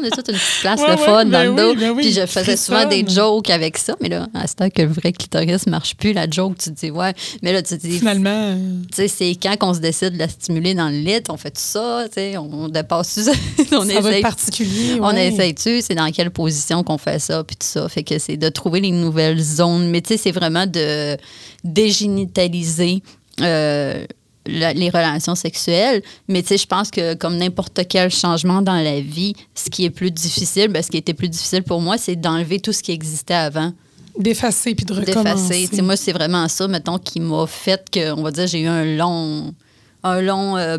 On 0.02 0.06
a 0.06 0.10
toute 0.10 0.28
une 0.28 0.34
petite 0.34 0.60
place 0.62 0.80
Ouais, 0.80 0.90
de 0.90 0.96
fun 1.00 1.16
ouais, 1.18 1.24
dans 1.26 1.30
ben 1.30 1.54
le 1.54 1.62
dos. 1.62 1.70
oui, 1.70 1.76
ben 1.80 1.90
oui, 1.92 2.02
Puis 2.02 2.12
je 2.12 2.26
faisais 2.26 2.56
souvent 2.56 2.80
fun. 2.82 2.86
des 2.86 3.04
jokes 3.06 3.50
avec 3.50 3.78
ça. 3.78 3.94
Mais 4.00 4.08
là, 4.08 4.26
à 4.34 4.46
ce 4.48 4.54
temps 4.54 4.68
que 4.68 4.82
le 4.82 4.88
vrai 4.88 5.12
clitoris 5.12 5.66
marche 5.66 5.94
plus, 5.96 6.12
la 6.12 6.28
joke, 6.28 6.58
tu 6.58 6.70
te 6.70 6.74
dis, 6.86 6.90
ouais. 6.90 7.14
Mais 7.42 7.52
là, 7.52 7.62
tu 7.62 7.78
te 7.78 7.86
dis, 7.86 7.98
Finalement, 7.98 8.30
euh, 8.30 8.56
tu 8.90 8.96
sais, 8.96 9.08
c'est 9.08 9.36
quand 9.40 9.56
qu'on 9.56 9.74
se 9.74 9.78
décide 9.80 10.14
de 10.14 10.18
la 10.18 10.28
stimuler 10.28 10.74
dans 10.74 10.88
le 10.88 10.96
lit, 10.98 11.20
on 11.28 11.36
fait 11.36 11.50
tout 11.52 11.60
ça, 11.62 12.04
tu 12.08 12.14
sais, 12.14 12.36
on 12.36 12.68
dépasse 12.68 13.08
ça. 13.20 13.32
on 13.72 13.84
ça 13.86 13.94
essaye- 14.00 14.22
particulier. 14.22 14.98
on 15.00 15.12
ouais. 15.14 15.28
essaye-tu, 15.28 15.80
c'est 15.82 15.94
dans 15.94 16.10
quelle 16.10 16.30
position 16.30 16.82
qu'on 16.82 16.98
fait 16.98 17.18
ça, 17.18 17.44
puis 17.44 17.56
tout 17.56 17.66
ça. 17.66 17.88
Fait 17.88 18.02
que 18.02 18.18
c'est 18.18 18.36
de 18.36 18.48
trouver 18.48 18.80
les 18.80 18.90
nouvelles 18.90 19.40
zones. 19.40 19.88
Mais 19.90 20.00
tu 20.00 20.08
sais, 20.14 20.16
c'est 20.16 20.32
vraiment 20.32 20.66
de 20.66 21.16
dégénitaliser 21.64 23.02
euh, 23.40 24.04
la- 24.46 24.72
les 24.72 24.90
relations 24.90 25.35
sexuelles. 25.35 26.02
Mais 26.28 26.42
tu 26.42 26.48
sais, 26.48 26.59
je 26.59 26.66
pense 26.66 26.90
que 26.90 27.14
comme 27.14 27.37
n'importe 27.37 27.81
quel 27.88 28.11
changement 28.11 28.62
dans 28.62 28.76
la 28.83 29.00
vie, 29.00 29.35
ce 29.55 29.70
qui 29.70 29.85
est 29.85 29.90
plus 29.90 30.11
difficile, 30.11 30.68
ben, 30.68 30.83
ce 30.83 30.90
qui 30.90 30.96
était 30.96 31.14
plus 31.14 31.28
difficile 31.28 31.62
pour 31.62 31.81
moi, 31.81 31.98
c'est 31.98 32.16
d'enlever 32.16 32.61
tout 32.61 32.72
ce 32.72 32.83
qui 32.83 32.92
existait 32.92 33.35
avant 33.35 33.72
D'effacer 34.18 34.74
puis 34.74 34.85
de 34.85 34.92
recommencer. 34.92 35.22
d'effacer. 35.48 35.68
Tu 35.70 35.76
sais, 35.76 35.83
Moi, 35.83 35.96
c'est 35.96 36.12
vraiment 36.12 36.46
ça, 36.48 36.68
mettons, 36.68 36.98
qui 36.98 37.18
m'a 37.20 37.46
fait 37.46 37.88
que, 37.90 38.12
on 38.12 38.22
va 38.22 38.31
dire, 38.31 38.46
j'ai 38.46 38.61
eu 38.61 38.66
un 38.66 38.85
long, 38.96 39.55
un 40.02 40.20
long 40.20 40.57
euh, 40.59 40.76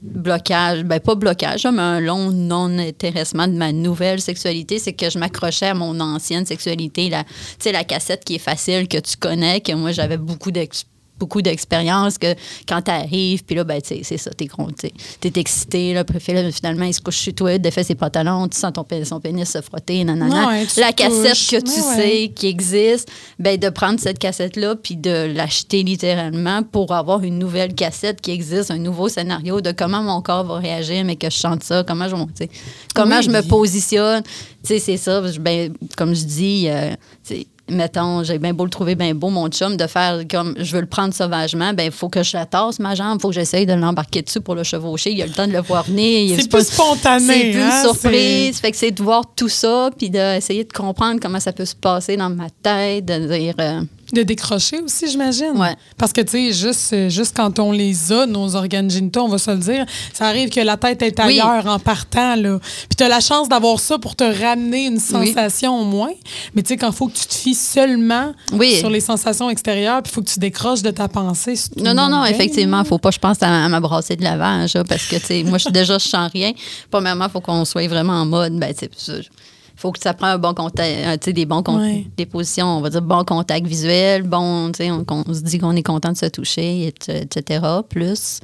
blocage, 0.00 0.82
ben 0.84 0.98
pas 0.98 1.14
blocage, 1.14 1.64
mais 1.66 1.80
un 1.82 2.00
long 2.00 2.30
non-intéressement 2.30 3.46
de 3.46 3.52
ma 3.52 3.72
nouvelle 3.72 4.20
sexualité. 4.20 4.78
C'est 4.78 4.92
que 4.94 5.10
je 5.10 5.18
m'accrochais 5.18 5.66
à 5.66 5.74
mon 5.74 5.98
ancienne 6.00 6.46
sexualité, 6.46 7.08
la, 7.10 7.24
tu 7.24 7.30
sais, 7.60 7.72
la 7.72 7.84
cassette 7.84 8.24
qui 8.24 8.36
est 8.36 8.38
facile, 8.38 8.88
que 8.88 8.98
tu 8.98 9.16
connais, 9.16 9.60
que 9.60 9.72
moi, 9.72 9.92
j'avais 9.92 10.16
beaucoup 10.16 10.50
d'ex- 10.50 10.84
beaucoup 11.22 11.40
d'expérience 11.40 12.18
que 12.18 12.34
quand 12.68 12.82
t'arrives 12.82 13.44
puis 13.44 13.54
là 13.54 13.62
ben 13.62 13.80
tu 13.80 13.88
sais, 13.94 14.00
c'est 14.02 14.16
ça 14.18 14.30
t'es 14.30 14.48
sais, 14.80 14.92
t'es 15.20 15.40
excité 15.40 15.94
là 15.94 16.02
puis 16.02 16.18
là, 16.34 16.50
finalement 16.50 16.84
il 16.84 16.92
se 16.92 17.00
couche 17.00 17.18
chez 17.18 17.32
toi 17.32 17.58
défait 17.58 17.84
ses 17.84 17.94
pantalons 17.94 18.48
tu 18.48 18.58
sens 18.58 18.72
ton 18.72 18.82
pénis, 18.82 19.08
son 19.08 19.20
pénis 19.20 19.48
se 19.48 19.60
frotter 19.60 20.02
nanana. 20.02 20.48
Ouais, 20.48 20.66
la 20.78 20.92
te 20.92 20.96
cassette 21.02 21.28
touches. 21.34 21.50
que 21.50 21.56
tu 21.64 21.70
Ouais, 21.80 21.96
sais 21.96 22.32
qui 22.34 22.48
existe, 22.48 23.08
ben 23.38 23.56
de 23.56 23.68
prendre 23.68 24.00
cette 24.00 24.18
cassette-là 24.18 24.74
puis 24.74 24.96
de 24.96 25.32
l'acheter 25.32 25.84
littéralement 25.84 26.62
pour 26.64 26.92
avoir 26.92 27.22
une 27.22 27.38
nouvelle 27.38 27.74
cassette 27.74 28.20
qui 28.20 28.32
existe, 28.32 28.70
un 28.72 28.78
nouveau 28.78 29.08
scénario 29.08 29.60
de 29.60 29.70
comment 29.70 30.02
mon 30.02 30.20
corps 30.22 30.44
va 30.44 30.56
réagir, 30.58 31.04
mais 31.04 31.14
que 31.16 31.30
je 31.30 31.36
chante 31.36 31.62
ça, 31.62 31.84
comment 31.86 32.08
je, 32.08 32.14
comment 32.94 33.18
Oui. 33.18 33.22
je 33.24 33.30
me 33.30 33.42
positionne. 33.42 34.22
Tu 34.22 34.30
sais, 34.64 34.78
c'est 34.78 34.96
ça. 34.96 35.20
Ben, 35.40 35.72
comme 35.96 36.14
je 36.14 36.24
dis, 36.24 36.66
euh, 36.68 36.90
tu 37.26 37.34
sais, 37.36 37.46
mettons, 37.72 38.22
j'ai 38.22 38.38
bien 38.38 38.52
beau 38.54 38.64
le 38.64 38.70
trouver 38.70 38.94
bien 38.94 39.14
beau, 39.14 39.28
mon 39.30 39.48
chum, 39.48 39.76
de 39.76 39.86
faire 39.86 40.20
comme 40.30 40.54
je 40.58 40.72
veux 40.74 40.80
le 40.80 40.86
prendre 40.86 41.12
sauvagement, 41.14 41.72
ben 41.72 41.84
il 41.86 41.92
faut 41.92 42.08
que 42.08 42.22
je 42.22 42.36
la 42.36 42.46
tasse, 42.46 42.78
ma 42.78 42.94
jambe, 42.94 43.16
il 43.18 43.22
faut 43.22 43.28
que 43.28 43.34
j'essaye 43.34 43.66
de 43.66 43.72
l'embarquer 43.72 44.22
dessus 44.22 44.40
pour 44.40 44.54
le 44.54 44.62
chevaucher. 44.62 45.10
Il 45.12 45.22
a 45.22 45.26
le 45.26 45.32
temps 45.32 45.46
de 45.46 45.52
le 45.52 45.60
voir 45.60 45.84
venir. 45.84 46.36
C'est 46.38 46.50
pas- 46.50 46.58
plus 46.58 46.66
spontané. 46.68 47.26
c'est 47.26 47.50
plus 47.50 47.60
hein, 47.62 47.70
une 47.84 47.88
surprise. 47.92 48.60
Fait 48.60 48.70
que 48.70 48.76
c'est 48.76 48.90
de 48.90 49.02
voir 49.02 49.22
tout 49.34 49.48
ça, 49.48 49.90
puis 49.96 50.10
d'essayer 50.10 50.64
de 50.64 50.72
comprendre 50.72 51.18
comment 51.20 51.40
ça 51.40 51.52
peut 51.52 51.64
se 51.64 51.74
passer 51.74 52.16
dans 52.16 52.30
ma 52.30 52.48
tête, 52.62 53.04
de 53.06 53.26
dire. 53.34 53.54
euh, 53.60 53.80
De 54.12 54.22
décrocher 54.22 54.78
aussi, 54.82 55.08
j'imagine. 55.08 55.52
Ouais. 55.56 55.74
Parce 55.96 56.12
que, 56.12 56.20
tu 56.20 56.32
sais, 56.32 56.52
juste, 56.52 56.92
euh, 56.92 57.08
juste 57.08 57.34
quand 57.34 57.58
on 57.58 57.72
les 57.72 58.12
a, 58.12 58.26
nos 58.26 58.54
organes 58.56 58.90
génitaux, 58.90 59.22
on 59.22 59.28
va 59.28 59.38
se 59.38 59.50
le 59.50 59.56
dire, 59.56 59.86
ça 60.12 60.26
arrive 60.26 60.50
que 60.50 60.60
la 60.60 60.76
tête 60.76 61.00
est 61.00 61.18
Oui. 61.20 61.40
ailleurs 61.40 61.66
en 61.66 61.78
partant, 61.78 62.36
là. 62.36 62.58
Puis 62.60 62.96
tu 62.98 63.04
as 63.04 63.08
la 63.08 63.20
chance 63.20 63.48
d'avoir 63.48 63.80
ça 63.80 63.98
pour 63.98 64.14
te 64.14 64.24
ramener 64.24 64.84
une 64.84 64.98
sensation 65.00 65.80
au 65.80 65.84
moins. 65.84 66.12
Mais 66.54 66.62
tu 66.62 66.68
sais, 66.68 66.76
quand 66.76 66.90
il 66.90 66.94
faut 66.94 67.08
que 67.08 67.16
tu 67.16 67.24
te 67.26 67.34
fies 67.34 67.54
seulement 67.54 68.34
Oui. 68.52 68.76
sur 68.80 68.90
les 68.90 69.00
sensations 69.00 69.48
extérieures, 69.48 70.02
puis 70.02 70.12
il 70.12 70.14
faut 70.14 70.20
que 70.22 70.28
tu 70.30 70.38
décroches 70.40 70.82
de 70.82 70.90
ta 70.90 71.08
pensée. 71.08 71.54
Non, 71.78 71.94
non, 71.94 72.10
non, 72.10 72.22
game. 72.24 72.34
effectivement, 72.34 72.84
faut 72.84 72.98
pas, 72.98 73.12
je 73.12 73.18
pense, 73.18 73.38
à, 73.42 73.64
à 73.64 73.68
m'abrasser 73.70 74.16
de 74.16 74.22
lavage, 74.24 74.74
là, 74.74 74.84
parce 74.84 75.06
que, 75.06 75.16
tu 75.16 75.24
sais, 75.24 75.42
moi, 75.42 75.56
je, 75.56 75.70
déjà, 75.70 75.96
je 75.96 76.06
sens 76.06 76.30
rien. 76.30 76.52
Premièrement, 76.90 77.26
il 77.28 77.30
faut 77.30 77.40
qu'on 77.40 77.64
soit 77.64 77.88
vraiment 77.88 78.12
en 78.20 78.26
mode, 78.26 78.58
ben, 78.58 78.74
tu 78.74 78.86
sais, 78.94 79.20
faut 79.76 79.90
que 79.92 79.98
ça 80.00 80.14
prenne 80.14 80.30
un 80.30 80.38
bon 80.38 80.54
contact, 80.54 81.28
euh, 81.28 81.32
des 81.32 81.46
bons 81.46 81.62
Ouais. 81.66 82.06
des 82.16 82.26
positions, 82.26 82.66
on 82.66 82.80
va 82.80 82.90
dire 82.90 83.02
bon 83.02 83.24
contact 83.24 83.66
visuel, 83.66 84.22
bon, 84.22 84.70
on, 84.78 85.04
qu'on 85.04 85.24
se 85.32 85.40
dit 85.40 85.58
qu'on 85.58 85.74
est 85.76 85.82
content 85.82 86.12
de 86.12 86.16
se 86.16 86.26
toucher, 86.26 86.86
et- 86.88 86.94
etc. 87.22 87.64
Plus, 87.88 88.40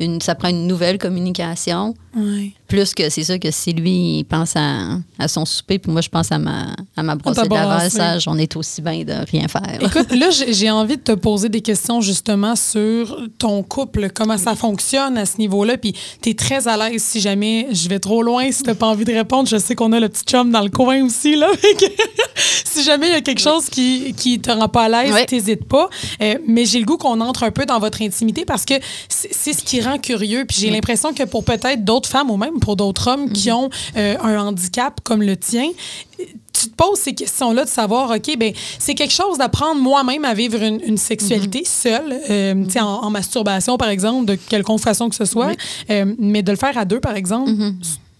une, 0.00 0.20
ça 0.20 0.34
prend 0.34 0.48
une 0.48 0.66
nouvelle 0.66 0.98
communication. 0.98 1.94
Ouais. 2.16 2.52
Plus 2.66 2.94
que 2.94 3.10
c'est 3.10 3.24
sûr 3.24 3.38
que 3.38 3.50
si 3.50 3.72
lui 3.72 4.18
il 4.20 4.24
pense 4.24 4.54
à, 4.56 4.98
à 5.18 5.28
son 5.28 5.44
souper, 5.44 5.78
puis 5.78 5.92
moi 5.92 6.00
je 6.00 6.08
pense 6.08 6.32
à 6.32 6.38
ma, 6.38 6.68
à 6.96 7.02
ma 7.02 7.14
brosse 7.14 7.36
de 7.36 7.88
ça, 7.90 8.16
on 8.26 8.38
est 8.38 8.56
aussi 8.56 8.80
bien 8.80 9.04
de 9.04 9.12
rien 9.30 9.46
faire. 9.48 9.78
Écoute, 9.80 10.12
là, 10.14 10.28
j'ai 10.48 10.70
envie 10.70 10.96
de 10.96 11.02
te 11.02 11.12
poser 11.12 11.48
des 11.48 11.60
questions 11.60 12.00
justement 12.00 12.56
sur 12.56 13.18
ton 13.38 13.62
couple, 13.62 14.08
comment 14.14 14.38
ça 14.38 14.54
fonctionne 14.54 15.18
à 15.18 15.26
ce 15.26 15.38
niveau-là. 15.38 15.76
Puis, 15.76 15.94
tu 16.22 16.30
es 16.30 16.34
très 16.34 16.66
à 16.66 16.76
l'aise 16.76 17.02
si 17.02 17.20
jamais 17.20 17.68
je 17.72 17.88
vais 17.88 17.98
trop 17.98 18.22
loin, 18.22 18.50
si 18.50 18.62
tu 18.62 18.74
pas 18.74 18.86
envie 18.86 19.04
de 19.04 19.12
répondre. 19.12 19.48
Je 19.48 19.58
sais 19.58 19.74
qu'on 19.74 19.92
a 19.92 20.00
le 20.00 20.08
petit 20.08 20.24
chum 20.24 20.50
dans 20.50 20.62
le 20.62 20.70
coin 20.70 21.04
aussi, 21.04 21.36
là. 21.36 21.48
Si 22.64 22.82
jamais 22.82 23.06
il 23.06 23.12
y 23.12 23.16
a 23.16 23.20
quelque 23.20 23.40
chose 23.40 23.66
qui, 23.70 24.14
qui 24.16 24.40
te 24.40 24.50
rend 24.50 24.68
pas 24.68 24.84
à 24.84 24.88
l'aise, 24.88 25.12
Ouais. 25.14 25.26
t'hésites 25.26 25.64
pas. 25.64 25.88
Euh, 26.20 26.38
mais 26.48 26.64
j'ai 26.64 26.80
le 26.80 26.84
goût 26.84 26.96
qu'on 26.96 27.20
entre 27.20 27.44
un 27.44 27.52
peu 27.52 27.66
dans 27.66 27.78
votre 27.78 28.02
intimité 28.02 28.44
parce 28.44 28.64
que 28.64 28.74
c'est 29.08 29.28
c'est 29.32 29.52
ce 29.52 29.62
qui 29.62 29.80
rend 29.80 29.98
curieux. 29.98 30.44
Puis, 30.46 30.56
j'ai 30.60 30.70
l'impression 30.70 31.12
que 31.12 31.22
pour 31.24 31.44
peut-être 31.44 31.84
d'autres 31.84 32.08
femmes 32.08 32.30
ou 32.30 32.36
même 32.36 32.58
pour 32.64 32.76
d'autres 32.76 33.08
hommes 33.08 33.30
qui 33.30 33.52
ont 33.52 33.68
euh, 33.96 34.16
un 34.22 34.38
handicap 34.38 35.00
comme 35.04 35.22
le 35.22 35.36
tien, 35.36 35.68
tu 36.18 36.70
te 36.70 36.74
poses 36.76 36.98
ces 36.98 37.14
questions-là 37.14 37.64
de 37.64 37.68
savoir, 37.68 38.10
OK, 38.10 38.36
ben 38.38 38.52
c'est 38.78 38.94
quelque 38.94 39.12
chose 39.12 39.36
d'apprendre 39.38 39.80
moi-même 39.82 40.24
à 40.24 40.32
vivre 40.34 40.62
une, 40.62 40.80
une 40.84 40.96
sexualité 40.96 41.58
Mhm. 41.60 41.64
seule, 41.66 42.20
euh, 42.30 42.64
en, 42.80 42.84
en 43.06 43.10
masturbation, 43.10 43.76
par 43.76 43.88
exemple, 43.90 44.24
de 44.24 44.34
quelconque 44.36 44.80
façon 44.80 45.08
que 45.10 45.16
ce 45.16 45.24
soit, 45.26 45.52
Euh, 45.90 46.14
mais 46.18 46.42
de 46.42 46.50
le 46.52 46.56
faire 46.56 46.76
à 46.78 46.84
deux, 46.86 47.00
par 47.00 47.16
exemple. 47.16 47.50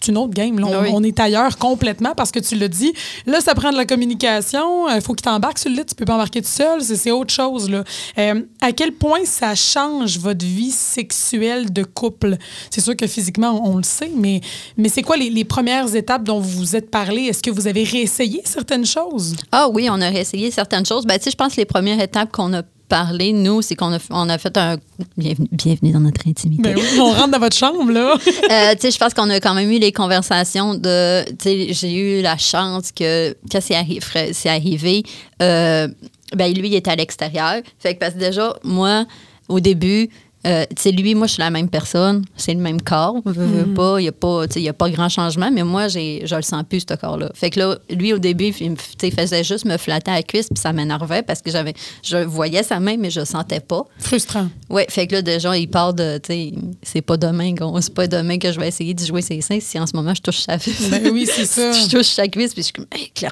C'est 0.05 0.11
une 0.11 0.17
autre 0.19 0.33
game. 0.33 0.59
là. 0.59 0.67
On. 0.67 0.81
Oui. 0.83 0.89
on 0.93 1.03
est 1.03 1.19
ailleurs 1.19 1.57
complètement 1.57 2.13
parce 2.15 2.31
que 2.31 2.39
tu 2.39 2.55
l'as 2.55 2.67
dit. 2.67 2.93
Là, 3.25 3.41
ça 3.41 3.55
prend 3.55 3.71
de 3.71 3.77
la 3.77 3.85
communication. 3.85 4.87
Il 4.89 5.01
faut 5.01 5.13
qu'il 5.13 5.23
t'embarque 5.23 5.57
sur 5.57 5.69
le 5.69 5.77
lit. 5.77 5.85
Tu 5.85 5.95
peux 5.95 6.05
pas 6.05 6.13
embarquer 6.13 6.41
tout 6.41 6.47
seul. 6.47 6.81
C'est 6.81 7.11
autre 7.11 7.33
chose. 7.33 7.69
Là. 7.69 7.83
Euh, 8.17 8.41
à 8.61 8.71
quel 8.71 8.91
point 8.91 9.25
ça 9.25 9.55
change 9.55 10.19
votre 10.19 10.45
vie 10.45 10.71
sexuelle 10.71 11.71
de 11.73 11.83
couple? 11.83 12.37
C'est 12.69 12.81
sûr 12.81 12.95
que 12.95 13.07
physiquement, 13.07 13.61
on 13.65 13.77
le 13.77 13.83
sait, 13.83 14.11
mais, 14.15 14.41
mais 14.77 14.89
c'est 14.89 15.01
quoi 15.01 15.17
les, 15.17 15.29
les 15.29 15.43
premières 15.43 15.95
étapes 15.95 16.23
dont 16.23 16.39
vous 16.39 16.59
vous 16.59 16.75
êtes 16.75 16.91
parlé? 16.91 17.23
Est-ce 17.23 17.41
que 17.41 17.51
vous 17.51 17.67
avez 17.67 17.83
réessayé 17.83 18.41
certaines 18.45 18.85
choses? 18.85 19.35
Ah 19.51 19.67
oui, 19.69 19.87
on 19.89 19.99
a 20.01 20.09
réessayé 20.09 20.51
certaines 20.51 20.85
choses. 20.85 21.05
Ben, 21.05 21.19
je 21.23 21.35
pense 21.35 21.53
que 21.55 21.61
les 21.61 21.65
premières 21.65 21.99
étapes 21.99 22.31
qu'on 22.31 22.53
a 22.53 22.61
parlé, 22.87 23.33
nous, 23.33 23.61
c'est 23.61 23.75
qu'on 23.75 23.93
a, 23.93 23.99
on 24.09 24.29
a 24.29 24.37
fait 24.37 24.55
un. 24.57 24.77
Bienvenue, 25.17 25.47
bienvenue 25.51 25.91
dans 25.91 25.99
notre 25.99 26.27
intimité. 26.27 26.61
Ben 26.61 26.75
oui, 26.77 26.99
on 26.99 27.11
rentre 27.11 27.29
dans 27.31 27.39
votre 27.39 27.55
chambre, 27.57 27.91
là. 27.91 28.15
Euh, 28.51 28.73
tu 28.75 28.81
sais, 28.81 28.91
je 28.91 28.97
pense 28.97 29.13
qu'on 29.13 29.29
a 29.29 29.39
quand 29.39 29.53
même 29.53 29.69
eu 29.71 29.79
les 29.79 29.91
conversations 29.91 30.75
de. 30.75 31.23
Tu 31.31 31.35
sais, 31.39 31.73
j'ai 31.73 31.93
eu 32.19 32.21
la 32.21 32.37
chance 32.37 32.91
que 32.91 33.35
quand 33.51 33.59
c'est 33.61 33.73
arri- 33.73 34.01
fra- 34.01 34.31
c'est 34.33 34.49
arrivé, 34.49 35.03
euh, 35.41 35.87
ben 36.35 36.53
lui, 36.53 36.67
il 36.69 36.75
était 36.75 36.91
à 36.91 36.95
l'extérieur. 36.95 37.61
Fait 37.79 37.95
que 37.95 37.99
parce 37.99 38.13
que 38.13 38.19
déjà, 38.19 38.55
moi, 38.63 39.05
au 39.49 39.59
début, 39.59 40.09
euh, 40.45 40.65
tu 40.75 40.81
sais, 40.81 40.91
lui, 40.91 41.15
moi, 41.15 41.27
je 41.27 41.33
suis 41.33 41.41
la 41.41 41.49
même 41.49 41.69
personne. 41.69 42.23
C'est 42.37 42.53
le 42.53 42.59
même 42.59 42.81
corps. 42.81 43.15
Veux, 43.25 43.45
veux 43.45 43.73
pas, 43.73 43.99
il 43.99 44.03
n'y 44.03 44.09
a, 44.09 44.11
pas- 44.11 44.45
y 44.55 44.69
a 44.69 44.73
pas 44.73 44.89
grand 44.89 45.09
changement, 45.09 45.49
mais 45.51 45.63
moi, 45.63 45.87
je 45.87 46.35
le 46.35 46.41
sens 46.41 46.63
plus, 46.69 46.85
ce 46.87 46.95
corps-là. 46.95 47.31
Fait 47.33 47.49
que 47.49 47.59
là, 47.59 47.77
lui, 47.89 48.13
au 48.13 48.19
début, 48.19 48.53
il, 48.59 48.75
faisait 49.11 49.43
juste 49.43 49.65
me 49.65 49.77
flatter 49.77 50.11
à 50.11 50.15
la 50.15 50.23
cuisse, 50.23 50.47
puis 50.47 50.59
ça 50.59 50.73
m'énervait 50.73 51.23
parce 51.23 51.41
que 51.41 51.51
j'avais, 51.51 51.73
je 52.03 52.17
voyais 52.17 52.63
sa 52.63 52.79
main, 52.79 52.97
mais 52.97 53.09
je 53.09 53.21
le 53.21 53.25
sentais 53.25 53.59
pas. 53.59 53.83
Frustrant. 53.99 54.47
Oui, 54.69 54.83
fait 54.89 55.07
que 55.07 55.15
là, 55.15 55.21
déjà, 55.21 55.57
il 55.57 55.67
parle 55.67 55.95
de, 55.95 56.17
tu 56.17 56.33
sais, 56.33 56.53
c'est 56.83 57.01
pas 57.01 57.17
demain 57.17 57.53
c'est 57.81 57.93
pas 57.93 58.07
demain 58.07 58.37
que 58.37 58.51
je 58.51 58.59
vais 58.59 58.67
essayer 58.67 58.93
de 58.93 59.05
jouer 59.05 59.21
ses 59.21 59.41
seins 59.41 59.59
si 59.59 59.79
en 59.79 59.85
ce 59.85 59.95
moment 59.95 60.13
je 60.13 60.21
touche 60.21 60.39
sa 60.39 60.57
cuisse. 60.57 60.89
Ben 60.89 61.09
oui, 61.11 61.27
c'est 61.29 61.45
ça. 61.45 61.71
je 61.71 61.89
touche 61.89 62.07
sa 62.07 62.27
cuisse, 62.27 62.53
puis 62.53 62.61
je 62.61 62.65
suis 62.65 62.73
comme, 62.73 62.87
hey, 62.95 63.11
tu 63.13 63.27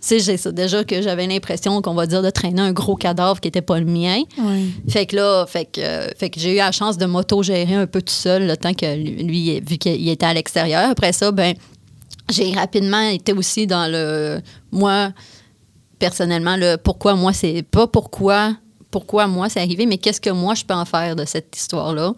sais, 0.00 0.18
j'ai 0.18 0.36
ça. 0.36 0.52
Déjà 0.52 0.84
que 0.84 1.02
j'avais 1.02 1.26
l'impression 1.26 1.80
qu'on 1.82 1.94
va 1.94 2.06
dire 2.06 2.22
de 2.22 2.30
traîner 2.30 2.62
un 2.62 2.72
gros 2.72 2.96
cadavre 2.96 3.40
qui 3.40 3.48
était 3.48 3.62
pas 3.62 3.78
le 3.78 3.86
mien. 3.86 4.22
Oui. 4.38 4.72
Fait 4.88 5.06
que 5.06 5.16
là, 5.16 5.46
fait 5.46 5.66
que, 5.66 5.80
euh, 5.80 6.08
fait 6.16 6.30
que 6.30 6.40
j'ai 6.40 6.53
eu 6.54 6.58
la 6.58 6.72
chance 6.72 6.96
de 6.98 7.06
m'auto-gérer 7.06 7.74
un 7.74 7.86
peu 7.86 8.00
tout 8.00 8.12
seul 8.12 8.46
le 8.46 8.56
temps 8.56 8.74
que 8.74 8.94
lui, 8.96 9.60
vu 9.60 9.78
qu'il 9.78 10.08
était 10.08 10.26
à 10.26 10.34
l'extérieur. 10.34 10.90
Après 10.90 11.12
ça, 11.12 11.30
ben, 11.32 11.54
j'ai 12.30 12.52
rapidement 12.52 13.00
été 13.00 13.32
aussi 13.32 13.66
dans 13.66 13.90
le. 13.90 14.40
Moi, 14.72 15.12
personnellement, 15.98 16.56
le 16.56 16.76
pourquoi 16.76 17.14
moi, 17.14 17.32
c'est 17.32 17.62
pas 17.62 17.86
pourquoi, 17.86 18.56
pourquoi 18.90 19.26
moi 19.26 19.48
c'est 19.48 19.60
arrivé, 19.60 19.86
mais 19.86 19.98
qu'est-ce 19.98 20.20
que 20.20 20.30
moi 20.30 20.54
je 20.54 20.64
peux 20.64 20.74
en 20.74 20.84
faire 20.84 21.16
de 21.16 21.24
cette 21.24 21.56
histoire-là? 21.56 22.14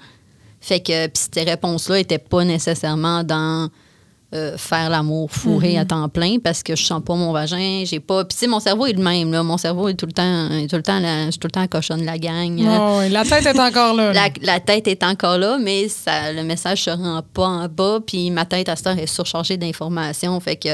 Fait 0.60 0.80
que, 0.80 1.06
puis 1.06 1.22
ces 1.32 1.42
réponses-là 1.42 1.96
n'étaient 1.96 2.18
pas 2.18 2.44
nécessairement 2.44 3.22
dans. 3.22 3.68
Euh, 4.36 4.56
faire 4.58 4.90
l'amour 4.90 5.30
fourré 5.30 5.78
à 5.78 5.84
temps 5.84 6.08
plein 6.08 6.36
parce 6.42 6.62
que 6.62 6.76
je 6.76 6.84
sens 6.84 7.02
pas 7.02 7.14
mon 7.14 7.32
vagin, 7.32 7.84
j'ai 7.84 8.00
pas. 8.00 8.24
Puis 8.24 8.34
tu 8.34 8.40
sais, 8.40 8.46
mon 8.46 8.60
cerveau 8.60 8.86
est 8.86 8.92
le 8.92 9.02
même 9.02 9.32
là, 9.32 9.42
mon 9.42 9.56
cerveau 9.56 9.88
est 9.88 9.94
tout 9.94 10.06
le 10.06 10.12
temps, 10.12 10.50
est 10.50 10.68
tout 10.68 10.76
le 10.76 10.82
temps, 10.82 11.00
la, 11.00 11.26
je 11.26 11.30
suis 11.32 11.40
tout 11.40 11.48
le 11.48 11.52
temps 11.52 11.66
cochonne 11.66 12.00
de 12.00 12.06
la 12.06 12.18
gang. 12.18 12.58
Oh, 12.60 13.00
la 13.10 13.24
tête 13.24 13.46
est 13.46 13.58
encore 13.58 13.94
là. 13.94 14.12
La, 14.16 14.28
la 14.40 14.60
tête 14.60 14.88
est 14.88 15.02
encore 15.02 15.36
là, 15.38 15.58
mais 15.60 15.88
ça, 15.88 16.32
le 16.32 16.42
message 16.42 16.84
se 16.84 16.90
rend 16.90 17.22
pas 17.34 17.46
en 17.46 17.68
bas. 17.68 17.98
Puis 18.06 18.30
ma 18.30 18.44
tête 18.44 18.68
à 18.68 18.76
cette 18.76 18.86
heure 18.86 18.98
est 18.98 19.06
surchargée 19.06 19.56
d'informations, 19.56 20.38
fait 20.40 20.56
que 20.56 20.68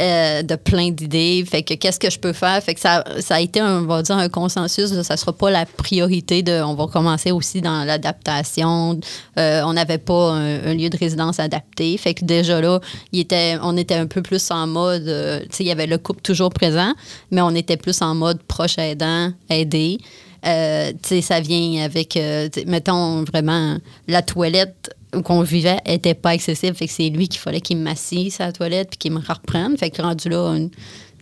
euh, 0.00 0.42
de 0.42 0.56
plein 0.56 0.90
d'idées. 0.90 1.44
Fait 1.48 1.62
que 1.62 1.74
qu'est-ce 1.74 2.00
que 2.00 2.10
je 2.10 2.18
peux 2.18 2.32
faire? 2.32 2.62
Fait 2.62 2.74
que 2.74 2.80
ça, 2.80 3.04
ça 3.20 3.36
a 3.36 3.40
été, 3.40 3.60
un, 3.60 3.82
on 3.82 3.86
va 3.86 4.02
dire, 4.02 4.16
un 4.16 4.28
consensus. 4.28 4.92
là, 4.92 5.02
ça 5.02 5.16
sera 5.16 5.32
pas 5.32 5.50
la 5.50 5.66
priorité 5.66 6.42
de. 6.42 6.62
On 6.62 6.74
va 6.74 6.86
commencer 6.86 7.30
aussi 7.32 7.60
dans 7.60 7.84
l'adaptation. 7.84 8.98
Euh, 9.38 9.62
on 9.64 9.72
n'avait 9.72 9.98
pas 9.98 10.32
un, 10.32 10.70
un 10.70 10.74
lieu 10.74 10.90
de 10.90 10.96
résidence 10.96 11.40
adapté. 11.40 11.96
Fait 11.96 12.14
que 12.14 12.24
déjà 12.24 12.60
là, 12.60 12.80
il 13.12 13.20
était, 13.20 13.56
on 13.62 13.76
était 13.76 13.94
un 13.94 14.06
peu 14.06 14.22
plus 14.22 14.50
en 14.50 14.66
mode. 14.66 15.06
euh, 15.08 15.40
tu 15.42 15.46
sais, 15.50 15.64
il 15.64 15.66
y 15.68 15.72
avait 15.72 15.86
le 15.86 15.98
couple 15.98 16.20
toujours 16.22 16.50
présent, 16.50 16.92
mais 17.30 17.40
on 17.40 17.50
était 17.54 17.76
plus 17.76 18.00
en 18.02 18.14
mode 18.14 18.42
proche 18.42 18.78
aidant, 18.78 19.32
aider. 19.50 19.98
Euh, 20.46 20.92
tu 21.02 21.08
sais, 21.08 21.20
ça 21.22 21.40
vient 21.40 21.82
avec, 21.84 22.16
euh, 22.16 22.48
mettons 22.66 23.24
vraiment, 23.24 23.78
la 24.08 24.20
toilette 24.22 24.94
qu'on 25.24 25.42
vivait 25.42 25.78
était 25.86 26.14
pas 26.14 26.30
accessible. 26.30 26.76
Fait 26.76 26.86
que 26.86 26.92
c'est 26.92 27.08
lui 27.08 27.28
qu'il 27.28 27.40
fallait 27.40 27.60
qu'il 27.60 27.76
m'assise 27.78 28.40
à 28.40 28.46
la 28.46 28.52
toilette 28.52 28.90
puis 28.90 28.98
qu'il 28.98 29.12
me 29.12 29.20
reprenne. 29.20 29.76
Fait 29.78 29.88
que 29.90 30.02
rendu 30.02 30.28
là, 30.28 30.48
une- 30.56 30.70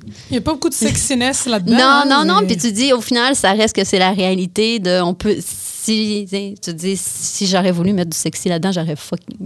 Il 0.05 0.33
n'y 0.33 0.39
a 0.39 0.41
pas 0.41 0.55
beaucoup 0.55 0.69
de 0.71 0.75
sexiness 0.75 1.47
là-dedans. 1.47 1.77
non, 1.77 2.03
non, 2.09 2.25
non. 2.41 2.47
Puis 2.47 2.57
tu 2.57 2.73
dis, 2.73 2.93
au 2.93 3.01
final, 3.01 3.37
ça 3.37 3.53
reste 3.53 3.77
que 3.77 3.85
c'est 3.85 4.01
la 4.01 4.11
réalité 4.13 4.81
de. 4.81 5.01
On 5.01 5.15
peut. 5.15 5.37
Si, 5.41 6.27
tu 6.63 6.75
dis, 6.75 6.97
si 6.97 7.47
j'aurais 7.47 7.71
voulu 7.73 7.93
mettre 7.93 8.11
du 8.11 8.17
sexy 8.17 8.49
là-dedans, 8.49 8.73
j'aurais 8.73 8.95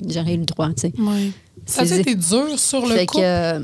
j'aurais 0.08 0.34
eu 0.34 0.38
le 0.38 0.44
droit, 0.44 0.68
tu 0.68 0.82
sais. 0.82 0.92
Ouais. 0.98 1.30
Ça 1.66 1.83
a 1.83 1.85
été 1.85 2.14
dur 2.14 2.59
sur 2.59 2.87
le 2.87 2.94
Fait 2.94 3.07
couple? 3.07 3.20
que. 3.22 3.24
euh, 3.26 3.61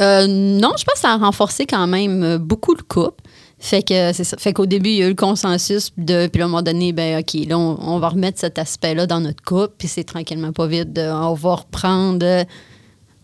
euh, 0.00 0.26
non, 0.28 0.72
je 0.78 0.84
pense 0.84 0.94
que 0.94 1.00
ça 1.00 1.12
a 1.12 1.16
renforcé 1.16 1.66
quand 1.66 1.86
même 1.86 2.22
euh, 2.22 2.38
beaucoup 2.38 2.74
le 2.74 2.82
couple. 2.82 3.22
Fait 3.60 3.82
que 3.82 4.12
c'est 4.12 4.22
ça. 4.24 4.36
Fait 4.36 4.52
qu'au 4.52 4.66
début, 4.66 4.90
il 4.90 4.96
y 4.96 5.02
a 5.02 5.06
eu 5.06 5.10
le 5.10 5.14
consensus 5.16 5.90
de. 5.96 6.28
Puis 6.28 6.38
là, 6.38 6.44
à 6.44 6.46
un 6.46 6.50
moment 6.50 6.62
donné, 6.62 6.92
ben 6.92 7.18
OK, 7.20 7.34
là, 7.48 7.58
on, 7.58 7.76
on 7.80 7.98
va 7.98 8.10
remettre 8.10 8.38
cet 8.38 8.58
aspect-là 8.58 9.06
dans 9.06 9.20
notre 9.20 9.42
couple. 9.42 9.74
Puis 9.78 9.88
c'est 9.88 10.04
tranquillement 10.04 10.52
pas 10.52 10.66
vite. 10.68 10.92
de- 10.92 11.02
on 11.10 11.34
va 11.34 11.54
reprendre. 11.56 12.44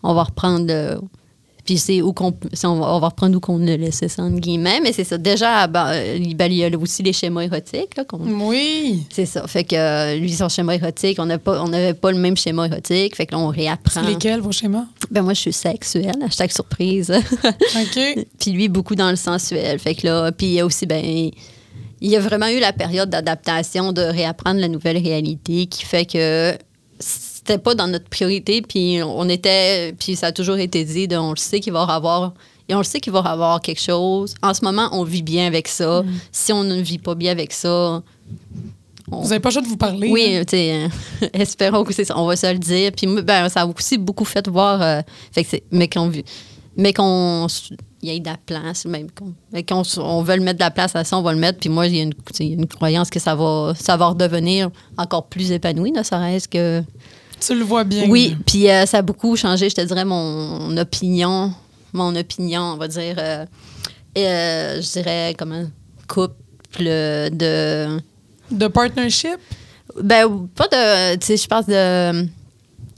on 0.03 0.13
va 0.13 0.23
reprendre. 0.23 1.01
Puis 1.65 1.77
c'est 1.77 2.01
où 2.01 2.13
qu'on. 2.13 2.33
On 2.63 2.75
va, 2.75 2.93
on 2.95 2.99
va 2.99 3.07
reprendre 3.07 3.35
où 3.35 3.39
qu'on 3.39 3.57
le 3.57 3.75
laissait, 3.75 4.07
ça, 4.07 4.21
entre 4.23 4.39
guillemets. 4.39 4.79
Mais 4.81 4.93
c'est 4.93 5.03
ça. 5.03 5.17
Déjà, 5.17 5.67
ben, 5.67 5.87
euh, 5.89 6.19
ben, 6.35 6.51
il 6.51 6.57
y 6.57 6.63
a 6.63 6.69
aussi 6.77 7.01
les 7.03 7.11
schémas 7.13 7.41
érotiques. 7.41 7.97
Là, 7.97 8.03
qu'on- 8.05 8.19
Oui. 8.47 9.03
C'est 9.11 9.25
ça. 9.25 9.45
Fait 9.47 9.63
que 9.63 9.75
euh, 9.75 10.15
lui, 10.17 10.31
son 10.31 10.47
schéma 10.47 10.75
érotique, 10.75 11.17
on 11.19 11.25
n'avait 11.25 11.41
pas, 11.41 11.61
on 11.63 11.67
n'avait 11.67 11.93
pas 11.95 12.11
le 12.11 12.19
même 12.19 12.37
schéma 12.37 12.67
érotique. 12.67 13.15
Fait 13.15 13.25
que 13.25 13.33
là, 13.33 13.39
on 13.39 13.47
réapprend. 13.47 14.01
C'est 14.03 14.07
lesquels, 14.09 14.39
vos 14.41 14.51
schémas? 14.51 14.85
Ben 15.11 15.21
moi, 15.23 15.33
je 15.33 15.41
suis 15.41 15.53
sexuelle, 15.53 16.15
hashtag 16.23 16.51
surprise. 16.51 17.11
OK. 17.43 18.25
puis 18.39 18.51
lui, 18.51 18.69
beaucoup 18.69 18.95
dans 18.95 19.09
le 19.09 19.15
sensuel. 19.15 19.79
Fait 19.79 19.95
que 19.95 20.05
là, 20.07 20.31
puis 20.31 20.47
il 20.47 20.53
y 20.53 20.59
a 20.59 20.65
aussi, 20.65 20.85
ben, 20.85 21.03
il 21.03 22.09
y 22.11 22.15
a 22.15 22.19
vraiment 22.19 22.47
eu 22.47 22.59
la 22.59 22.73
période 22.73 23.09
d'adaptation, 23.09 23.91
de 23.91 24.01
réapprendre 24.01 24.59
la 24.59 24.67
nouvelle 24.67 24.97
réalité 24.97 25.65
qui 25.65 25.83
fait 25.83 26.05
que 26.05 26.53
c'était 27.45 27.59
pas 27.59 27.75
dans 27.75 27.87
notre 27.87 28.09
priorité, 28.09 28.61
puis 28.61 28.99
on 29.03 29.29
était, 29.29 29.93
puis 29.99 30.15
ça 30.15 30.27
a 30.27 30.31
toujours 30.31 30.57
été 30.57 30.83
dit, 30.83 31.07
de, 31.07 31.15
on 31.15 31.31
le 31.31 31.35
sait 31.37 31.59
qu'il 31.59 31.73
va 31.73 31.85
y 31.87 31.91
avoir, 31.91 32.33
et 32.67 32.73
on 32.73 32.79
le 32.79 32.83
sait 32.83 32.99
qu'il 32.99 33.13
va 33.13 33.21
y 33.23 33.27
avoir 33.27 33.61
quelque 33.61 33.81
chose. 33.81 34.33
En 34.41 34.53
ce 34.55 34.65
moment, 34.65 34.89
on 34.93 35.03
vit 35.03 35.21
bien 35.21 35.45
avec 35.45 35.67
ça. 35.67 36.03
Si 36.31 36.51
on 36.51 36.63
ne 36.63 36.81
vit 36.81 36.97
pas 36.97 37.13
bien 37.13 37.31
avec 37.31 37.53
ça, 37.53 38.01
on- 39.11 39.21
Vous 39.21 39.29
n'avez 39.29 39.39
pas 39.39 39.49
le 39.49 39.53
choix 39.53 39.61
de 39.61 39.67
vous 39.67 39.77
parler. 39.77 40.09
oui, 40.09 40.37
hein? 40.37 40.43
tu 40.47 40.57
sais, 40.57 40.89
espérons 41.33 41.83
que 41.83 41.93
c'est 41.93 42.05
ça. 42.05 42.17
On 42.17 42.25
va 42.25 42.35
se 42.35 42.51
le 42.51 42.57
dire. 42.57 42.91
Puis, 42.91 43.05
ben, 43.21 43.47
ça 43.49 43.61
a 43.61 43.65
aussi 43.67 43.99
beaucoup 43.99 44.25
fait 44.25 44.47
voir. 44.47 44.81
euh, 44.81 45.01
fait 45.31 45.43
que 45.43 45.49
c'est- 45.51 45.63
mais 45.71 45.87
qu'on 45.87 46.11
mais 46.77 46.91
qu'on 46.91 47.45
il 48.01 48.09
y 48.11 48.15
ait 48.15 48.19
de 48.19 48.25
la 48.25 48.37
place, 48.37 48.85
même 48.85 49.09
qu'on 49.11 49.33
mais 49.53 49.63
qu'on 49.63 49.81
s- 49.83 49.97
on 49.99 50.23
veut 50.23 50.35
le 50.35 50.41
mettre 50.41 50.57
de 50.59 50.63
la 50.63 50.71
place 50.71 50.95
à 50.95 51.03
ça, 51.03 51.17
on 51.17 51.21
va 51.21 51.33
le 51.33 51.39
mettre. 51.39 51.59
Puis 51.59 51.69
moi, 51.69 51.85
il 51.87 51.95
y 51.95 51.99
a 51.99 52.03
une, 52.03 52.13
une 52.39 52.65
croyance 52.67 53.09
que 53.11 53.19
ça 53.19 53.35
va, 53.35 53.73
ça 53.79 53.95
va 53.95 54.07
redevenir 54.07 54.69
encore 54.97 55.27
plus 55.27 55.51
épanoui, 55.51 55.91
ne 55.91 56.01
serait-ce 56.01 56.47
que. 56.47 56.83
Tu 57.39 57.55
le 57.55 57.63
vois 57.63 57.83
bien. 57.83 58.07
Oui, 58.09 58.35
puis 58.45 58.69
euh, 58.69 58.85
ça 58.85 58.99
a 58.99 59.01
beaucoup 59.01 59.35
changé, 59.35 59.69
je 59.69 59.75
te 59.75 59.81
dirais, 59.81 60.05
mon 60.05 60.75
opinion. 60.77 61.53
Mon 61.93 62.15
opinion, 62.15 62.61
on 62.73 62.77
va 62.77 62.87
dire. 62.87 63.15
euh, 63.17 63.45
euh, 64.17 64.81
je 64.81 64.91
dirais, 64.91 65.35
comment. 65.37 65.65
Couple 66.07 66.33
de. 66.83 67.99
De 68.51 68.67
partnership? 68.67 69.37
Ben, 70.01 70.47
pas 70.55 70.67
de. 70.67 71.15
Tu 71.15 71.25
sais, 71.27 71.37
je 71.37 71.47
pense 71.47 71.65
de. 71.67 72.27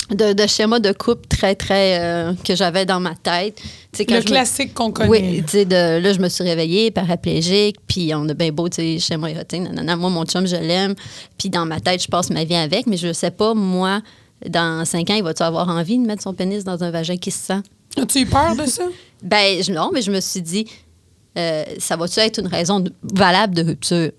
De, 0.10 0.32
de 0.32 0.47
schéma 0.47 0.80
de 0.80 0.93
couple 0.93 1.28
très, 1.28 1.54
très. 1.54 2.00
euh, 2.00 2.34
que 2.45 2.56
j'avais 2.56 2.86
dans 2.86 3.02
ma 3.02 3.13
tête. 3.15 3.60
Quand 3.97 4.06
Le 4.10 4.15
me- 4.19 4.21
classique 4.21 4.73
qu'on 4.73 4.91
connaît. 4.91 5.10
Oui, 5.10 5.43
tu 5.43 5.52
sais, 5.52 5.65
là, 5.65 6.13
je 6.13 6.19
me 6.19 6.30
suis 6.30 6.45
réveillée 6.45 6.91
paraplégique, 6.91 7.76
puis 7.88 8.13
on 8.15 8.28
a 8.30 8.34
bien 8.34 8.52
beau, 8.54 8.69
tu 8.69 8.76
sais, 8.78 9.00
schéma 9.00 9.30
érotique, 9.32 9.63
nanana. 9.63 9.97
Moi, 9.97 10.10
mon 10.10 10.23
chum, 10.23 10.47
je 10.47 10.56
l'aime, 10.56 10.95
puis 11.38 11.50
dans 11.50 11.65
ma 11.65 11.82
tête, 11.82 12.02
je 12.02 12.08
passe 12.08 12.30
ma 12.30 12.45
vie 12.45 12.56
avec, 12.56 12.88
mais 12.88 12.95
je 12.95 13.12
sais 13.12 13.32
pas, 13.32 13.54
moi, 13.54 14.00
dans 14.50 14.86
cinq 14.86 15.10
ans, 15.10 15.15
il 15.15 15.23
va-tu 15.23 15.43
avoir 15.43 15.67
envie 15.69 15.97
de 15.97 16.06
mettre 16.06 16.23
son 16.23 16.34
pénis 16.34 16.63
dans 16.63 16.84
un 16.84 16.91
vagin 16.91 17.17
qui 17.17 17.32
se 17.32 17.39
sent? 17.39 17.62
As-tu 18.00 18.19
eu 18.19 18.26
peur 18.26 18.56
de 18.56 18.65
ça? 18.65 18.84
Ben, 19.23 19.63
je- 19.63 19.71
non, 19.71 19.89
mais 19.91 20.04
je 20.04 20.12
me 20.12 20.19
suis 20.21 20.43
dit, 20.43 20.67
euh, 21.39 21.63
ça 21.80 21.95
va-tu 21.95 22.19
être 22.19 22.39
une 22.39 22.45
raison 22.47 22.80
de- 22.80 22.93
valable 23.02 23.56
de 23.56 23.63
rupture? 23.63 24.12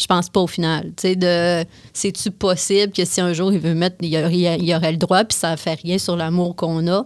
Je 0.00 0.06
pense 0.06 0.30
pas 0.30 0.40
au 0.40 0.46
final. 0.46 0.84
Tu 0.96 1.08
sais, 1.08 1.16
de, 1.16 1.68
c'est-tu 1.92 2.30
possible 2.30 2.92
que 2.92 3.04
si 3.04 3.20
un 3.20 3.32
jour 3.34 3.52
il 3.52 3.58
veut 3.58 3.74
mettre, 3.74 3.96
il 4.00 4.08
y 4.08 4.16
aurait, 4.18 4.34
il 4.58 4.64
y 4.64 4.74
aurait 4.74 4.92
le 4.92 4.96
droit, 4.96 5.22
puis 5.24 5.36
ça 5.36 5.56
fait 5.58 5.74
rien 5.74 5.98
sur 5.98 6.16
l'amour 6.16 6.56
qu'on 6.56 6.86
a? 6.86 7.04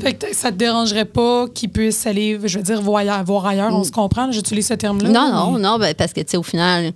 Fait 0.00 0.12
que 0.14 0.34
ça 0.34 0.52
te 0.52 0.56
dérangerait 0.56 1.06
pas 1.06 1.48
qu'il 1.48 1.70
puisse 1.70 2.06
aller, 2.06 2.38
je 2.44 2.58
veux 2.58 2.64
dire, 2.64 2.80
voir, 2.82 3.24
voir 3.24 3.46
ailleurs, 3.46 3.74
on 3.74 3.82
se 3.84 3.90
comprend, 3.90 4.30
j'utilise 4.30 4.68
ce 4.68 4.74
terme-là. 4.74 5.08
Non, 5.08 5.32
non, 5.32 5.52
mais 5.52 5.60
non, 5.60 5.78
ben, 5.78 5.94
parce 5.94 6.12
que, 6.12 6.20
tu 6.20 6.26
sais, 6.32 6.36
au 6.36 6.42
final, 6.42 6.92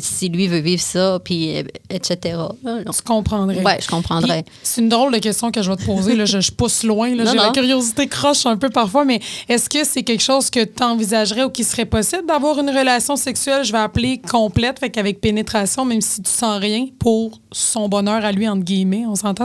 si 0.00 0.28
lui 0.28 0.46
veut 0.46 0.58
vivre 0.60 0.80
ça, 0.82 1.18
puis 1.24 1.56
euh, 1.56 1.62
etc. 1.90 2.38
Tu 2.64 3.02
comprendrais. 3.04 3.62
Ouais, 3.64 3.78
je 3.80 3.88
comprendrais. 3.88 4.44
C'est 4.62 4.80
une 4.80 4.88
drôle 4.88 5.12
de 5.12 5.18
question 5.18 5.50
que 5.50 5.60
je 5.60 5.70
vais 5.70 5.76
te 5.76 5.84
poser. 5.84 6.14
Là, 6.14 6.24
je, 6.24 6.40
je 6.40 6.52
pousse 6.52 6.84
loin. 6.84 7.10
J'ai 7.24 7.36
la 7.36 7.50
curiosité 7.50 8.06
croche 8.06 8.46
un 8.46 8.56
peu 8.56 8.70
parfois, 8.70 9.04
mais 9.04 9.20
est-ce 9.48 9.68
que 9.68 9.84
c'est 9.84 10.02
quelque 10.04 10.22
chose 10.22 10.50
que 10.50 10.64
tu 10.64 10.82
envisagerais 10.82 11.44
ou 11.44 11.50
qui 11.50 11.64
serait 11.64 11.84
possible 11.86 12.26
d'avoir 12.26 12.58
une 12.60 12.70
relation 12.70 13.16
sexuelle, 13.16 13.64
je 13.64 13.72
vais 13.72 13.78
appeler 13.78 14.20
complète, 14.30 14.78
fait 14.78 14.90
qu'avec 14.90 15.20
pénétration, 15.20 15.84
même 15.84 16.00
si 16.00 16.22
tu 16.22 16.30
sens 16.30 16.60
rien, 16.60 16.86
pour 16.98 17.40
son 17.50 17.88
bonheur 17.88 18.24
à 18.24 18.30
lui, 18.32 18.48
entre 18.48 18.62
guillemets? 18.64 19.04
On 19.08 19.14
s'entend, 19.16 19.44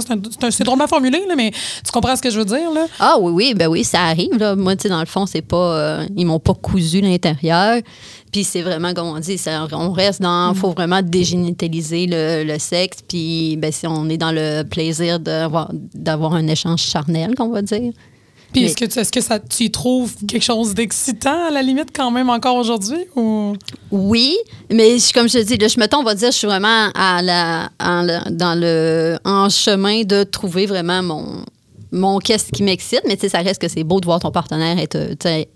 c'est 0.52 0.64
drôlement 0.64 0.88
formulé, 0.88 1.24
là, 1.28 1.36
mais 1.36 1.52
tu 1.84 1.92
comprends 1.92 2.16
ce 2.16 2.22
que 2.22 2.30
je 2.30 2.38
veux 2.40 2.46
dire? 2.46 2.72
Là? 2.72 2.86
Ah 3.00 3.16
oui, 3.20 3.32
oui, 3.32 3.54
ben 3.56 3.68
oui, 3.68 3.84
ça 3.84 4.02
arrive. 4.04 4.38
Là. 4.38 4.56
Moi, 4.56 4.76
tu 4.76 4.84
sais, 4.84 4.90
dans 4.90 5.00
le 5.00 5.06
fond, 5.08 5.26
c'est 5.26 5.42
pas. 5.42 5.58
euh, 5.58 6.06
ils 6.16 6.26
m'ont 6.26 6.40
pas 6.40 6.54
cousu 6.54 7.02
l'intérieur. 7.02 7.82
Puis 8.32 8.44
c'est 8.44 8.62
vraiment, 8.62 8.94
comme 8.94 9.08
on 9.08 9.20
dit, 9.20 9.38
ça- 9.38 9.68
on 9.72 9.92
reste 9.92 10.22
dans. 10.22 10.27
Faut 10.54 10.72
vraiment 10.72 11.02
dégénitaliser 11.02 12.08
le, 12.08 12.44
le 12.44 12.60
sexe. 12.60 12.98
Puis 13.08 13.58
ben, 13.58 13.72
si 13.72 13.88
on 13.88 14.10
est 14.10 14.18
dans 14.18 14.32
le 14.32 14.64
plaisir 14.64 15.20
d'avoir, 15.20 15.72
un 16.34 16.48
échange 16.48 16.82
charnel, 16.82 17.36
qu'on 17.36 17.50
va 17.50 17.62
dire. 17.62 17.92
Puis 18.54 18.64
est-ce 18.64 18.78
que, 18.78 18.86
tu, 18.86 18.98
est-ce 19.00 19.12
que 19.12 19.20
ça, 19.20 19.40
tu 19.40 19.64
y 19.66 19.72
trouves 19.72 20.14
quelque 20.26 20.42
chose 20.44 20.74
d'excitant, 20.74 21.48
à 21.48 21.52
la 21.52 21.62
limite, 21.62 21.90
quand 21.94 22.12
même, 22.12 22.30
encore 22.30 22.56
aujourd'hui? 22.56 23.04
Ou... 23.18 23.54
Oui, 23.92 24.38
mais 24.72 24.98
je- 25.00 25.12
comme 25.12 25.28
je 25.28 25.40
te 25.40 25.44
dis, 25.44 25.58
là, 25.58 25.68
je, 25.68 25.78
mettons, 25.78 25.98
on 26.00 26.04
va 26.04 26.16
dire, 26.16 26.32
je 26.32 26.38
suis 26.38 26.48
vraiment 26.48 26.90
à 26.96 27.22
la, 27.22 27.70
en 27.82 28.04
la- 28.04 28.24
dans 28.32 28.58
le, 28.58 29.18
en 29.26 29.50
chemin 29.50 30.04
de 30.04 30.24
trouver 30.24 30.66
vraiment 30.66 31.04
mon, 31.04 31.26
mon 31.92 32.20
qu'est-ce 32.20 32.50
qui 32.54 32.64
m'excite. 32.64 33.02
Mais 33.06 33.16
tu 33.18 33.24
sais, 33.24 33.30
ça 33.30 33.40
reste 33.40 33.60
que 33.62 33.68
c'est 33.68 33.84
beau 33.84 34.00
de 34.00 34.06
voir 34.06 34.22
ton 34.22 34.32
partenaire 34.32 34.80
être, 34.80 34.98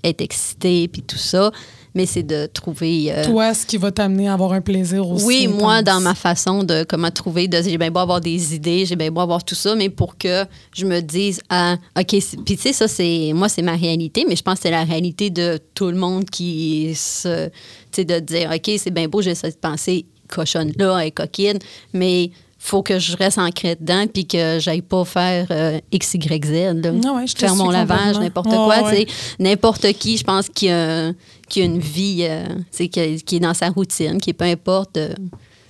être 0.03 0.21
excité 0.21 0.89
puis 0.89 1.01
tout 1.01 1.17
ça. 1.17 1.49
Mais 1.93 2.05
c'est 2.05 2.23
de 2.23 2.45
trouver. 2.45 3.11
euh, 3.11 3.25
Toi, 3.25 3.53
ce 3.53 3.65
qui 3.65 3.75
va 3.77 3.91
t'amener 3.91 4.29
à 4.29 4.33
avoir 4.33 4.53
un 4.53 4.61
plaisir 4.61 5.09
aussi. 5.09 5.25
oui, 5.25 5.47
moi, 5.47 5.81
dans 5.81 5.99
ma 5.99 6.15
façon 6.15 6.63
de 6.63 6.85
comment 6.87 7.11
trouver, 7.11 7.47
de, 7.49 7.61
j'ai 7.61 7.77
bien 7.77 7.91
beau 7.91 7.99
avoir 7.99 8.21
des 8.21 8.55
idées, 8.55 8.85
j'ai 8.85 8.95
bien 8.95 9.11
beau 9.11 9.19
avoir 9.19 9.43
tout 9.43 9.55
ça, 9.55 9.75
mais 9.75 9.89
pour 9.89 10.17
que 10.17 10.45
je 10.73 10.85
me 10.85 11.01
dise, 11.01 11.41
ah, 11.49 11.75
OK, 11.99 12.05
puis 12.45 12.55
tu 12.55 12.57
sais, 12.57 12.71
ça, 12.73 12.87
c'est, 12.87 13.31
moi, 13.33 13.49
c'est 13.49 13.61
ma 13.61 13.75
réalité, 13.75 14.25
mais 14.27 14.37
je 14.37 14.41
pense 14.43 14.55
que 14.55 14.61
c'est 14.63 14.71
la 14.71 14.85
réalité 14.85 15.29
de 15.29 15.59
tout 15.75 15.87
le 15.87 15.97
monde 15.97 16.29
qui 16.29 16.93
se, 16.95 17.47
tu 17.47 17.51
sais, 17.91 18.05
de 18.05 18.19
dire, 18.19 18.51
OK, 18.55 18.71
c'est 18.77 18.91
bien 18.91 19.07
beau, 19.09 19.21
j'ai 19.21 19.35
cette 19.35 19.59
pensée 19.59 20.05
cochonne-là, 20.29 21.01
et 21.05 21.11
coquine, 21.11 21.59
mais 21.93 22.31
faut 22.57 22.83
que 22.83 22.99
je 22.99 23.17
reste 23.17 23.39
ancrée 23.39 23.75
dedans 23.75 24.05
puis 24.05 24.27
que 24.27 24.59
j'aille 24.59 24.83
pas 24.83 25.03
faire 25.03 25.47
euh, 25.49 25.79
X, 25.91 26.13
Y, 26.13 26.45
Z. 26.45 26.51
Là. 26.83 26.91
Ah 27.07 27.13
ouais, 27.15 27.25
je 27.25 27.33
te 27.33 27.39
faire 27.39 27.55
mon 27.55 27.71
lavage, 27.71 28.19
n'importe 28.19 28.47
Ouais, 28.47 28.53
quoi. 28.55 28.83
ouais. 28.83 29.05
tu 29.05 29.11
sais. 29.11 29.35
N'importe 29.39 29.91
qui, 29.93 30.15
je 30.17 30.23
pense, 30.23 30.47
qui 30.47 30.69
a, 30.69 31.11
qui 31.51 31.61
a 31.61 31.65
une 31.65 31.79
vie, 31.79 32.25
euh, 32.29 32.45
qui, 32.71 33.35
est 33.35 33.39
dans 33.39 33.53
sa 33.53 33.69
routine, 33.69 34.19
qui 34.19 34.33
peu 34.33 34.45
importe. 34.45 34.95
euh, 34.95 35.13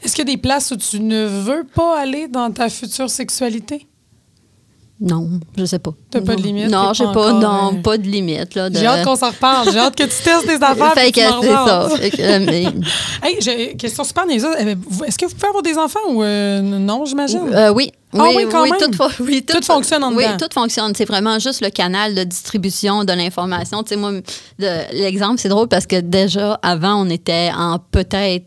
Est-ce 0.04 0.16
qu'il 0.16 0.28
y 0.28 0.32
a 0.32 0.36
des 0.36 0.42
places 0.42 0.70
où 0.72 0.78
tu 0.78 1.00
ne 1.00 1.26
veux 1.26 1.66
pas 1.74 2.00
aller 2.00 2.28
dans 2.28 2.52
ta 2.52 2.70
future 2.70 3.10
sexualité? 3.10 3.88
Non, 5.04 5.28
je 5.58 5.66
sais 5.66 5.80
pas. 5.80 5.94
T'as 6.12 6.22
pas 6.22 6.36
de 6.36 6.44
limite, 6.44 6.70
Non, 6.70 6.94
j'ai 6.94 7.06
pas 7.06 7.12
pas, 7.14 7.34
non, 7.34 7.74
euh, 7.74 7.82
pas 7.82 7.98
de 7.98 8.08
limite. 8.08 8.54
Là, 8.54 8.70
de... 8.70 8.78
J'ai 8.78 8.86
hâte 8.86 9.04
qu'on 9.04 9.16
s'en 9.16 9.30
reparle. 9.32 9.72
J'ai 9.72 9.80
hâte 9.80 9.96
que 9.96 10.04
tu 10.04 10.10
testes 10.10 10.46
des 10.48 10.62
affaires. 10.64 10.94
Fait 10.96 11.12
que 11.12 11.20
c'est 11.20 11.28
ça. 11.28 11.38
rejases. 11.88 11.96
Fait 12.00 12.12
que, 12.12 12.22
euh, 12.22 12.40
mais- 12.46 12.66
Hey, 13.24 13.38
j'ai 13.42 13.76
question 13.76 14.04
super 14.04 14.26
vous- 14.28 15.04
Est-ce 15.04 15.18
que 15.18 15.26
vous 15.26 15.34
pouvez 15.34 15.48
avoir 15.48 15.64
des 15.64 15.76
enfants 15.80 16.00
ou 16.10 16.22
euh, 16.22 16.62
non, 16.62 17.04
j'imagine? 17.06 17.42
Euh, 17.52 17.74
oui. 17.74 17.92
Ah 18.14 18.28
oui, 18.36 18.46
quand 18.52 18.64
même. 18.64 18.74
Tout, 18.92 19.04
oui, 19.22 19.44
Tout 19.44 19.64
fonctionne 19.66 20.04
en 20.04 20.14
Oui, 20.14 20.24
dedans. 20.26 20.38
tout 20.38 20.54
fonctionne. 20.54 20.94
C'est 20.96 21.06
vraiment 21.06 21.40
juste 21.40 21.62
le 21.62 21.70
canal 21.72 22.14
de 22.14 22.24
distribution 22.24 23.04
de 23.04 23.14
l'information. 23.14 23.82
Tu 23.82 23.90
sais, 23.90 23.96
moi, 23.96 24.12
l'exemple, 24.60 25.40
c'est 25.40 25.50
drôle 25.50 25.68
parce 25.68 25.88
que 25.88 26.00
déjà, 26.00 26.60
avant, 26.62 27.02
on 27.06 27.10
était 27.10 27.50
en 27.58 27.80
peut-être 27.80 28.46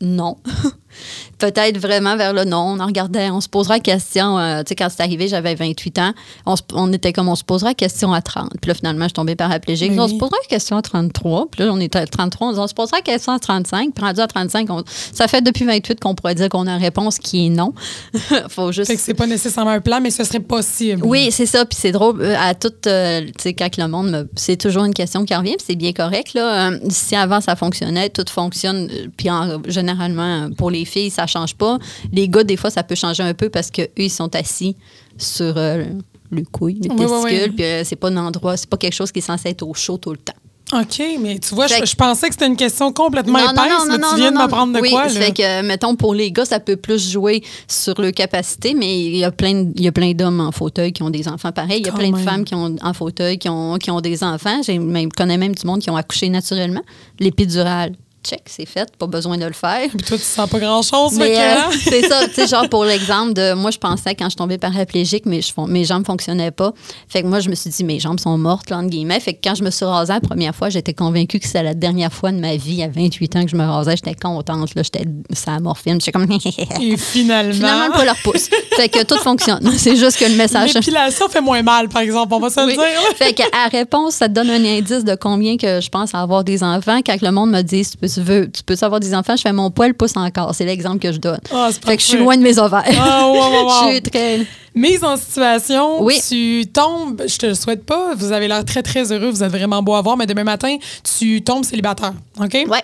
non. 0.00 0.38
peut-être 1.38 1.78
vraiment 1.78 2.16
vers 2.16 2.32
le 2.32 2.44
non. 2.44 2.74
On 2.76 2.80
en 2.80 2.86
regardait, 2.86 3.30
on 3.30 3.40
se 3.40 3.48
poserait 3.48 3.74
la 3.74 3.80
question. 3.80 4.38
euh, 4.38 4.58
tu 4.62 4.70
sais, 4.70 4.74
quand 4.76 4.88
c'est 4.90 5.02
arrivé, 5.02 5.28
j'avais 5.28 5.54
28 5.54 5.98
ans. 5.98 6.12
On, 6.46 6.56
se- 6.56 6.62
on 6.72 6.92
était 6.92 7.12
comme, 7.12 7.28
on 7.28 7.34
se 7.36 7.44
poserait 7.44 7.70
la 7.70 7.74
question 7.74 8.12
à 8.12 8.22
30. 8.22 8.50
Puis 8.60 8.68
là, 8.68 8.74
finalement, 8.74 9.04
je 9.04 9.08
suis 9.08 9.12
tombée 9.14 9.36
paraplégique. 9.36 9.92
On 9.96 10.08
se 10.08 10.14
poserait 10.14 10.38
la 10.42 10.48
question 10.48 10.76
à 10.76 10.82
33. 10.82 11.48
Puis 11.50 11.62
là, 11.64 11.70
on 11.72 11.80
était 11.80 11.98
à 11.98 12.06
33. 12.06 12.48
On, 12.48 12.52
dit, 12.52 12.58
on 12.58 12.66
se 12.66 12.74
poserait 12.74 12.98
la 12.98 13.02
question 13.02 13.32
à 13.32 13.38
35. 13.38 13.92
Puis 13.94 14.04
rendu 14.04 14.20
à 14.20 14.26
35, 14.26 14.70
on- 14.70 14.84
ça 15.12 15.28
fait 15.28 15.42
depuis 15.42 15.64
28 15.64 16.00
qu'on 16.00 16.14
pourrait 16.14 16.34
dire 16.34 16.48
qu'on 16.48 16.66
a 16.66 16.72
une 16.76 16.82
réponse 16.82 17.18
qui 17.18 17.46
est 17.46 17.50
non. 17.50 17.72
Faut 18.48 18.72
juste 18.72 18.88
Fait 18.90 18.96
que 18.96 19.02
c'est 19.02 19.14
pas 19.14 19.26
nécessairement 19.26 19.70
un 19.72 19.80
plan, 19.80 20.00
mais 20.00 20.10
ce 20.10 20.24
serait 20.24 20.40
possible. 20.40 21.02
oui, 21.04 21.28
c'est 21.30 21.46
ça. 21.46 21.64
Puis 21.64 21.78
c'est 21.80 21.92
drôle. 21.92 22.20
euh, 22.20 22.34
À 22.38 22.54
tout, 22.54 22.72
euh, 22.86 23.22
tu 23.26 23.32
sais, 23.38 23.54
quand 23.54 23.68
le 23.78 23.88
monde 23.88 24.10
me. 24.10 24.28
C'est 24.36 24.56
toujours 24.56 24.84
une 24.84 24.94
question 24.94 25.24
qui 25.24 25.34
revient, 25.34 25.56
puis 25.56 25.64
c'est 25.66 25.74
bien 25.76 25.92
correct. 25.92 26.34
Là. 26.34 26.70
Euh, 26.70 26.78
si 26.90 27.16
avant 27.16 27.40
ça 27.40 27.56
fonctionnait, 27.56 28.08
tout 28.10 28.24
fonctionne. 28.30 28.88
Puis 29.16 29.30
en- 29.30 29.62
généralement, 29.66 30.50
pour 30.56 30.70
les 30.70 30.84
filles, 30.84 31.10
ça 31.10 31.23
change 31.26 31.54
pas. 31.54 31.78
Les 32.12 32.28
gars, 32.28 32.44
des 32.44 32.56
fois, 32.56 32.70
ça 32.70 32.82
peut 32.82 32.94
changer 32.94 33.22
un 33.22 33.34
peu 33.34 33.48
parce 33.50 33.70
qu'eux, 33.70 33.88
ils 33.96 34.10
sont 34.10 34.34
assis 34.34 34.76
sur 35.18 35.54
euh, 35.56 35.84
le 36.30 36.42
couille, 36.44 36.80
le 36.82 36.90
Oui, 36.90 36.96
testicule. 37.06 37.48
oui. 37.50 37.54
Puis 37.56 37.64
euh, 37.64 37.82
c'est 37.84 37.96
pas 37.96 38.08
un 38.08 38.16
endroit, 38.16 38.56
c'est 38.56 38.68
pas 38.68 38.76
quelque 38.76 38.94
chose 38.94 39.12
qui 39.12 39.18
est 39.20 39.22
censé 39.22 39.48
être 39.50 39.62
au 39.62 39.74
chaud 39.74 39.98
tout 39.98 40.10
le 40.12 40.18
temps. 40.18 40.32
OK, 40.72 41.02
mais 41.20 41.38
tu 41.38 41.54
vois, 41.54 41.66
je, 41.66 41.84
je 41.84 41.94
pensais 41.94 42.26
que 42.26 42.32
c'était 42.34 42.46
une 42.46 42.56
question 42.56 42.90
complètement 42.90 43.38
épaisse, 43.38 43.54
mais 43.86 43.98
tu 43.98 44.16
viens 44.16 44.32
de 44.32 44.36
m'apprendre 44.38 44.72
de 44.72 44.80
oui, 44.80 44.90
quoi, 44.90 45.04
là? 45.04 45.10
fait 45.10 45.30
que, 45.32 45.62
mettons, 45.62 45.94
pour 45.94 46.14
les 46.14 46.32
gars, 46.32 46.46
ça 46.46 46.58
peut 46.58 46.76
plus 46.76 47.12
jouer 47.12 47.44
sur 47.68 48.00
leur 48.00 48.12
capacité, 48.12 48.72
mais 48.74 48.98
il 49.04 49.16
y 49.18 49.24
a 49.24 49.30
plein, 49.30 49.52
de- 49.64 49.72
il 49.76 49.82
y 49.82 49.88
a 49.88 49.92
plein 49.92 50.12
d'hommes 50.14 50.40
en 50.40 50.50
fauteuil 50.52 50.92
qui 50.94 51.02
ont 51.02 51.10
des 51.10 51.28
enfants 51.28 51.52
pareils. 51.52 51.80
Il 51.80 51.86
y 51.86 51.88
a 51.90 51.92
Quand 51.92 51.98
plein 51.98 52.10
de 52.10 52.16
femmes 52.16 52.44
qui 52.44 52.54
ont 52.54 52.74
en 52.82 52.92
fauteuil 52.94 53.38
qui 53.38 53.48
ont, 53.50 53.76
qui 53.76 53.90
ont 53.90 54.00
des 54.00 54.24
enfants. 54.24 54.58
Même, 54.66 55.12
connais 55.12 55.36
même 55.36 55.54
du 55.54 55.66
monde 55.66 55.80
qui 55.80 55.90
ont 55.90 55.96
accouché 55.96 56.30
naturellement. 56.30 56.82
L'épidural, 57.20 57.92
check, 58.24 58.42
c'est 58.46 58.66
fait, 58.66 58.88
pas 58.96 59.06
besoin 59.06 59.36
de 59.38 59.44
le 59.46 59.52
faire. 59.52 59.88
Puis 59.88 59.98
toi, 60.06 60.16
tu 60.16 60.22
sens 60.24 60.48
pas 60.48 60.58
grand-chose, 60.58 61.12
Mais 61.18 61.36
euh, 61.38 61.54
c'est 61.84 62.08
ça, 62.08 62.26
tu 62.28 62.34
sais, 62.34 62.46
genre 62.46 62.68
pour 62.68 62.84
l'exemple 62.84 63.32
de 63.34 63.52
moi, 63.54 63.70
je 63.70 63.78
pensais 63.78 64.14
quand 64.14 64.28
je 64.30 64.36
tombais 64.36 64.58
paraplégique, 64.58 65.26
mes, 65.26 65.42
cheveux- 65.42 65.66
mes 65.68 65.84
jambes 65.84 66.06
fonctionnaient 66.06 66.50
pas. 66.50 66.72
Fait 67.08 67.22
que 67.22 67.26
moi, 67.28 67.40
je 67.40 67.48
me 67.50 67.54
suis 67.54 67.70
dit, 67.70 67.84
mes 67.84 68.00
jambes 68.00 68.20
sont 68.20 68.36
mortes, 68.38 68.70
là, 68.70 68.78
entre 68.78 68.88
guillemets. 68.88 69.20
Fait 69.20 69.34
que 69.34 69.40
quand 69.44 69.54
je 69.54 69.62
me 69.64 69.70
suis 69.70 69.84
rasée 69.84 70.12
la 70.12 70.20
première 70.20 70.54
fois, 70.54 70.70
j'étais 70.70 70.94
convaincue 70.94 71.38
que 71.38 71.46
c'était 71.46 71.62
la 71.62 71.74
dernière 71.74 72.12
fois 72.12 72.32
de 72.32 72.38
ma 72.38 72.56
vie, 72.56 72.82
à 72.82 72.88
28 72.88 73.36
ans, 73.36 73.44
que 73.44 73.50
je 73.50 73.56
me 73.56 73.64
rasais. 73.64 73.96
J'étais 73.96 74.14
contente, 74.14 74.74
là, 74.74 74.82
j'étais 74.82 75.04
ça 75.32 75.52
la 75.52 75.60
morphine. 75.60 76.00
J'étais 76.00 76.12
comme. 76.12 76.24
Et 76.80 76.96
finalement, 76.96 77.52
Finalement, 77.52 77.90
pas 77.94 78.04
leur 78.04 78.16
pouce. 78.22 78.48
Fait 78.76 78.88
que 78.88 79.02
tout 79.04 79.18
fonctionne. 79.18 79.70
C'est 79.76 79.96
juste 79.96 80.18
que 80.18 80.24
le 80.24 80.36
message. 80.36 80.74
l'épilation 80.74 81.28
fait 81.28 81.40
moins 81.40 81.62
mal, 81.62 81.88
par 81.88 82.02
exemple, 82.02 82.32
on 82.34 82.40
va 82.40 82.50
se 82.50 82.60
le 82.60 82.66
Oui. 82.66 82.72
dire. 82.74 82.84
Fait 83.16 83.32
que 83.34 83.42
à 83.52 83.68
réponse, 83.68 84.14
ça 84.14 84.28
te 84.28 84.32
donne 84.34 84.50
un 84.50 84.64
indice 84.64 85.04
de 85.04 85.14
combien 85.14 85.56
que 85.56 85.80
je 85.80 85.88
pense 85.88 86.14
avoir 86.14 86.44
des 86.44 86.62
enfants. 86.62 87.00
Quand 87.04 87.20
le 87.20 87.30
monde 87.30 87.50
me 87.50 87.62
dit 87.62 87.84
tu 87.84 87.96
peux, 87.96 88.08
tu 88.14 88.20
veux, 88.20 88.50
tu 88.50 88.62
peux 88.62 88.76
avoir 88.82 89.00
des 89.00 89.14
enfants, 89.14 89.36
je 89.36 89.42
fais 89.42 89.52
mon 89.52 89.70
poil 89.70 89.94
pousse 89.94 90.16
encore. 90.16 90.54
C'est 90.54 90.64
l'exemple 90.64 90.98
que 90.98 91.12
je 91.12 91.18
donne. 91.18 91.40
Ah, 91.52 91.70
fait 91.72 91.96
que 91.96 92.02
je 92.02 92.06
suis 92.08 92.18
loin 92.18 92.36
de 92.36 92.42
mes 92.42 92.58
ovaires. 92.58 92.84
Ah, 93.00 93.26
wow, 93.26 93.34
wow, 93.34 93.64
wow. 93.66 93.70
Je 93.86 93.90
suis 93.92 94.02
très. 94.02 94.46
Mise 94.74 95.04
en 95.04 95.16
situation, 95.16 96.02
Oui. 96.02 96.20
tu 96.28 96.64
tombes, 96.72 97.22
je 97.26 97.36
te 97.38 97.46
le 97.46 97.54
souhaite 97.54 97.84
pas, 97.86 98.14
vous 98.16 98.32
avez 98.32 98.48
l'air 98.48 98.64
très, 98.64 98.82
très 98.82 99.12
heureux, 99.12 99.30
vous 99.30 99.44
êtes 99.44 99.50
vraiment 99.52 99.82
beau 99.82 99.94
à 99.94 100.02
voir, 100.02 100.16
mais 100.16 100.26
demain 100.26 100.42
matin, 100.42 100.76
tu 101.18 101.42
tombes 101.42 101.64
célibataire, 101.64 102.12
OK? 102.40 102.54
Ouais. 102.68 102.82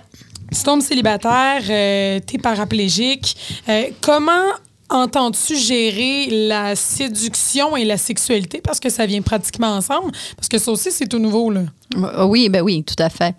Tu 0.56 0.62
tombes 0.62 0.82
célibataire, 0.82 1.62
euh, 1.68 2.20
t'es 2.24 2.38
paraplégique. 2.38 3.36
Euh, 3.68 3.84
comment 4.00 4.46
entends-tu 4.88 5.56
gérer 5.56 6.28
la 6.48 6.76
séduction 6.76 7.76
et 7.76 7.84
la 7.84 7.96
sexualité? 7.96 8.60
Parce 8.62 8.78
que 8.80 8.88
ça 8.90 9.06
vient 9.06 9.22
pratiquement 9.22 9.74
ensemble. 9.74 10.12
Parce 10.36 10.48
que 10.48 10.58
ça 10.58 10.70
aussi, 10.70 10.90
c'est 10.92 11.06
tout 11.08 11.18
nouveau, 11.18 11.50
là. 11.50 11.62
Euh, 11.96 12.24
Oui, 12.24 12.48
ben 12.48 12.62
oui, 12.62 12.84
tout 12.84 13.00
à 13.02 13.08
fait. 13.10 13.34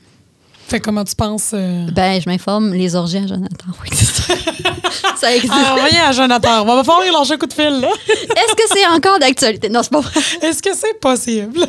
Fait 0.72 0.80
comment 0.80 1.04
tu 1.04 1.16
penses... 1.16 1.52
euh, 1.54 1.86
Ben, 1.92 2.22
je 2.22 2.30
m'informe, 2.30 2.72
les 2.74 2.96
orgies 2.96 3.18
à 3.18 3.28
Jonathan. 3.28 3.66
Oui, 3.84 3.90
ça. 5.18 5.36
existe. 5.36 5.52
Ah, 5.54 5.76
rien 5.84 6.08
à 6.08 6.14
Jonathan. 6.14 6.62
On 6.62 6.76
va 6.78 6.82
falloir 6.86 7.06
y 7.06 7.12
lâcher 7.12 7.34
un 7.34 7.38
coup 7.38 7.46
de 7.46 7.52
fil, 7.52 7.82
là. 7.82 7.90
Est-ce 8.08 8.56
que 8.56 8.64
c'est 8.74 8.88
encore 8.88 9.20
d'actualité? 9.20 9.68
Non, 9.68 9.84
c'est 9.84 9.92
pas 9.92 10.00
vrai. 10.00 10.22
Est-ce 10.42 10.64
que 10.64 10.74
c'est 10.74 10.98
possible? 11.02 11.60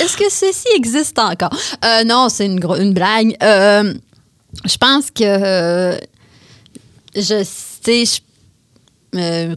Est-ce 0.00 0.16
que 0.16 0.28
ceci 0.28 0.66
existe 0.74 1.16
encore? 1.20 1.56
Euh, 1.84 2.02
non, 2.02 2.28
c'est 2.28 2.46
une, 2.46 2.58
blague. 2.92 3.36
Euh, 3.40 3.94
je 4.64 4.76
pense 4.78 5.12
que 5.12 5.96
je 7.14 7.44
sais. 7.44 8.04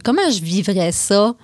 comment 0.04 0.30
je 0.30 0.40
vivrais 0.40 0.92
ça? 0.92 1.34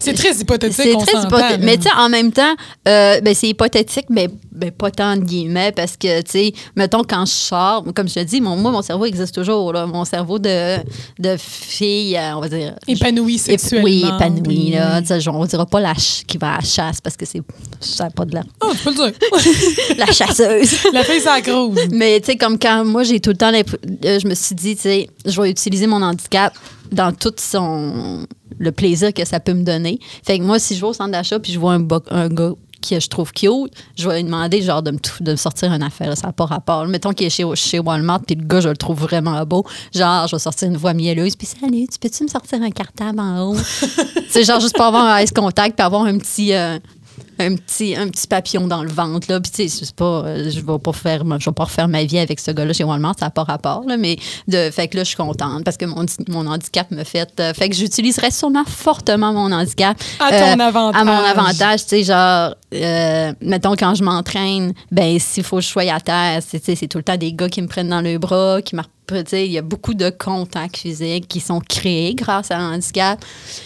C'est 0.00 0.14
très 0.14 0.32
hypothétique, 0.34 0.76
C'est 0.76 0.96
très 0.96 1.22
hypothétique. 1.22 1.60
Mais 1.60 1.76
tu 1.76 1.84
sais, 1.84 1.90
en 1.96 2.08
même 2.08 2.32
temps, 2.32 2.54
euh, 2.88 3.20
ben, 3.20 3.34
c'est 3.34 3.48
hypothétique, 3.48 4.06
mais 4.08 4.28
ben, 4.50 4.70
pas 4.70 4.90
tant 4.90 5.16
de 5.16 5.22
guillemets, 5.22 5.72
parce 5.72 5.96
que, 5.96 6.22
tu 6.22 6.30
sais, 6.30 6.52
mettons, 6.74 7.02
quand 7.04 7.24
je 7.26 7.30
sors, 7.32 7.84
comme 7.94 8.08
je 8.08 8.14
te 8.14 8.20
dis, 8.20 8.40
mon, 8.40 8.56
moi, 8.56 8.70
mon 8.72 8.82
cerveau 8.82 9.04
existe 9.06 9.34
toujours. 9.34 9.72
Là. 9.72 9.86
Mon 9.86 10.04
cerveau 10.04 10.38
de, 10.38 10.76
de 11.18 11.36
fille, 11.38 12.16
euh, 12.16 12.36
on 12.36 12.40
va 12.40 12.48
dire. 12.48 12.74
Épanoui 12.88 13.36
Ép- 13.36 13.38
sexuellement. 13.38 13.84
Oui, 13.84 14.04
épanoui. 14.06 14.42
puis- 14.42 14.70
Là, 14.70 15.00
on 15.32 15.44
dira 15.44 15.66
pas 15.66 15.80
la 15.80 15.94
qui 15.94 16.38
va 16.38 16.54
à 16.54 16.56
la 16.56 16.64
chasse, 16.64 17.00
parce 17.00 17.16
que 17.16 17.26
c'est 17.26 17.42
ça 17.80 18.06
a 18.06 18.10
pas 18.10 18.24
de 18.24 18.34
la, 18.34 18.42
Ah, 18.60 18.68
tu 18.72 18.78
peux 18.84 18.90
le 18.90 18.96
dire. 18.96 19.96
la 19.98 20.06
chasseuse. 20.06 20.78
La 20.92 21.04
fille, 21.04 21.22
grosse. 21.42 21.78
Mais 21.92 22.20
tu 22.20 22.26
sais, 22.26 22.36
comme 22.36 22.58
quand 22.58 22.84
moi, 22.84 23.02
j'ai 23.02 23.20
tout 23.20 23.30
le 23.30 23.36
temps, 23.36 23.52
euh, 23.52 24.18
je 24.20 24.26
me 24.26 24.34
suis 24.34 24.54
dit, 24.54 24.76
tu 24.76 24.82
sais, 24.82 25.08
je 25.24 25.40
vais 25.40 25.50
utiliser 25.50 25.86
mon 25.86 26.02
handicap 26.02 26.52
dans 26.90 27.12
tout 27.12 27.32
son 27.38 28.26
le 28.60 28.70
plaisir 28.70 29.12
que 29.12 29.24
ça 29.24 29.40
peut 29.40 29.54
me 29.54 29.64
donner. 29.64 29.98
Fait 30.24 30.38
que 30.38 30.44
moi, 30.44 30.58
si 30.60 30.76
je 30.76 30.80
vais 30.80 30.86
au 30.86 30.92
centre 30.92 31.10
d'achat 31.10 31.40
puis 31.40 31.52
je 31.52 31.58
vois 31.58 31.74
un, 31.74 31.86
un 32.10 32.28
gars 32.28 32.52
que 32.80 33.00
je 33.00 33.08
trouve 33.08 33.32
cute, 33.32 33.72
je 33.96 34.08
vais 34.08 34.16
lui 34.16 34.24
demander 34.24 34.62
genre 34.62 34.82
de 34.82 34.92
me, 34.92 34.98
de 35.20 35.32
me 35.32 35.36
sortir 35.36 35.72
une 35.72 35.82
affaire. 35.82 36.16
Ça 36.16 36.28
n'a 36.28 36.32
pas 36.32 36.46
rapport. 36.46 36.86
Mettons 36.86 37.12
qu'il 37.12 37.26
est 37.26 37.30
chez, 37.30 37.44
chez 37.54 37.78
Walmart 37.78 38.20
puis 38.26 38.36
le 38.36 38.44
gars, 38.44 38.60
je 38.60 38.68
le 38.68 38.76
trouve 38.76 39.00
vraiment 39.00 39.44
beau. 39.44 39.64
Genre, 39.94 40.26
je 40.28 40.36
vais 40.36 40.40
sortir 40.40 40.68
une 40.68 40.76
voix 40.76 40.94
mielleuse 40.94 41.36
puis 41.36 41.46
salut, 41.46 41.86
tu 41.90 41.98
peux-tu 41.98 42.24
me 42.24 42.28
sortir 42.28 42.62
un 42.62 42.70
cartable 42.70 43.20
en 43.20 43.50
haut? 43.50 43.56
c'est 44.30 44.44
genre 44.44 44.60
juste 44.60 44.76
pour 44.76 44.84
avoir 44.84 45.04
un 45.04 45.20
ice 45.20 45.32
contact 45.32 45.76
puis 45.76 45.84
avoir 45.84 46.04
un 46.04 46.18
petit... 46.18 46.52
euh, 46.54 46.78
un 47.40 47.54
petit, 47.56 47.96
un 47.96 48.08
petit 48.08 48.26
papillon 48.26 48.66
dans 48.66 48.82
le 48.82 48.90
ventre. 48.90 49.26
Là. 49.30 49.40
Puis, 49.40 49.50
tu 49.50 49.68
sais, 49.68 49.86
pas, 49.96 50.22
euh, 50.26 50.50
je 50.50 50.60
vais 50.60 50.78
pas 50.78 50.92
faire, 50.92 51.22
je 51.38 51.44
vais 51.50 51.54
pas 51.54 51.64
refaire 51.64 51.88
ma 51.88 52.04
vie 52.04 52.18
avec 52.18 52.40
ce 52.40 52.50
gars-là 52.50 52.72
chez 52.72 52.84
Walmart, 52.84 53.14
ça 53.18 53.26
n'a 53.26 53.30
pas 53.30 53.44
rapport. 53.44 53.84
Là, 53.86 53.96
mais 53.96 54.16
de, 54.48 54.70
fait 54.70 54.88
que 54.88 54.96
là, 54.96 55.04
je 55.04 55.08
suis 55.08 55.16
contente 55.16 55.64
parce 55.64 55.76
que 55.76 55.84
mon, 55.86 56.04
mon 56.28 56.46
handicap 56.46 56.90
me 56.90 57.04
fait. 57.04 57.28
euh, 57.40 57.52
fait 57.54 57.68
que 57.68 57.74
j'utiliserais 57.76 58.30
sûrement 58.30 58.64
fortement 58.66 59.32
mon 59.32 59.52
handicap. 59.52 59.96
euh, 60.20 60.24
À 60.24 60.54
ton 60.54 60.60
avantage. 60.60 61.00
À 61.00 61.04
mon 61.04 61.12
avantage, 61.12 61.82
tu 61.82 61.88
sais, 61.88 62.02
genre, 62.04 62.54
euh, 62.74 63.32
mettons, 63.40 63.74
quand 63.76 63.94
je 63.94 64.04
m'entraîne, 64.04 64.72
ben, 64.90 65.18
s'il 65.18 65.44
faut 65.44 65.56
que 65.56 65.62
je 65.62 65.68
sois 65.68 65.92
à 65.92 66.00
terre, 66.00 66.40
c'est, 66.46 66.88
tout 66.88 66.98
le 66.98 67.04
temps 67.04 67.16
des 67.16 67.32
gars 67.32 67.48
qui 67.48 67.62
me 67.62 67.66
prennent 67.66 67.88
dans 67.88 68.00
le 68.00 68.18
bras, 68.18 68.62
qui 68.62 68.76
me 68.76 68.82
il 69.32 69.46
y 69.46 69.58
a 69.58 69.62
beaucoup 69.62 69.94
de 69.94 70.10
contacts 70.10 70.76
physiques 70.76 71.26
qui 71.28 71.40
sont 71.40 71.60
créés 71.60 72.14
grâce 72.14 72.50
à 72.50 72.58
un 72.58 72.74
handicap. 72.74 73.18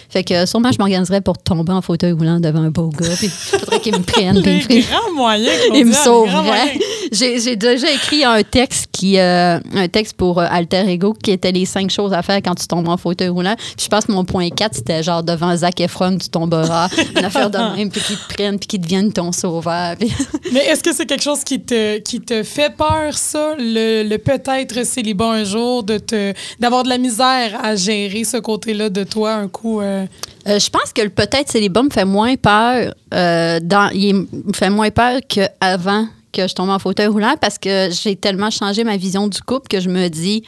Fait 0.09 0.24
que 0.24 0.46
sûrement, 0.46 0.72
je 0.72 0.78
m'organiserais 0.78 1.20
pour 1.20 1.38
tomber 1.38 1.72
en 1.72 1.82
fauteuil 1.82 2.12
roulant 2.12 2.40
devant 2.40 2.62
un 2.62 2.70
beau 2.70 2.88
gars. 2.88 3.14
Puis 3.16 3.26
il 3.26 3.59
faudrait 3.59 3.80
qu'il 3.80 3.92
me 3.94 4.02
prenne. 4.02 4.40
puis 4.42 4.52
Les 4.52 4.61
ferait- 4.61 4.80
grands 4.82 5.12
moyens, 5.14 5.52
il 5.74 5.86
me 5.86 5.92
grands 5.92 6.05
sauverait. 6.05 6.78
J'ai 7.12 7.38
j'ai 7.38 7.55
déjà 7.55 7.92
écrit 7.92 8.24
un 8.24 8.42
texte 8.42 8.88
qui 8.90 9.18
euh, 9.18 9.61
un 9.74 9.88
texte 9.88 10.16
pour 10.16 10.40
euh, 10.40 10.46
Alter 10.50 10.88
Ego 10.88 11.12
qui 11.12 11.30
était 11.30 11.52
les 11.52 11.64
cinq 11.64 11.90
choses 11.90 12.12
à 12.12 12.22
faire 12.22 12.38
quand 12.38 12.55
tu 12.55 12.66
tombes 12.66 12.88
en 12.88 12.96
fauteuil 12.96 13.28
roulant. 13.28 13.55
Puis 13.57 13.84
je 13.84 13.88
pense 13.88 14.07
que 14.07 14.12
mon 14.12 14.24
point 14.24 14.48
4, 14.48 14.74
c'était 14.74 15.02
genre 15.02 15.22
devant 15.22 15.55
Zac 15.55 15.80
Efron, 15.80 16.16
tu 16.18 16.28
tomberas. 16.28 16.88
Une 17.16 17.24
affaire 17.24 17.50
de 17.50 17.59
même, 17.76 17.90
puis 17.90 18.00
qu'ils 18.00 18.16
te 18.16 18.34
prennent, 18.34 18.59
puis 18.59 18.66
qu'ils 18.66 18.80
deviennent 18.80 18.93
ton 19.12 19.32
sauveur. 19.32 19.97
Mais 20.53 20.61
est-ce 20.66 20.82
que 20.82 20.92
c'est 20.95 21.07
quelque 21.07 21.22
chose 21.22 21.42
qui 21.45 21.61
te, 21.61 21.99
qui 21.99 22.20
te 22.20 22.42
fait 22.42 22.74
peur, 22.76 23.12
ça, 23.14 23.55
le, 23.59 24.03
le 24.09 24.18
peut-être 24.18 24.84
célibat 24.84 25.30
un 25.30 25.45
jour, 25.45 25.82
de 25.82 25.99
te 25.99 26.32
d'avoir 26.61 26.82
de 26.84 26.88
la 26.88 26.99
misère 26.99 27.59
à 27.62 27.76
gérer 27.76 28.24
ce 28.24 28.36
côté-là 28.38 28.88
de 28.90 29.05
toi 29.05 29.34
un 29.34 29.49
coup? 29.49 29.80
euh, 29.80 30.07
Euh, 30.47 30.59
je 30.59 30.68
pense 30.68 30.92
que 30.92 31.01
le 31.03 31.09
peut-être 31.09 31.51
célibat 31.51 31.82
me 31.82 31.90
fait 31.90 32.05
moins 32.05 32.36
peur. 32.36 32.95
euh, 33.14 33.61
dans, 33.62 33.90
il 33.95 34.14
me 34.14 34.53
fait 34.55 34.70
moins 34.70 34.90
peur 34.90 35.20
qu'avant 35.28 36.07
que 36.32 36.47
je 36.47 36.55
tombe 36.55 36.68
en 36.70 36.78
fauteuil 36.78 37.07
roulant 37.07 37.34
parce 37.40 37.59
que 37.59 37.88
j'ai 37.90 38.16
tellement 38.16 38.51
changé 38.51 38.84
ma 38.84 38.97
vision 38.97 39.28
du 39.28 39.40
couple 39.40 39.68
que 39.68 39.80
je 39.80 39.88
me 39.88 40.09
dis, 40.09 40.42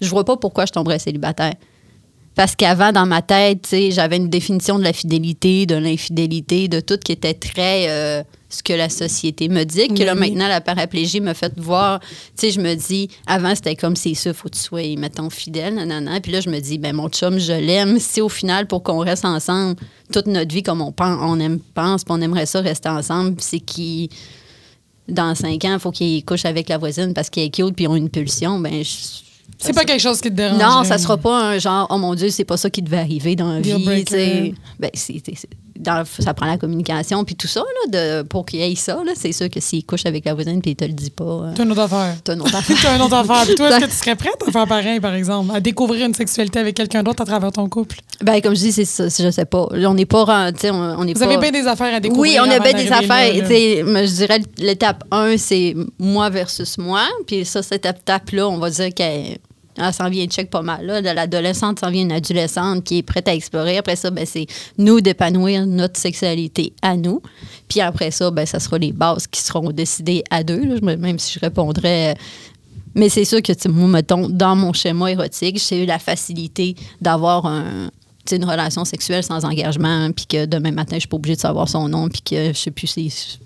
je 0.00 0.08
vois 0.08 0.24
pas 0.24 0.36
pourquoi 0.36 0.66
je 0.66 0.72
tomberais 0.72 0.98
célibataire. 0.98 1.54
Parce 2.38 2.54
qu'avant, 2.54 2.92
dans 2.92 3.04
ma 3.04 3.20
tête, 3.20 3.66
j'avais 3.90 4.16
une 4.16 4.28
définition 4.30 4.78
de 4.78 4.84
la 4.84 4.92
fidélité, 4.92 5.66
de 5.66 5.74
l'infidélité, 5.74 6.68
de 6.68 6.78
tout 6.78 6.96
qui 6.96 7.10
était 7.10 7.34
très 7.34 7.86
euh, 7.88 8.22
ce 8.48 8.62
que 8.62 8.72
la 8.72 8.88
société 8.88 9.48
me 9.48 9.64
dit. 9.64 9.88
Que 9.88 10.04
là, 10.04 10.14
maintenant, 10.14 10.46
la 10.46 10.60
paraplégie 10.60 11.20
me 11.20 11.34
fait 11.34 11.52
voir. 11.58 11.98
Tu 11.98 12.06
sais, 12.36 12.50
je 12.52 12.60
me 12.60 12.76
dis, 12.76 13.08
avant, 13.26 13.56
c'était 13.56 13.74
comme 13.74 13.96
c'est 13.96 14.14
ça, 14.14 14.32
faut 14.32 14.48
que 14.48 14.54
tu 14.54 14.60
sois, 14.60 14.96
mettons, 14.96 15.30
fidèle, 15.30 15.74
nanana. 15.74 16.20
Puis 16.20 16.30
là, 16.30 16.40
je 16.40 16.48
me 16.48 16.60
dis, 16.60 16.78
ben 16.78 16.94
mon 16.94 17.08
chum, 17.08 17.40
je 17.40 17.52
l'aime. 17.54 17.98
Si 17.98 18.20
au 18.20 18.28
final, 18.28 18.68
pour 18.68 18.84
qu'on 18.84 18.98
reste 18.98 19.24
ensemble 19.24 19.74
toute 20.12 20.28
notre 20.28 20.54
vie 20.54 20.62
comme 20.62 20.80
on 20.80 20.92
pense, 20.92 21.18
on 21.20 21.40
aime, 21.40 21.58
pense, 21.74 22.04
puis 22.04 22.14
on 22.16 22.20
aimerait 22.20 22.46
ça 22.46 22.60
rester 22.60 22.88
ensemble, 22.88 23.34
c'est 23.40 23.58
qu'il. 23.58 24.10
Dans 25.08 25.34
cinq 25.34 25.64
ans, 25.64 25.72
il 25.72 25.80
faut 25.80 25.90
qu'il 25.90 26.24
couche 26.24 26.44
avec 26.44 26.68
la 26.68 26.78
voisine 26.78 27.14
parce 27.14 27.30
qu'elle 27.30 27.46
est 27.46 27.50
cute 27.50 27.74
puis 27.74 27.86
ils 27.86 27.88
ont 27.88 27.96
une 27.96 28.10
pulsion. 28.10 28.60
Ben, 28.60 28.84
je- 28.84 29.26
C'est 29.60 29.72
pas 29.72 29.84
quelque 29.84 30.00
chose 30.00 30.20
qui 30.20 30.30
te 30.30 30.34
dérange. 30.34 30.60
non, 30.60 30.84
ça 30.84 30.98
sera 30.98 31.16
pas 31.16 31.36
un 31.50 31.58
genre, 31.58 31.86
oh 31.90 31.98
mon 31.98 32.14
Dieu, 32.14 32.30
c'est 32.30 32.44
pas 32.44 32.56
ça 32.56 32.70
qui 32.70 32.80
devait 32.82 32.98
arriver 32.98 33.34
dans 33.36 33.52
la 33.52 33.60
vie. 33.60 33.84
Ben, 34.78 34.90
c'est- 34.94 35.48
dans- 35.78 36.04
ça 36.04 36.34
prend 36.34 36.46
la 36.46 36.58
communication, 36.58 37.22
puis 37.24 37.36
tout 37.36 37.46
ça, 37.46 37.60
là, 37.60 38.20
de, 38.20 38.22
pour 38.22 38.44
qu'il 38.44 38.58
y 38.58 38.62
ait 38.64 38.74
ça. 38.74 39.00
C'est 39.14 39.30
sûr 39.32 39.48
que 39.48 39.60
s'il 39.60 39.84
couche 39.84 40.06
avec 40.06 40.24
la 40.24 40.34
voisine 40.34 40.60
puis 40.60 40.72
il 40.72 40.76
te 40.76 40.84
le 40.84 40.92
dit 40.92 41.10
pas, 41.10 41.24
euh, 41.24 41.52
T'as 41.54 41.62
une 41.64 41.70
autre 41.70 41.82
affaire. 41.82 42.16
t'as 42.24 42.34
une 42.34 42.42
autre 42.42 42.54
affaire. 42.56 42.76
T'as 42.82 42.96
une 42.96 43.02
autre 43.02 43.14
affaire. 43.14 43.44
Puis 43.46 43.54
toi, 43.54 43.68
est-ce 43.70 43.80
que 43.86 43.90
tu 43.90 43.96
serais 43.96 44.16
prête 44.16 44.36
à 44.46 44.50
faire 44.50 44.66
pareil, 44.66 44.98
par 44.98 45.14
exemple? 45.14 45.54
À 45.54 45.60
découvrir 45.60 46.04
une 46.06 46.14
sexualité 46.14 46.58
avec 46.58 46.74
quelqu'un 46.76 47.02
d'autre 47.04 47.22
à 47.22 47.26
travers 47.26 47.52
ton 47.52 47.68
couple? 47.68 47.96
ben, 48.20 48.40
comme 48.40 48.54
je 48.56 48.60
dis, 48.60 48.72
c'est 48.72 48.84
ça, 48.84 49.04
je 49.08 49.30
sais 49.30 49.44
pas. 49.44 49.68
On 49.72 49.94
n'est 49.94 50.04
pas. 50.06 50.24
On, 50.24 50.72
on 50.72 51.06
est 51.06 51.14
Vous 51.14 51.20
pas- 51.20 51.26
avez 51.26 51.36
bien 51.38 51.52
des 51.52 51.66
affaires 51.68 51.94
à 51.94 52.00
découvrir. 52.00 52.42
Oui, 52.42 52.48
on 52.48 52.50
a 52.50 52.58
bien 52.58 52.72
des 52.72 52.90
affaires. 52.90 53.32
là, 53.32 53.40
là. 53.42 54.06
je 54.06 54.12
dirais 54.14 54.40
l'étape 54.58 55.04
1, 55.12 55.36
c'est 55.36 55.76
moi 56.00 56.28
versus 56.28 56.76
moi. 56.78 57.02
Puis 57.26 57.44
ça, 57.44 57.62
cette 57.62 57.86
étape-là, 57.86 58.48
on 58.48 58.58
va 58.58 58.70
dire 58.70 58.92
qu'elle 58.92 59.38
elle 59.78 59.92
s'en 59.92 60.08
vient 60.08 60.26
check 60.26 60.50
pas 60.50 60.62
mal. 60.62 60.84
Là. 60.84 61.02
De 61.02 61.08
l'adolescente 61.08 61.80
s'en 61.80 61.90
vient 61.90 62.02
une 62.02 62.12
adolescente 62.12 62.84
qui 62.84 62.98
est 62.98 63.02
prête 63.02 63.28
à 63.28 63.34
explorer. 63.34 63.78
Après 63.78 63.96
ça, 63.96 64.10
ben, 64.10 64.26
c'est 64.26 64.46
nous 64.76 65.00
d'épanouir 65.00 65.66
notre 65.66 65.98
sexualité 65.98 66.72
à 66.82 66.96
nous. 66.96 67.22
Puis 67.68 67.80
après 67.80 68.10
ça, 68.10 68.30
ben, 68.30 68.46
ça 68.46 68.60
sera 68.60 68.78
les 68.78 68.92
bases 68.92 69.26
qui 69.26 69.40
seront 69.40 69.70
décidées 69.70 70.24
à 70.30 70.42
deux. 70.42 70.80
Même 70.80 71.18
si 71.18 71.34
je 71.34 71.40
répondrais. 71.40 72.12
euh, 72.12 72.14
Mais 72.94 73.08
c'est 73.08 73.24
sûr 73.24 73.42
que, 73.42 73.68
moi, 73.68 73.88
mettons, 73.88 74.28
dans 74.28 74.56
mon 74.56 74.72
schéma 74.72 75.10
érotique, 75.10 75.62
j'ai 75.68 75.84
eu 75.84 75.86
la 75.86 75.98
facilité 75.98 76.74
d'avoir 77.00 77.46
une 78.30 78.44
relation 78.44 78.84
sexuelle 78.84 79.22
sans 79.22 79.44
engagement, 79.44 80.10
puis 80.12 80.26
que 80.26 80.44
demain 80.46 80.72
matin, 80.72 80.96
je 80.96 81.00
suis 81.00 81.08
pas 81.08 81.16
obligée 81.16 81.36
de 81.36 81.40
savoir 81.40 81.68
son 81.68 81.88
nom, 81.88 82.08
puis 82.08 82.20
que 82.22 82.48
je 82.52 82.58
sais 82.58 82.70
plus 82.70 82.86
si. 82.86 83.38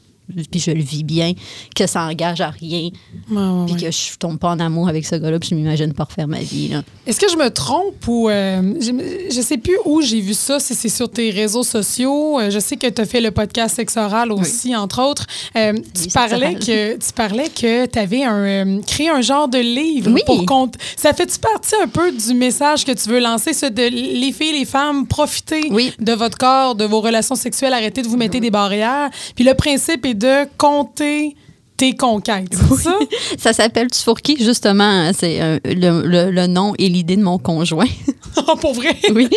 Puis 0.50 0.60
je 0.60 0.70
le 0.70 0.82
vis 0.82 1.04
bien, 1.04 1.32
que 1.76 1.86
ça 1.86 2.02
engage 2.04 2.40
à 2.40 2.50
rien, 2.50 2.90
Ouais, 3.30 3.36
ouais, 3.36 3.66
puis 3.66 3.82
que 3.82 3.90
je 3.90 4.16
tombe 4.18 4.38
pas 4.38 4.50
en 4.50 4.60
amour 4.60 4.88
avec 4.88 5.04
ce 5.04 5.16
gars-là, 5.16 5.38
puis 5.38 5.50
je 5.50 5.54
m'imagine 5.54 5.92
pas 5.92 6.04
refaire 6.04 6.28
ma 6.28 6.38
vie. 6.40 6.68
Là. 6.68 6.82
Est-ce 7.06 7.20
que 7.20 7.30
je 7.30 7.36
me 7.36 7.50
trompe 7.50 8.06
ou 8.06 8.28
euh, 8.30 8.74
je, 8.80 8.92
je 9.34 9.40
sais 9.40 9.58
plus 9.58 9.76
où 9.84 10.00
j'ai 10.00 10.20
vu 10.20 10.34
ça, 10.34 10.58
si 10.60 10.74
c'est 10.74 10.88
sur 10.88 11.10
tes 11.10 11.30
réseaux 11.30 11.62
sociaux. 11.64 12.40
Euh, 12.40 12.50
je 12.50 12.58
sais 12.58 12.76
que 12.76 12.86
tu 12.86 13.00
as 13.02 13.04
fait 13.04 13.20
le 13.20 13.30
podcast 13.30 13.76
Sexe 13.76 13.96
oral 13.96 14.32
aussi, 14.32 14.74
entre 14.74 15.02
autres. 15.02 15.26
Euh, 15.56 15.72
tu, 15.94 16.08
parlais 16.08 16.54
que, 16.54 16.94
tu 16.96 17.12
parlais 17.14 17.48
que 17.48 17.86
tu 17.86 17.98
avais 17.98 18.24
un, 18.24 18.36
euh, 18.44 18.80
créé 18.86 19.10
un 19.10 19.20
genre 19.20 19.48
de 19.48 19.58
livre 19.58 20.10
Oui. 20.12 20.22
pour 20.24 20.44
compte. 20.46 20.74
Ça 20.96 21.12
fait-tu 21.12 21.38
partie 21.38 21.74
un 21.82 21.88
peu 21.88 22.10
du 22.12 22.34
message 22.34 22.84
que 22.84 22.92
tu 22.92 23.08
veux 23.10 23.20
lancer, 23.20 23.52
ce 23.52 23.66
de 23.66 23.82
les 23.82 24.32
filles, 24.32 24.58
les 24.58 24.64
femmes, 24.64 25.06
profiter 25.06 25.68
Oui. 25.70 25.92
de 25.98 26.12
votre 26.12 26.38
corps, 26.38 26.74
de 26.74 26.84
vos 26.84 27.00
relations 27.00 27.34
sexuelles, 27.34 27.72
arrêtez 27.74 28.02
de 28.02 28.08
vous 28.08 28.16
mettre 28.16 28.38
des 28.38 28.50
barrières. 28.50 29.10
Puis 29.34 29.44
le 29.44 29.54
principe 29.54 30.06
est 30.06 30.11
de 30.14 30.48
compter 30.56 31.34
tes 31.82 31.96
conquêtes, 31.96 32.54
ça? 32.54 32.96
Ça 33.38 33.52
s'appelle 33.52 33.88
Tfourki, 33.88 34.36
justement. 34.38 35.10
C'est 35.12 35.40
euh, 35.42 35.58
le, 35.64 36.06
le- 36.06 36.30
le 36.30 36.46
nom 36.46 36.74
et 36.78 36.88
l'idée 36.88 37.16
de 37.16 37.22
mon 37.22 37.38
conjoint. 37.38 37.86
pour 38.60 38.72
vrai? 38.74 38.94
Oui. 39.12 39.28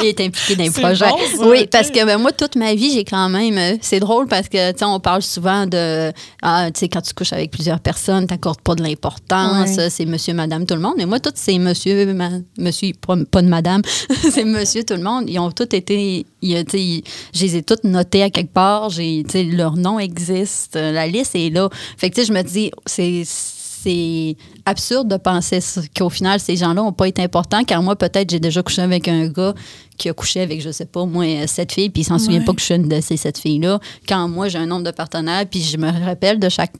Il 0.00 0.06
est 0.06 0.20
impliqué 0.20 0.56
dans 0.56 0.64
les 0.64 0.70
projets. 0.70 1.04
bon, 1.08 1.18
ça, 1.38 1.46
oui, 1.48 1.66
parce 1.70 1.90
que 1.90 2.04
ben, 2.04 2.18
moi, 2.18 2.32
toute 2.32 2.56
ma 2.56 2.74
vie, 2.74 2.90
j'ai 2.94 3.04
quand 3.04 3.28
même. 3.28 3.56
euh, 3.58 3.76
c'est 3.82 4.00
drôle 4.00 4.26
parce 4.26 4.48
que, 4.48 4.72
tu 4.72 4.78
sais, 4.78 4.84
on 4.84 4.98
parle 4.98 5.22
souvent 5.22 5.66
de. 5.66 6.10
Ah, 6.42 6.68
tu 6.72 6.80
sais, 6.80 6.88
quand 6.88 7.02
tu 7.02 7.12
couches 7.14 7.32
avec 7.34 7.50
plusieurs 7.50 7.80
personnes, 7.80 8.26
tu 8.26 8.32
n'accordes 8.32 8.60
pas 8.60 8.74
de 8.74 8.82
l'importance. 8.82 9.76
Ouais. 9.76 9.90
C'est 9.90 10.06
monsieur, 10.06 10.32
madame, 10.34 10.64
tout 10.66 10.74
le 10.74 10.80
monde. 10.80 10.94
Mais 10.96 11.06
moi, 11.06 11.20
tous 11.20 11.32
ces 11.34 11.58
monsieur, 11.58 12.12
ma- 12.14 12.30
monsieur, 12.58 12.90
pas, 13.00 13.42
de 13.42 13.48
madame, 13.48 13.82
c'est 14.32 14.44
monsieur, 14.44 14.82
tout 14.84 14.94
le 14.94 15.02
monde. 15.02 15.24
Ils 15.28 15.38
ont 15.38 15.50
tous 15.50 15.68
été. 15.76 16.26
il 16.42 16.50
y 16.50 16.56
a, 16.56 16.64
tu 16.64 16.70
sais, 16.72 16.80
ils- 16.82 17.04
je 17.34 17.42
les 17.42 17.56
ai 17.56 17.62
toutes 17.62 17.84
notées 17.84 18.22
à 18.22 18.30
quelque 18.30 18.52
part. 18.52 18.88
J'ai, 18.90 19.22
leur 19.52 19.76
nom 19.76 19.98
existe. 19.98 20.76
La 20.76 21.06
liste 21.06 21.34
est 21.36 21.50
là. 21.50 21.68
Fait 21.96 22.10
que, 22.10 22.14
tu 22.14 22.22
sais, 22.22 22.26
je 22.26 22.32
me 22.32 22.42
dis, 22.42 22.70
c'est 22.86 23.24
c'est 23.84 24.36
absurde 24.64 25.08
de 25.08 25.16
penser 25.16 25.58
qu'au 25.96 26.08
final, 26.08 26.40
ces 26.40 26.56
gens-là 26.56 26.74
n'ont 26.74 26.92
pas 26.92 27.06
été 27.06 27.22
importants, 27.22 27.64
car 27.64 27.82
moi, 27.82 27.96
peut-être, 27.96 28.30
j'ai 28.30 28.40
déjà 28.40 28.62
couché 28.62 28.80
avec 28.80 29.08
un 29.08 29.28
gars 29.28 29.54
qui 29.98 30.08
a 30.08 30.14
couché 30.14 30.40
avec, 30.40 30.62
je 30.62 30.70
sais 30.70 30.86
pas, 30.86 31.04
moi, 31.04 31.46
sept 31.46 31.72
filles, 31.72 31.90
puis 31.90 32.00
il 32.02 32.04
s'en 32.04 32.18
souvient 32.18 32.40
pas 32.40 32.52
que 32.54 32.60
je 32.60 32.64
suis 32.64 32.74
une 32.74 32.88
de 32.88 33.00
ces 33.00 33.16
sept 33.16 33.36
filles-là. 33.38 33.78
Quand 34.08 34.26
moi, 34.28 34.48
j'ai 34.48 34.58
un 34.58 34.66
nombre 34.66 34.84
de 34.84 34.90
partenaires, 34.90 35.44
puis 35.50 35.60
je 35.60 35.76
me 35.76 35.90
rappelle 36.04 36.38
de 36.38 36.48
chaque 36.48 36.72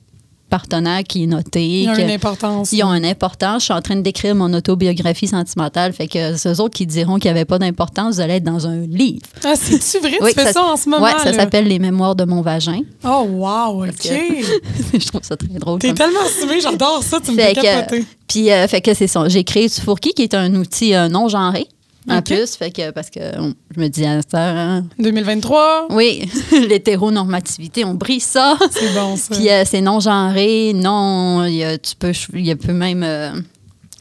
partenaire 0.59 1.03
qui 1.03 1.25
est 1.25 1.27
noté. 1.27 1.65
Il 1.67 1.83
y 1.85 1.89
a 1.89 1.97
que- 1.97 2.03
une 2.03 2.11
importance. 2.11 2.71
ils 2.73 2.85
ont 2.85 2.93
une 2.95 3.05
importance. 3.05 3.63
Je 3.63 3.65
suis 3.65 3.75
en 3.75 3.83
train 3.83 3.97
de 3.97 4.03
décrire 4.03 4.37
mon 4.37 4.53
autobiographie 4.55 5.27
sentimentale. 5.27 5.93
Fait 5.93 6.07
que 6.07 6.37
ceux 6.37 6.61
autres 6.61 6.75
qui 6.77 6.87
diront 6.87 7.19
qu'il 7.19 7.29
n'y 7.33 7.37
avait 7.37 7.45
pas 7.45 7.59
d'importance, 7.59 8.15
vous 8.17 8.21
allez 8.21 8.35
être 8.35 8.45
dans 8.45 8.67
un 8.69 8.79
livre. 8.87 9.27
Ah, 9.45 9.55
c'est-tu 9.57 9.99
vrai? 9.99 10.19
Oui, 10.21 10.33
tu 10.33 10.41
fais 10.41 10.53
ça, 10.53 10.63
en 10.63 10.77
ce 10.77 10.89
moment? 10.89 11.05
Ouais, 11.05 11.13
ça 11.23 11.33
s'appelle 11.33 11.67
Les 11.67 11.81
Mémoires 11.81 12.15
de 12.15 12.25
mon 12.25 12.41
vagin. 12.41 12.81
Oh, 13.05 13.27
wow, 13.29 13.85
OK. 13.85 13.93
je 14.93 15.07
trouve 15.09 15.23
ça 15.25 15.37
très 15.37 15.59
drôle. 15.59 15.81
T'es 15.81 15.93
tellement 15.93 16.21
assumé, 16.25 16.61
j'adore 16.61 17.03
ça, 17.03 17.19
tu 17.21 17.33
me 17.33 17.37
fais 17.37 17.53
capoter. 17.55 18.05
puis, 18.29 18.53
euh, 18.53 18.69
fait 18.69 18.81
que 18.81 18.95
c'est 18.95 19.09
ça. 19.09 19.29
J'ai 19.29 19.43
créé 19.43 19.69
Tufurki, 19.69 20.13
qui 20.13 20.23
est 20.23 20.35
un 20.35 20.55
outil 20.55 20.95
euh, 20.95 21.09
non 21.09 21.29
genré. 21.29 21.67
En 22.09 22.21
plus, 22.23 22.55
fait 22.57 22.71
que, 22.71 22.91
parce 22.91 23.09
que 23.11 23.21
on- 23.41 23.55
je 23.75 23.81
me 23.81 23.89
dis 23.89 24.05
à 24.05 24.21
cette 24.21 24.35
heure, 24.35 24.57
hein, 24.57 24.85
2023, 24.99 25.87
oui, 25.91 26.29
l'hétéronormativité, 26.69 27.85
on 27.85 27.95
brise 27.95 28.25
ça. 28.25 28.57
c'est 28.71 28.93
bon, 28.95 29.17
ça. 29.17 29.35
Puis 29.35 29.49
euh, 29.51 29.65
c'est 29.65 29.81
non 29.81 30.01
genré, 30.01 30.73
non, 30.75 31.45
il 31.47 31.55
y 31.55 31.65
a, 31.65 31.79
tu 31.79 31.95
peux, 31.97 32.13
il 32.35 32.45
y 32.47 32.51
a 32.51 32.57
peut 32.57 32.73
même 32.73 33.03
euh, 33.03 33.33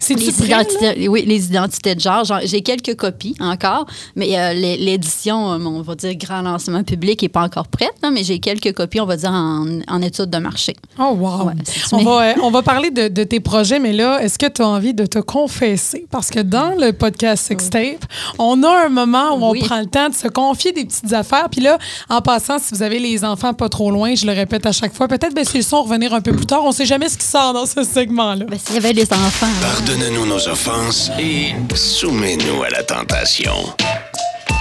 les 0.10 0.32
prêt, 0.32 0.46
identités, 0.46 1.08
oui, 1.08 1.24
les 1.26 1.46
identités 1.46 1.96
de 1.96 2.00
genre. 2.00 2.24
Genre, 2.26 2.40
J'ai 2.44 2.62
quelques 2.62 2.96
copies 2.96 3.36
encore, 3.40 3.86
mais 4.16 4.38
euh, 4.38 4.54
l'é- 4.54 4.78
l'édition, 4.78 5.52
euh, 5.54 5.58
on 5.60 5.82
va 5.82 5.96
dire 5.96 6.16
grand 6.16 6.42
lancement 6.42 6.84
public, 6.84 7.22
n'est 7.22 7.30
pas 7.30 7.42
encore 7.44 7.68
prête, 7.68 7.94
là, 8.02 8.12
mais 8.12 8.24
j'ai 8.24 8.40
quelques 8.40 8.74
copies, 8.74 9.00
on 9.02 9.06
va 9.06 9.18
dire 9.18 9.32
en, 9.32 9.66
en 9.88 10.02
étude 10.02 10.30
de 10.30 10.38
marché. 10.38 10.76
Oh, 11.00 11.16
wow. 11.18 11.48
Ouais, 11.48 11.54
on, 11.92 11.98
va, 12.04 12.22
euh, 12.30 12.34
on 12.44 12.52
va 12.52 12.62
parler 12.62 12.92
de, 12.92 13.08
de 13.08 13.24
tes 13.24 13.40
projets, 13.40 13.80
mais 13.80 13.94
là, 13.94 14.20
est-ce 14.22 14.38
que 14.38 14.48
tu 14.48 14.62
as 14.62 14.68
envie 14.68 14.94
de 14.94 15.06
te 15.06 15.20
confesser? 15.20 16.06
Parce 16.12 16.30
que 16.30 16.40
dans 16.40 16.76
le 16.80 16.92
podcast 16.94 17.46
Sextape, 17.46 18.06
on 18.40 18.62
a 18.64 18.86
un 18.86 18.90
moment 18.90 19.36
où 19.38 19.52
Oui. 19.52 19.60
on 19.64 19.66
prend 19.66 19.80
le 19.80 19.86
temps 19.88 20.10
de 20.10 20.14
se 20.16 20.28
confier 20.28 20.72
des 20.72 20.86
petites 20.86 21.14
affaires. 21.14 21.50
Puis 21.50 21.62
là, 21.62 21.78
en 22.10 22.22
passant, 22.22 22.60
si 22.60 22.74
vous 22.74 22.84
avez 22.84 23.00
les 23.00 23.24
enfants 23.26 23.54
pas 23.54 23.70
trop 23.70 23.92
loin, 23.92 24.16
je 24.16 24.26
le 24.26 24.34
répète 24.34 24.66
à 24.66 24.72
chaque 24.72 24.94
fois, 24.94 25.08
peut-être 25.08 25.34
baisser 25.34 25.58
le 25.60 25.64
son, 25.64 25.84
revenir 25.84 26.14
un 26.14 26.22
peu 26.22 26.32
plus 26.34 26.46
tard. 26.46 26.62
On 26.64 26.72
sait 26.72 26.86
jamais 26.86 27.10
ce 27.10 27.18
qui 27.18 27.26
sort 27.26 27.54
dans 27.54 27.66
ce 27.66 27.84
segment-là. 27.84 28.46
Ben, 28.46 28.58
S'il 28.60 28.76
y 28.76 28.78
avait 28.78 28.94
les 28.94 29.04
enfants. 29.12 29.48
Pardonne-nous 29.94 30.26
nos 30.26 30.48
offenses 30.48 31.12
et 31.20 31.54
soumets-nous 31.76 32.64
à 32.64 32.70
la 32.72 32.82
tentation. 32.82 33.54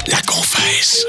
La 0.07 0.20
confesse. 0.26 1.07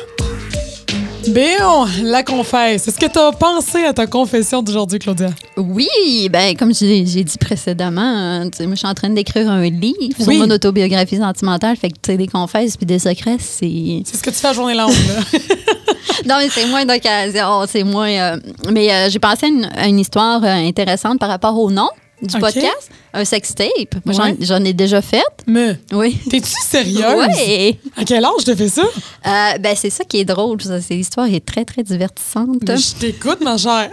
Béon, 1.28 1.86
la 2.04 2.24
confesse. 2.24 2.88
Est-ce 2.88 2.98
que 2.98 3.12
tu 3.12 3.20
as 3.20 3.34
pensé 3.34 3.84
à 3.84 3.92
ta 3.92 4.08
confession 4.08 4.62
d'aujourd'hui, 4.64 5.00
Claudia? 5.00 5.32
Oui, 5.58 5.90
ben 6.32 6.56
comme 6.56 6.74
j'ai 6.74 7.02
dit 7.02 7.38
précédemment, 7.38 8.02
hein, 8.02 8.50
tu 8.50 8.60
sais, 8.60 8.66
moi 8.66 8.76
je 8.76 8.80
suis 8.80 8.88
en 8.88 8.94
train 8.94 9.10
d'écrire 9.10 9.50
un 9.50 9.64
livre 9.64 10.16
Oui. 10.20 10.24
sur 10.24 10.48
mon 10.48 10.50
autobiographie 10.52 11.18
sentimentale, 11.18 11.76
fait 11.76 11.90
que 11.90 11.96
tu 12.02 12.12
sais 12.12 12.18
des 12.18 12.28
confesses 12.28 12.78
puis 12.78 12.86
des 12.86 13.00
secrets, 13.00 13.38
c'est 13.40 14.04
C'est 14.06 14.16
ce 14.16 14.24
que 14.24 14.30
tu 14.30 14.38
fais 14.38 14.48
à 14.48 14.54
journée 14.54 14.76
longue, 14.76 14.90
là. 14.90 15.40
non 16.30 16.36
mais 16.38 16.48
c'est 16.50 16.68
moins 16.68 16.86
d'occasion, 16.86 17.66
c'est 17.68 17.84
moins. 17.84 18.08
euh, 18.10 18.38
mais 18.72 18.90
euh, 18.90 19.10
j'ai 19.10 19.20
pensé 19.20 19.48
à 19.48 19.50
une, 19.50 19.70
à 19.76 19.88
une 19.88 20.00
histoire 20.00 20.42
euh, 20.46 20.48
intéressante 20.48 21.20
par 21.20 21.28
rapport 21.28 21.60
au 21.60 21.70
nom 21.70 21.90
du 22.24 22.38
podcast, 22.40 22.90
un 23.14 23.26
sextape. 23.26 23.96
Moi 24.06 24.14
j'en- 24.16 24.24
Ouais. 24.24 24.36
j'en 24.40 24.64
ai 24.64 24.74
déjà 24.74 25.02
fait. 25.02 25.24
Mais, 25.48 25.78
Oui. 25.92 26.18
t'es-tu 26.30 26.52
sérieuse? 26.66 27.00
Ouais. 27.38 27.78
À 27.98 28.04
quel 28.06 28.24
âge 28.26 28.44
tu 28.46 28.56
fais 28.56 28.70
ça? 28.70 28.84
Euh, 28.84 29.58
ben 29.60 29.76
c'est 29.76 29.90
ça 29.90 30.04
qui 30.04 30.18
est 30.20 30.26
drôle, 30.26 30.58
l'histoire 30.90 31.28
est 31.28 31.46
très 31.46 31.66
très 31.66 31.84
divertissante. 31.84 32.58
Je 32.68 33.00
t'écoute, 33.00 33.42
ma 33.42 33.58
chère. 33.58 33.90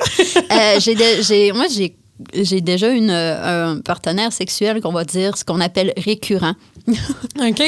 Euh, 0.50 0.80
j'ai- 0.80 1.52
moi, 1.52 1.66
j'ai 1.74 1.94
j'ai 2.34 2.60
déjà 2.60 2.88
une, 2.90 3.10
euh, 3.10 3.72
un 3.74 3.80
partenaire 3.80 4.32
sexuel 4.32 4.80
qu'on 4.80 4.92
va 4.92 5.04
dire 5.04 5.36
ce 5.36 5.44
qu'on 5.44 5.60
appelle 5.60 5.92
récurrent. 5.96 6.54
OK. 6.88 7.62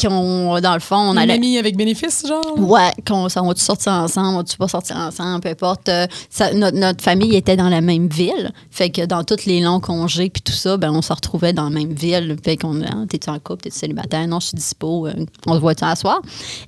Qu'on, 0.00 0.60
dans 0.60 0.74
le 0.74 0.80
fond, 0.80 0.96
on 0.96 1.12
Une 1.12 1.18
allait. 1.18 1.34
amie 1.34 1.58
avec 1.58 1.76
bénéfice, 1.76 2.24
genre? 2.26 2.54
Ouais, 2.58 2.92
qu'on 3.06 3.28
ça, 3.28 3.42
on 3.42 3.48
va-tu 3.48 3.62
sortir 3.62 3.92
ensemble, 3.92 4.28
on 4.28 4.36
va-tu 4.38 4.56
pas 4.56 4.68
sortir 4.68 4.96
ensemble, 4.96 5.40
peu 5.40 5.48
importe. 5.48 5.88
Euh, 5.88 6.06
ça- 6.30 6.52
notre, 6.52 6.76
notre 6.76 7.02
famille 7.02 7.34
était 7.34 7.56
dans 7.56 7.68
la 7.68 7.80
même 7.80 8.08
ville. 8.08 8.52
Fait 8.70 8.90
que 8.90 9.04
dans 9.06 9.24
tous 9.24 9.46
les 9.46 9.60
longs 9.60 9.80
congés 9.80 10.30
puis 10.30 10.42
tout 10.42 10.52
ça, 10.52 10.76
ben, 10.76 10.90
on 10.92 11.02
se 11.02 11.12
retrouvait 11.12 11.52
dans 11.52 11.64
la 11.64 11.70
même 11.70 11.92
ville. 11.92 12.36
Fait 12.44 12.56
qu'on 12.56 12.80
ah, 12.82 13.04
t'es-tu 13.08 13.28
en 13.30 13.38
couple, 13.40 13.62
t'es-tu 13.62 13.78
célibataire? 13.78 14.26
Non, 14.28 14.38
je 14.40 14.48
suis 14.48 14.56
dispo. 14.56 15.06
euh, 15.08 15.14
on 15.46 15.54
se 15.54 15.60
voit-tu 15.60 15.84
à 15.84 15.96
soir? 15.96 16.20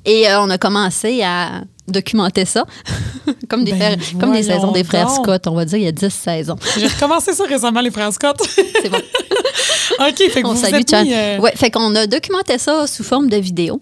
Et 0.05 0.25
on 0.39 0.51
a 0.51 0.59
commencé 0.59 1.23
à 1.23 1.63
documenter 1.91 2.45
ça. 2.45 2.65
comme 3.49 3.65
des, 3.65 3.73
Ben, 3.73 3.99
frères- 4.01 4.19
comme 4.21 4.33
des 4.33 4.43
saisons 4.43 4.73
des 4.73 4.85
frères 4.85 5.07
donc. 5.07 5.17
Scott. 5.25 5.47
On 5.47 5.55
va 5.55 5.65
dire, 5.65 5.79
il 5.79 5.85
y 5.85 5.89
a 5.89 5.93
10 5.93 6.09
saisons. 6.13 6.57
J'ai 6.79 6.87
recommencé 6.87 7.33
ça 7.33 7.45
récemment, 7.45 7.81
les 7.81 7.91
frères 7.91 8.13
Scott. 8.13 8.37
C'est 8.47 8.89
bon. 8.91 8.99
OK, 10.01 10.17
fait 10.17 10.43
que 10.43 10.47
On 10.47 10.51
vous 10.53 10.57
vous 10.59 10.65
salue 10.65 10.81
êtes 10.81 10.91
Chan. 10.91 11.03
mis, 11.05 11.13
euh, 11.15 11.39
Ouais, 11.39 11.53
fait 11.57 11.71
qu'on 11.71 11.95
a 11.95 12.07
documenté 12.07 12.59
ça 12.59 12.87
sous 12.87 13.05
forme 13.05 13.29
de 13.29 13.37
vidéo. 13.37 13.81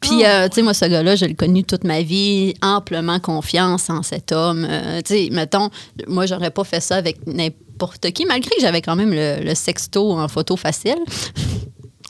Puis, 0.00 0.24
euh, 0.24 0.48
tu 0.48 0.54
sais, 0.56 0.62
moi, 0.62 0.72
ce 0.72 0.86
gars-là, 0.86 1.14
je 1.14 1.26
l'ai 1.26 1.34
connu 1.34 1.62
toute 1.62 1.84
ma 1.84 2.00
vie, 2.00 2.54
amplement 2.62 3.20
confiance 3.20 3.90
en 3.90 4.02
cet 4.02 4.32
homme. 4.32 4.66
Euh, 4.68 5.00
tu 5.04 5.14
sais, 5.14 5.28
mettons, 5.30 5.68
moi, 6.08 6.24
j'aurais 6.24 6.50
pas 6.50 6.64
fait 6.64 6.80
ça 6.80 6.96
avec 6.96 7.18
n'importe 7.26 8.10
qui, 8.12 8.24
malgré 8.24 8.48
que 8.48 8.62
j'avais 8.62 8.80
quand 8.80 8.96
même 8.96 9.12
le, 9.12 9.44
le 9.44 9.54
sexto 9.54 10.12
en 10.12 10.26
photo 10.28 10.56
facile. 10.56 10.96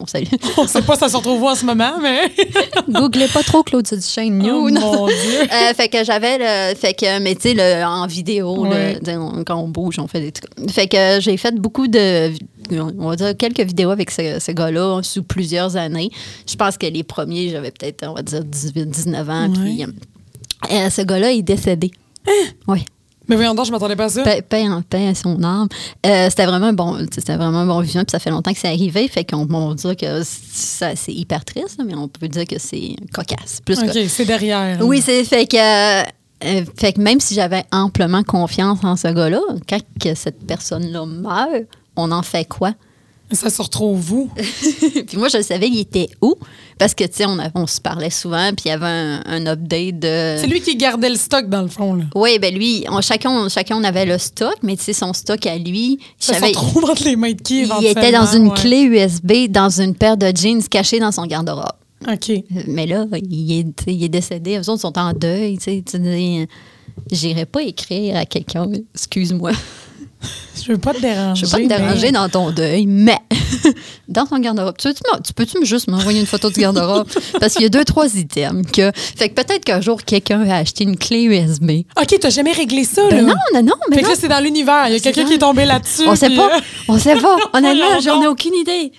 On 0.03 0.07
salue. 0.07 0.24
On 0.57 0.66
sait 0.66 0.80
pas 0.82 0.94
si 0.94 1.01
ça 1.01 1.09
se 1.11 1.16
retrouve 1.16 1.42
où 1.42 1.48
en 1.48 1.55
ce 1.55 1.64
moment, 1.66 1.92
mais. 2.01 2.32
Googlez 2.88 3.28
pas 3.28 3.42
trop 3.42 3.62
Claudia 3.62 3.96
Duchesne, 3.96 4.40
Oh 4.51 4.70
nude. 4.70 4.80
mon 4.80 5.07
Dieu. 5.07 5.14
Euh, 5.53 5.74
fait 5.74 5.88
que 5.88 6.03
j'avais 6.05 6.38
le. 6.38 6.74
Fait 6.74 6.94
que, 6.94 7.18
mais 7.20 7.34
tu 7.34 7.55
sais, 7.55 7.84
en 7.84 8.07
vidéo, 8.07 8.66
Ouais. 8.66 8.98
on- 9.09 9.44
quand 9.44 9.57
on 9.57 9.68
bouge, 9.68 9.98
on 9.98 10.07
fait 10.09 10.20
des 10.20 10.32
trucs. 10.32 10.70
Fait 10.70 10.86
que 10.88 11.18
j'ai 11.20 11.36
fait 11.36 11.55
beaucoup 11.55 11.86
de. 11.86 12.32
On 12.72 13.09
va 13.11 13.16
dire 13.16 13.36
quelques 13.36 13.61
vidéos 13.61 13.90
avec 13.90 14.11
ce, 14.11 14.38
ce 14.40 14.53
gars-là 14.53 15.01
sous 15.03 15.22
plusieurs 15.22 15.76
années. 15.76 16.11
Je 16.48 16.55
pense 16.57 16.78
que 16.78 16.86
les 16.86 17.03
premiers, 17.03 17.48
j'avais 17.51 17.72
peut-être, 17.72 18.07
on 18.09 18.14
va 18.14 18.22
dire, 18.22 18.44
18, 18.44 18.86
19 18.88 19.28
ans. 19.28 19.48
Ouais. 19.51 19.61
Puis, 19.61 19.84
euh, 20.72 20.88
ce 20.90 21.03
gars-là 21.03 21.32
est 21.32 21.42
décédé. 21.42 21.90
Oui. 22.68 22.84
Mais 23.31 23.37
voyons 23.37 23.55
donc, 23.55 23.64
je 23.64 23.70
m'attendais 23.70 23.95
pas 23.95 24.07
à 24.07 24.09
ça. 24.09 24.24
Paix, 24.24 24.43
paix 24.43 24.68
en 24.68 24.83
paix 24.83 25.07
à 25.07 25.14
son 25.14 25.41
âme. 25.45 25.68
Euh, 26.05 26.26
c'était 26.28 26.47
vraiment 26.47 26.66
un 26.66 26.72
bon, 26.72 26.99
c'était 27.12 27.37
vraiment 27.37 27.59
un 27.59 27.66
bon 27.66 27.81
vivant, 27.81 28.01
puis 28.01 28.11
ça 28.11 28.18
fait 28.18 28.31
longtemps 28.31 28.53
que 28.53 28.59
c'est 28.59 28.68
arrivé, 28.68 29.07
fait 29.07 29.24
qu'on 29.24 29.47
on 29.49 29.74
dire 29.74 29.97
que 29.97 30.22
ça, 30.24 30.97
c'est 30.97 31.12
hyper 31.12 31.45
triste, 31.45 31.81
mais 31.87 31.95
on 31.95 32.09
peut 32.09 32.26
dire 32.26 32.45
que 32.45 32.59
c'est 32.59 32.97
cocasse. 33.12 33.61
Plus 33.64 33.78
OK, 33.78 33.97
c'est 34.09 34.24
derrière. 34.24 34.85
oui, 34.85 35.01
c'est 35.01 35.22
fait 35.22 35.47
que, 35.47 35.57
euh, 35.57 36.64
fait 36.76 36.93
que 36.93 37.01
même 37.01 37.20
si 37.20 37.35
j'avais 37.35 37.62
amplement 37.70 38.24
confiance 38.24 38.81
en 38.83 38.97
ce 38.97 39.07
gars-là, 39.07 39.41
quand 39.68 39.81
que 40.01 40.16
cette 40.16 40.45
personne-là 40.45 41.07
meurt, 41.07 41.66
on 41.95 42.11
en 42.11 42.22
fait 42.22 42.47
quoi? 42.47 42.74
Ça 43.33 43.51
se 43.51 43.62
retrouve 43.62 44.12
où? 44.12 44.31
puis 45.07 45.16
moi, 45.16 45.28
je 45.28 45.41
savais 45.43 45.68
il 45.68 45.81
était 45.81 46.09
où, 46.20 46.35
parce 46.78 46.95
que, 46.95 47.05
tu 47.05 47.11
sais, 47.14 47.26
on, 47.26 47.39
on 47.55 47.66
se 47.66 47.81
parlait 47.81 48.11
souvent, 48.11 48.51
puis 48.57 48.64
il 48.66 48.68
y 48.68 48.72
avait 48.72 48.87
un, 48.87 49.22
un 49.24 49.47
update 49.47 49.99
de... 49.99 50.37
C'est 50.39 50.47
lui 50.47 50.61
qui 50.61 50.76
gardait 50.76 51.11
le 51.11 51.16
stock, 51.16 51.49
dans 51.49 51.62
le 51.62 51.68
fond. 51.68 51.95
Là. 51.95 52.05
Oui, 52.14 52.39
ben 52.41 52.55
lui, 52.55 52.85
on, 52.89 53.01
chacun, 53.01 53.49
chacun 53.49 53.76
on 53.76 53.85
avait 53.85 54.07
le 54.07 54.18
stock, 54.18 54.57
mais 54.62 54.76
tu 54.76 54.85
sais, 54.85 54.93
son 54.93 55.12
stock 55.12 55.47
à 55.47 55.57
lui, 55.59 55.99
Ça 56.18 56.35
se 56.35 56.45
retrouve 56.45 56.85
entre 56.91 57.05
les 57.05 57.16
mains 57.16 57.33
de 57.33 57.41
qui, 57.41 57.62
il 57.81 57.87
était 57.87 58.12
dans 58.12 58.26
une 58.26 58.49
ouais. 58.49 58.55
clé 58.55 58.83
USB, 58.83 59.49
dans 59.49 59.70
une 59.70 59.95
paire 59.95 60.16
de 60.16 60.33
jeans 60.35 60.62
cachée 60.68 60.99
dans 60.99 61.12
son 61.12 61.26
garde-robe. 61.26 61.66
OK. 62.11 62.33
Mais 62.66 62.87
là, 62.87 63.05
il 63.12 63.61
est, 63.61 63.83
il 63.87 64.03
est 64.03 64.09
décédé. 64.09 64.59
Eux 64.59 64.70
autres 64.70 64.81
sont 64.81 64.99
en 64.99 65.12
deuil. 65.12 65.59
Tu 65.59 65.64
sais, 65.64 65.85
tu 65.87 65.99
dis, 65.99 66.47
J'irais 67.11 67.47
pas 67.47 67.62
écrire 67.62 68.16
à 68.16 68.24
quelqu'un, 68.24 68.66
excuse-moi. 68.95 69.53
Je 70.62 70.73
veux 70.73 70.79
pas 70.79 70.93
te 70.93 71.01
déranger. 71.01 71.41
Je 71.41 71.47
veux 71.47 71.51
pas 71.68 71.75
te 71.75 71.81
déranger 71.81 72.07
mais- 72.07 72.12
dans 72.12 72.29
ton 72.29 72.51
deuil, 72.51 72.87
mais 72.87 73.16
dans 74.09 74.27
ton 74.27 74.39
garde-robe. 74.39 74.77
Tu, 74.79 74.89
peux-tu 75.35 75.59
tu 75.61 75.66
juste 75.66 75.89
m'envoyer 75.89 76.21
une 76.21 76.27
photo 76.27 76.51
du 76.51 76.61
garde-robe? 76.61 77.09
Parce 77.41 77.55
qu'il 77.55 77.62
y 77.62 77.66
a 77.66 77.71
deux, 77.71 77.85
trois 77.85 78.14
items. 78.16 78.71
Que, 78.71 78.91
fait 78.95 79.31
que 79.31 79.35
peut-être 79.35 79.64
qu'un 79.64 79.81
jour, 79.81 80.03
quelqu'un 80.05 80.43
a 80.49 80.57
acheté 80.57 80.85
une 80.85 80.97
clé 80.97 81.23
USB. 81.23 81.71
OK, 82.01 82.18
t'as 82.21 82.31
jamais 82.31 82.53
réglé 82.53 82.85
ça, 82.85 83.03
Ben 83.09 83.27
là? 83.27 83.33
non, 83.33 83.35
non, 83.55 83.62
non, 83.62 83.73
mais 83.89 83.97
Fait 83.97 84.03
que 84.03 84.09
là, 84.09 84.14
c'est 84.18 84.29
dans 84.29 84.41
l'univers. 84.41 84.85
Il 84.89 84.93
y 84.93 84.97
a 84.97 85.01
quelqu'un 85.01 85.25
qui 85.25 85.35
est 85.35 85.39
tombé 85.39 85.64
là-dessus. 85.64 86.03
On 86.07 86.14
sait 86.14 86.31
pas. 86.31 86.57
euh, 86.57 86.61
On 86.89 86.99
sait 86.99 87.16
pas. 87.16 87.37
Honnêtement, 87.55 88.01
j'en 88.03 88.23
ai 88.23 88.27
aucune 88.27 88.55
idée. 88.55 88.93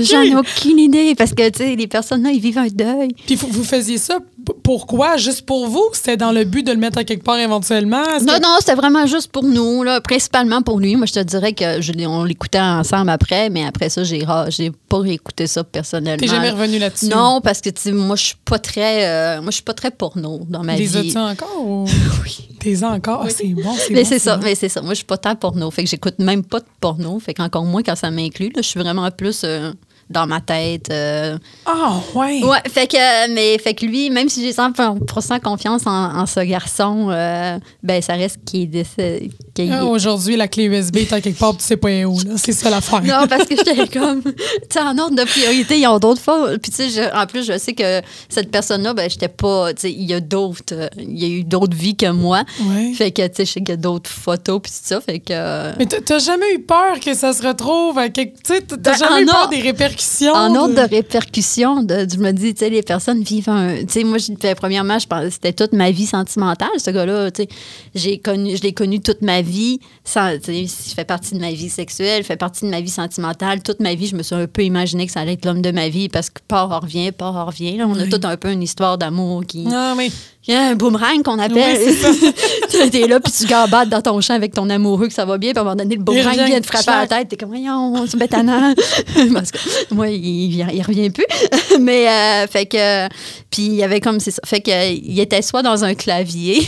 J'en 0.00 0.22
ai 0.22 0.36
aucune 0.36 0.78
idée. 0.78 1.14
Parce 1.16 1.32
que, 1.34 1.48
tu 1.50 1.58
sais, 1.58 1.74
les 1.76 1.86
personnes 1.88 2.22
là, 2.22 2.30
ils 2.30 2.40
vivent 2.40 2.58
un 2.58 2.68
deuil. 2.68 3.08
Puis 3.26 3.34
vous, 3.34 3.48
vous 3.50 3.64
faisiez 3.64 3.98
ça 3.98 4.18
pourquoi? 4.62 5.16
Juste 5.16 5.42
pour 5.46 5.66
vous? 5.68 5.84
C'était 5.92 6.16
dans 6.16 6.32
le 6.32 6.44
but 6.44 6.66
de 6.66 6.72
le 6.72 6.78
mettre 6.78 6.98
à 6.98 7.04
quelque 7.04 7.24
part 7.24 7.38
éventuellement? 7.38 8.02
Non, 8.22 8.34
que- 8.34 8.42
non, 8.42 8.56
c'était 8.60 8.74
vraiment 8.74 9.06
juste 9.06 9.30
pour 9.32 9.44
nous, 9.44 9.82
là, 9.82 10.00
principalement 10.00 10.62
pour 10.62 10.78
lui. 10.78 10.96
Moi, 10.96 11.06
je 11.06 11.12
te 11.14 11.20
dirais 11.20 11.52
que 11.52 11.80
je 11.80 11.92
on 12.06 12.24
l'écoutait 12.24 12.60
ensemble 12.60 13.10
après, 13.10 13.50
mais 13.50 13.64
après 13.64 13.88
ça, 13.90 14.04
j'ai 14.04 14.24
j'ai 14.48 14.70
pas 14.88 14.98
réécouté 14.98 15.46
ça 15.46 15.64
personnellement. 15.64 16.18
T'es 16.20 16.26
jamais 16.26 16.50
revenu 16.50 16.78
là-dessus? 16.78 17.06
Non, 17.08 17.40
parce 17.42 17.60
que 17.60 17.70
tu 17.70 17.80
sais, 17.82 17.92
moi, 17.92 18.16
je 18.16 18.24
suis 18.24 18.36
pas 18.44 18.58
très, 18.58 19.06
euh, 19.08 19.42
moi, 19.42 19.50
je 19.50 19.56
suis 19.56 19.64
pas 19.64 19.74
très 19.74 19.90
porno 19.90 20.40
dans 20.48 20.62
ma 20.62 20.76
Les 20.76 20.84
vie. 20.86 20.98
as-tu 21.10 21.18
encore? 21.18 21.60
Ou... 21.64 21.84
Oui. 22.24 22.48
T'es 22.60 22.84
encore? 22.84 23.26
C'est 23.30 23.46
bon, 23.48 23.72
c'est 23.78 23.92
Mais 23.94 24.02
bon, 24.02 24.08
c'est 24.08 24.18
ça, 24.18 24.36
bon. 24.36 24.44
mais 24.44 24.54
c'est 24.54 24.68
ça. 24.68 24.82
Moi, 24.82 24.90
je 24.90 24.96
suis 24.96 25.04
pas 25.06 25.16
tant 25.16 25.34
porno. 25.34 25.70
Fait 25.70 25.82
que 25.84 25.88
j'écoute 25.90 26.18
même 26.18 26.44
pas 26.44 26.60
de 26.60 26.66
porno. 26.80 27.18
Fait 27.18 27.32
qu'encore 27.32 27.64
moins 27.64 27.82
quand 27.82 27.96
ça 27.96 28.10
m'inclut. 28.10 28.48
là, 28.54 28.60
Je 28.62 28.68
suis 28.68 28.78
vraiment 28.80 29.10
plus 29.10 29.42
euh, 29.44 29.72
dans 30.10 30.26
ma 30.26 30.40
tête. 30.40 30.88
euh, 30.90 31.38
Ah, 31.66 32.00
ouais. 32.14 32.42
Ouais, 32.44 32.58
fait 32.68 32.86
que, 32.86 33.30
mais 33.32 33.56
fait 33.58 33.74
que 33.74 33.86
lui, 33.86 34.10
même 34.10 34.28
si 34.28 34.42
j'ai 34.44 34.52
100% 34.52 35.40
confiance 35.40 35.86
en, 35.86 36.16
en 36.18 36.26
ce 36.26 36.40
garçon, 36.40 37.08
euh, 37.10 37.58
ben 37.82 38.02
ça 38.02 38.14
reste 38.14 38.38
qu'il 38.44 38.62
est 38.62 38.66
décédé. 38.66 39.30
Ah, 39.58 39.62
est- 39.62 39.80
Aujourd'hui, 39.82 40.36
la 40.36 40.48
clé 40.48 40.64
USB 40.64 40.96
est 40.98 41.12
à 41.12 41.20
quelque 41.20 41.38
part, 41.38 41.56
tu 41.56 41.62
sais 41.64 41.76
pas 41.76 41.88
où. 42.04 42.18
là. 42.20 42.32
C'est 42.36 42.52
ça 42.52 42.70
l'affaire. 42.70 43.02
Non, 43.02 43.26
parce 43.28 43.44
que 43.44 43.54
j'étais 43.56 43.86
comme, 43.98 44.22
tu 44.22 44.32
sais, 44.70 44.80
en 44.80 44.96
ordre 44.98 45.14
de 45.16 45.24
priorité, 45.24 45.78
ils 45.78 45.86
ont 45.86 45.98
d'autres 45.98 46.20
fois. 46.22 46.48
Puis, 46.60 46.72
tu 46.72 46.88
sais, 46.90 47.12
en 47.12 47.26
plus, 47.26 47.44
je 47.46 47.58
sais 47.58 47.72
que 47.74 48.00
cette 48.28 48.50
personne-là, 48.50 48.94
ben, 48.94 49.08
j'étais 49.10 49.28
pas, 49.28 49.72
tu 49.74 49.82
sais, 49.82 49.92
il 49.92 50.04
y 50.10 50.14
a 50.14 50.20
d'autres, 50.20 50.62
euh, 50.72 50.88
il 50.98 51.18
y 51.18 51.24
a 51.24 51.28
eu 51.28 51.44
d'autres 51.44 51.76
vies 51.76 51.96
que 51.96 52.10
moi. 52.10 52.42
Ouais. 52.62 52.92
Fait 52.94 53.10
que, 53.10 53.26
tu 53.26 53.34
sais, 53.36 53.44
je 53.44 53.52
sais 53.52 53.60
qu'il 53.60 53.68
y 53.70 53.72
a 53.72 53.76
d'autres 53.76 54.10
photos, 54.10 54.60
puis 54.62 54.72
tout 54.72 54.78
ça. 54.82 55.00
Fait 55.00 55.18
que, 55.18 55.32
euh, 55.32 55.72
Mais 55.78 55.86
t'as- 55.86 56.18
jamais 56.18 56.54
eu 56.54 56.60
peur 56.60 56.98
que 57.04 57.14
ça 57.14 57.32
se 57.32 57.46
retrouve 57.46 57.98
à 57.98 58.08
quelque... 58.08 58.36
Tu 58.42 58.54
sais, 58.54 58.62
t'as 58.62 58.76
Ben, 58.76 58.94
jamais 58.98 59.22
eu 59.22 59.26
peur 59.26 59.48
des 59.48 59.60
répercussions? 59.60 59.99
En 60.34 60.54
ordre 60.54 60.74
de- 60.74 60.80
de 60.82 60.88
répercussion, 60.88 61.82
de, 61.82 62.06
je 62.12 62.18
me 62.18 62.32
dis, 62.32 62.54
tu 62.54 62.60
sais, 62.60 62.70
les 62.70 62.82
personnes 62.82 63.22
vivent 63.22 63.48
un. 63.48 63.76
Tu 63.80 63.86
sais, 63.88 64.04
moi, 64.04 64.18
premièrement, 64.56 64.98
je 64.98 65.06
pense 65.06 65.32
c'était 65.32 65.52
toute 65.52 65.72
ma 65.72 65.90
vie 65.90 66.06
sentimentale, 66.06 66.68
ce 66.78 66.90
gars-là. 66.90 67.30
Tu 67.30 67.42
sais, 67.42 67.48
j'ai 67.94 68.18
connu, 68.18 68.56
je 68.56 68.62
l'ai 68.62 68.72
connu 68.72 69.00
toute 69.00 69.22
ma 69.22 69.42
vie. 69.42 69.80
Sans, 70.04 70.38
tu 70.38 70.44
sais, 70.44 70.60
il 70.62 70.94
fait 70.94 71.04
partie 71.04 71.34
de 71.34 71.40
ma 71.40 71.52
vie 71.52 71.68
sexuelle, 71.68 72.20
il 72.20 72.24
fait 72.24 72.36
partie 72.36 72.64
de 72.64 72.70
ma 72.70 72.80
vie 72.80 72.90
sentimentale. 72.90 73.62
Toute 73.62 73.80
ma 73.80 73.94
vie, 73.94 74.06
je 74.06 74.16
me 74.16 74.22
suis 74.22 74.34
un 74.34 74.46
peu 74.46 74.62
imaginé 74.62 75.06
que 75.06 75.12
ça 75.12 75.20
allait 75.20 75.34
être 75.34 75.44
l'homme 75.44 75.62
de 75.62 75.70
ma 75.70 75.88
vie 75.88 76.08
parce 76.08 76.30
que 76.30 76.40
part 76.48 76.70
en 76.72 76.80
revient, 76.80 77.12
part 77.12 77.36
en 77.36 77.46
revient. 77.46 77.76
Là, 77.76 77.86
on 77.86 77.94
a 77.94 78.02
Oui. 78.04 78.08
tout 78.08 78.20
un 78.24 78.36
peu 78.36 78.50
une 78.50 78.62
histoire 78.62 78.98
d'amour 78.98 79.44
qui. 79.46 79.64
Non, 79.64 79.94
mais... 79.96 80.10
Il 80.48 80.54
y 80.54 80.56
a 80.56 80.62
un 80.68 80.74
boomerang 80.74 81.22
qu'on 81.22 81.38
appelle. 81.38 81.78
Oui, 81.86 82.90
T'es 82.90 83.06
là, 83.06 83.20
puis 83.20 83.30
tu 83.30 83.44
gambates 83.46 83.90
dans 83.90 84.00
ton 84.00 84.20
champ 84.22 84.32
avec 84.34 84.54
ton 84.54 84.70
amoureux, 84.70 85.06
que 85.08 85.12
ça 85.12 85.26
va 85.26 85.36
bien, 85.36 85.50
puis 85.50 85.58
à 85.58 85.60
un 85.60 85.64
moment 85.64 85.76
donné, 85.76 85.96
le 85.96 86.02
boomerang 86.02 86.28
revient, 86.32 86.44
vient 86.46 86.60
te 86.62 86.66
frapper 86.66 86.90
à 86.90 87.00
la 87.02 87.06
tête. 87.06 87.28
T'es 87.28 87.36
comme, 87.36 87.50
voyons, 87.50 88.06
c'est 88.06 88.16
bétonnant. 88.18 88.74
Parce 89.34 89.50
que 89.52 89.58
moi, 89.94 90.08
il, 90.08 90.48
vient- 90.50 90.70
il 90.72 90.82
revient 90.82 91.10
plus. 91.10 91.26
Mais, 91.80 92.08
euh, 92.08 92.46
fait 92.46 92.64
que. 92.66 93.06
Puis, 93.50 93.66
il 93.66 93.74
y 93.74 93.82
avait 93.82 94.00
comme, 94.00 94.18
c'est 94.18 94.30
ça. 94.30 94.40
Fait 94.46 94.60
que, 94.62 94.70
euh, 94.70 94.88
il 94.90 95.20
était 95.20 95.42
soit 95.42 95.62
dans 95.62 95.84
un 95.84 95.94
clavier, 95.94 96.66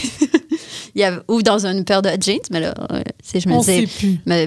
il 0.94 1.00
y 1.00 1.04
avait, 1.04 1.18
ou 1.28 1.42
dans 1.42 1.64
une 1.66 1.84
paire 1.84 2.02
de 2.02 2.10
jeans, 2.20 2.38
mais 2.50 2.60
là, 2.60 2.74
euh, 2.92 3.02
je 3.34 3.48
me 3.48 3.58
disais. 3.58 3.86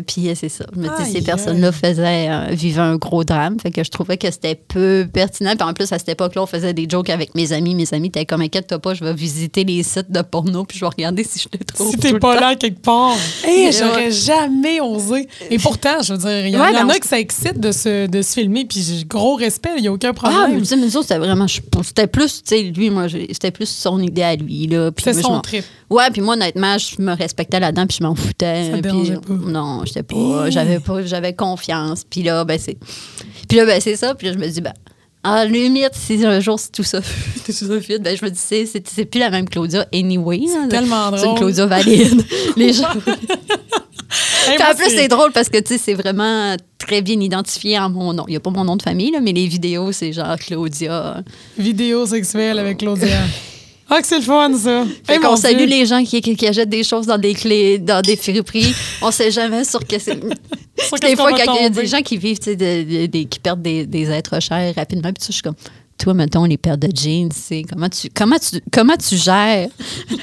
puis, 0.05 0.30
euh, 0.30 0.34
c'est 0.36 0.49
ça. 0.49 0.66
Je 0.74 0.80
me 0.80 0.84
dis, 0.86 0.89
Aïe, 1.03 1.11
ces 1.11 1.22
personnes-là 1.22 1.72
faisaient, 1.72 2.28
euh, 2.30 2.47
vivaient 2.51 2.82
un 2.82 2.95
gros 2.97 3.24
drame. 3.24 3.59
Fait 3.59 3.72
que 3.72 3.84
je 3.84 3.89
trouvais 3.91 4.18
que 4.18 4.30
c'était 4.30 4.55
peu 4.55 5.07
pertinent. 5.11 5.55
Puis 5.55 5.68
en 5.68 5.74
plus, 5.74 5.91
à 5.91 5.99
cette 5.99 6.09
époque-là, 6.09 6.43
on 6.43 6.45
faisait 6.45 6.74
des 6.74 6.88
jokes 6.89 7.09
avec 7.09 7.36
mes 7.36 7.51
amis. 7.53 7.76
Mes 7.76 7.93
amis 7.93 8.07
étaient 8.07 8.26
comme, 8.26 8.41
inquiète-toi 8.41 8.80
pas, 8.80 8.93
je 8.93 9.03
vais 9.03 9.13
visiter 9.13 9.63
les 9.63 9.84
sites 9.84 10.11
de 10.11 10.22
porno, 10.22 10.66
puis 10.66 10.78
je 10.78 10.84
vais 10.86 10.89
regarder 10.89 11.24
si 11.24 11.39
je 11.39 11.47
te 11.49 11.63
trouve. 11.74 11.91
Si 11.91 11.97
t'es 11.97 12.18
pas 12.20 12.39
là 12.39 12.55
quelque 12.55 12.82
part. 12.82 13.16
Hey, 13.45 13.72
j'aurais 13.72 14.11
jamais 14.11 14.80
osé. 14.82 15.28
Et 15.49 15.59
pourtant, 15.59 16.01
je 16.01 16.13
veux 16.13 16.20
dire, 16.20 16.45
il 16.47 16.53
y, 16.53 16.57
en- 16.57 16.61
Ouais, 16.61 16.72
il 16.72 16.78
y 16.78 16.82
en 16.82 16.89
a 16.89 16.97
que 16.99 17.05
ça 17.07 17.20
excite 17.20 17.59
de 17.59 17.72
se, 17.72 18.07
de 18.07 18.22
se 18.22 18.34
filmer, 18.34 18.66
puis 18.66 18.82
j'ai 18.82 19.05
gros 19.05 19.36
respect, 19.36 19.72
il 19.78 19.82
n'y 19.82 19.88
a 19.88 19.91
aucun 19.93 20.09
Ah, 20.09 20.13
problème. 20.13 20.53
mais 20.55 20.59
tu 20.59 20.66
sais, 20.66 20.76
mais 20.78 20.89
c'était 20.89 21.18
vraiment. 21.18 21.45
C'était 21.47 22.07
plus, 22.07 22.43
tu 22.43 22.55
sais, 22.55 22.61
lui, 22.63 22.89
moi, 22.89 23.07
c'était 23.09 23.51
plus 23.51 23.70
son 23.70 23.99
idée 24.01 24.24
à 24.24 24.36
lui, 24.36 24.68
là. 24.68 24.89
Je 24.97 25.11
son 25.22 25.39
trip. 25.41 25.63
Ouais, 25.89 26.05
puis 26.12 26.22
moi, 26.22 26.36
honnêtement, 26.36 26.78
je 26.78 27.01
me 27.01 27.14
respectais 27.14 27.60
là-dedans, 27.60 27.88
puis 27.88 27.97
je 27.99 28.03
m'en 28.03 28.16
foutais. 28.16 28.72
Ça 28.72 28.78
puis, 28.78 29.12
pas? 29.12 29.34
Non, 29.34 29.84
j'étais 29.86 30.03
pas. 30.03 30.49
J'avais 30.49 30.80
pas. 30.80 31.03
J'avais 31.03 31.34
confiance. 31.34 32.03
Puis 32.10 32.24
là, 32.24 32.43
ben, 32.45 32.60
c'est. 32.60 32.78
Puis 33.47 33.58
là, 33.58 33.66
ben, 33.66 33.80
c'est 33.82 33.95
ça. 33.95 34.16
Puis 34.16 34.28
là, 34.28 34.34
je 34.34 34.38
me 34.39 34.47
dis, 34.47 34.62
ben. 34.62 34.74
En 35.24 35.43
limite, 35.43 35.93
si 35.93 36.24
un 36.24 36.39
jour 36.39 36.60
c'est 36.60 36.72
tout 36.72 36.84
ça, 36.84 37.01
tout 37.45 37.51
ça 37.51 37.66
ben 37.66 37.80
je 38.16 38.24
me 38.24 38.30
dis, 38.30 38.39
c'est, 38.39 38.68
c'est, 38.68 38.88
c'est 38.88 39.06
plus 39.06 39.20
la 39.20 39.32
même 39.32 39.49
Claudia 39.49 39.88
anyway. 39.91 40.38
là. 40.38 40.68
tellement 40.70 41.10
C'est 41.18 41.24
une 41.24 41.24
drôle. 41.24 41.38
Claudia 41.39 41.66
valide. 41.66 42.24
Les 42.56 42.74
gens. 42.74 42.89
Hey, 44.47 44.58
en 44.62 44.76
plus, 44.76 44.89
c'est 44.89 45.08
drôle 45.08 45.32
parce 45.32 45.49
que, 45.49 45.58
tu 45.58 45.74
sais, 45.74 45.78
c'est 45.78 45.93
vraiment 45.93 46.56
très 46.78 47.01
bien 47.01 47.20
identifié 47.20 47.80
en 47.80 47.89
mon 47.89 48.14
nom. 48.14 48.26
Il 48.28 48.32
n'y 48.32 48.38
a 48.38 48.39
pas 48.39 48.51
mon 48.51 48.64
nom 48.64 48.76
de 48.76 48.82
famille, 48.84 49.12
là, 49.12 49.20
mais 49.20 49.34
les 49.34 49.47
vidéos, 49.47 49.91
c'est 49.91 50.14
genre 50.14 50.38
Claudia. 50.38 51.24
Vidéo 51.58 52.06
sexuelle 52.06 52.60
avec 52.60 52.78
Claudia. 52.78 53.18
Ah, 53.89 54.01
que 54.01 54.07
c'est 54.07 54.17
le 54.17 54.23
fun, 54.23 54.51
ça. 54.57 54.83
Fait 55.05 55.13
Hey, 55.13 55.19
qu'on 55.19 55.29
mon 55.31 55.36
salue 55.36 55.57
Dieu. 55.57 55.65
les 55.67 55.86
gens 55.86 56.03
qui, 56.03 56.19
qui, 56.21 56.36
qui 56.36 56.47
achètent 56.47 56.69
des 56.69 56.83
choses 56.83 57.05
dans 57.05 57.17
des 57.19 57.33
clés, 57.36 57.77
dans 57.77 58.01
des 58.01 58.15
friperies. 58.15 58.73
On 59.01 59.11
sait 59.11 59.29
jamais 59.31 59.63
sur 59.63 59.86
que 59.86 59.99
c'est. 59.99 60.19
Des 61.01 61.15
fois, 61.15 61.31
quand 61.31 61.53
il 61.55 61.61
y 61.63 61.65
a 61.65 61.69
des 61.69 61.86
gens 61.88 62.01
qui 62.01 62.17
vivent, 62.17 62.39
de- 62.43 63.05
de- 63.07 63.23
qui 63.23 63.39
perdent 63.39 63.61
des, 63.61 63.86
des 63.86 64.09
êtres 64.09 64.39
chers 64.41 64.73
rapidement, 64.75 65.11
puis 65.13 65.23
je 65.27 65.31
suis 65.33 65.41
comme. 65.41 65.55
Toi, 65.97 66.13
mettons, 66.13 66.43
les 66.43 66.57
paires 66.57 66.77
de 66.77 66.89
jeans, 66.93 67.29
c'est 67.33 67.63
comment 67.63 67.87
tu, 67.87 68.09
comment, 68.13 68.35
tu, 68.37 68.61
comment 68.71 68.97
tu 68.97 69.15
gères 69.15 69.69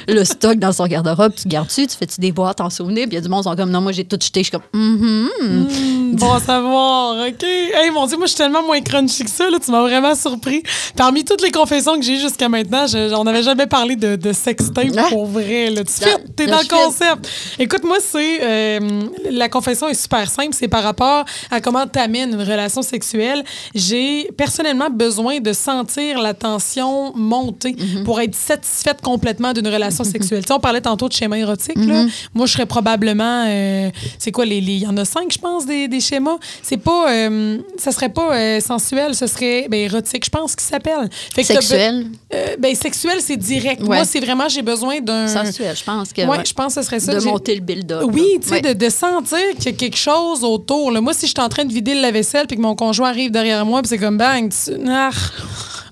le 0.07 0.23
stock 0.23 0.59
dans 0.59 0.71
son 0.71 0.85
garde-robe? 0.85 1.33
Tu 1.35 1.47
gardes-tu? 1.47 1.87
Tu 1.87 1.97
fais-tu 1.97 2.21
des 2.21 2.31
boîtes 2.31 2.61
en 2.61 2.69
souvenir? 2.69 3.03
Puis 3.07 3.13
il 3.13 3.15
y 3.15 3.17
a 3.17 3.21
du 3.21 3.27
monde 3.27 3.43
qui 3.43 3.49
sont 3.49 3.55
comme, 3.55 3.71
non, 3.71 3.81
moi, 3.81 3.91
j'ai 3.91 4.03
tout 4.05 4.17
jeté. 4.21 4.41
Je 4.43 4.49
suis 4.49 4.51
comme, 4.51 4.61
Mhm. 4.71 5.29
Hmm, 5.41 6.15
bon 6.15 6.31
à 6.33 6.39
savoir, 6.39 7.15
OK. 7.27 7.43
Hey, 7.43 7.89
mon 7.91 8.05
Dieu, 8.05 8.17
moi, 8.17 8.27
je 8.27 8.31
suis 8.33 8.37
tellement 8.37 8.61
moins 8.63 8.79
crunchy 8.81 9.23
que 9.23 9.29
ça. 9.31 9.49
Là, 9.49 9.57
tu 9.59 9.71
m'as 9.71 9.81
vraiment 9.81 10.13
surpris. 10.13 10.61
Parmi 10.95 11.25
toutes 11.25 11.41
les 11.41 11.49
confessions 11.51 11.95
que 11.97 12.03
j'ai 12.05 12.17
eues 12.17 12.19
jusqu'à 12.21 12.49
maintenant, 12.49 12.85
je- 12.85 13.11
on 13.15 13.23
n'avait 13.23 13.43
jamais 13.43 13.65
parlé 13.67 13.95
de, 13.95 14.15
de 14.15 14.31
sextape 14.31 14.87
Ah. 14.95 15.07
pour 15.09 15.25
vrai. 15.25 15.71
Là. 15.71 15.83
Tu 15.83 16.01
Là, 16.01 16.07
fais, 16.07 16.23
t'es 16.35 16.45
là, 16.45 16.57
dans 16.57 16.61
le 16.61 16.67
concept. 16.85 17.29
Écoute, 17.57 17.83
moi, 17.83 17.97
c'est... 17.99 18.43
euh, 18.43 18.79
la 19.31 19.49
confession 19.49 19.87
est 19.89 19.95
super 19.99 20.29
simple. 20.29 20.51
C'est 20.53 20.67
par 20.67 20.83
rapport 20.83 21.25
à 21.49 21.59
comment 21.61 21.87
tu 21.91 21.97
amènes 21.97 22.33
une 22.33 22.41
relation 22.41 22.83
sexuelle. 22.83 23.43
J'ai 23.73 24.29
personnellement 24.37 24.89
besoin 24.91 25.39
de 25.39 25.51
sentir 25.63 26.19
la 26.19 26.33
tension 26.33 27.13
monter 27.15 27.75
Mhm. 27.77 28.03
pour 28.03 28.19
être 28.21 28.35
satisfaite 28.35 29.01
complètement 29.01 29.53
d'une 29.53 29.67
relation 29.67 30.03
sexuelle. 30.03 30.41
Tu 30.43 30.47
sais, 30.49 30.53
on 30.53 30.59
parlait 30.59 30.81
tantôt 30.81 31.07
de 31.07 31.13
schéma 31.13 31.37
érotique. 31.39 31.75
là. 31.77 32.03
Mhm. 32.03 32.09
Moi, 32.33 32.45
je 32.45 32.53
serais 32.53 32.65
probablement. 32.65 33.45
euh, 33.47 33.89
c'est 34.19 34.31
quoi, 34.31 34.45
les. 34.45 34.57
Il 34.57 34.79
y 34.83 34.87
en 34.87 34.97
a 34.97 35.05
cinq, 35.05 35.31
je 35.31 35.37
pense, 35.37 35.65
des, 35.65 35.87
des 35.87 35.99
schémas. 35.99 36.37
C'est 36.61 36.77
pas. 36.77 37.11
euh, 37.11 37.57
ça 37.77 37.91
serait 37.91 38.09
pas 38.09 38.35
euh, 38.35 38.59
sensuel, 38.59 39.15
ce 39.15 39.27
serait 39.27 39.67
ben, 39.69 39.79
érotique, 39.79 40.25
je 40.25 40.29
pense 40.29 40.55
qu'il 40.55 40.67
s'appelle. 40.67 41.09
Fait 41.33 41.41
que 41.41 41.47
Sexuel, 41.47 42.07
ben, 42.59 42.75
sexuel, 42.75 43.17
c'est 43.19 43.37
direct. 43.37 43.81
Ouais. 43.81 43.87
Moi, 43.97 44.05
c'est 44.05 44.19
vraiment, 44.19 44.49
j'ai 44.49 44.61
besoin 44.61 44.99
d'un. 45.01 45.27
sensuel, 45.27 45.75
je 45.75 45.83
pense 45.83 46.11
que. 46.13 46.21
Ouais. 46.23 46.37
je 46.45 46.53
pense 46.53 46.75
que 46.75 46.81
ce 46.81 46.87
serait 46.87 46.99
ça. 46.99 47.13
de 47.13 47.19
J'ai- 47.19 47.29
monter 47.29 47.55
le 47.55 47.61
build-up. 47.61 48.03
oui, 48.11 48.25
tu 48.41 48.47
sais, 48.49 48.53
Ouais. 48.55 48.61
de, 48.61 48.73
de 48.73 48.89
sentir 48.89 49.37
qu'il 49.57 49.65
y 49.65 49.69
a 49.69 49.77
quelque 49.77 49.97
chose 49.97 50.43
autour. 50.43 50.91
là. 50.91 50.99
Moi, 51.01 51.13
si 51.13 51.27
je 51.27 51.31
suis 51.31 51.41
en 51.41 51.49
train 51.49 51.65
de 51.65 51.71
vider 51.73 51.93
le 51.95 52.01
lave-vaisselle 52.01 52.47
puis 52.47 52.57
que 52.57 52.61
mon 52.61 52.75
conjoint 52.75 53.09
arrive 53.09 53.31
derrière 53.31 53.65
moi 53.65 53.81
puis 53.81 53.89
c'est 53.89 53.97
comme 53.97 54.17
bang, 54.17 54.49
tu- 54.51 54.71
ah, 54.89 55.09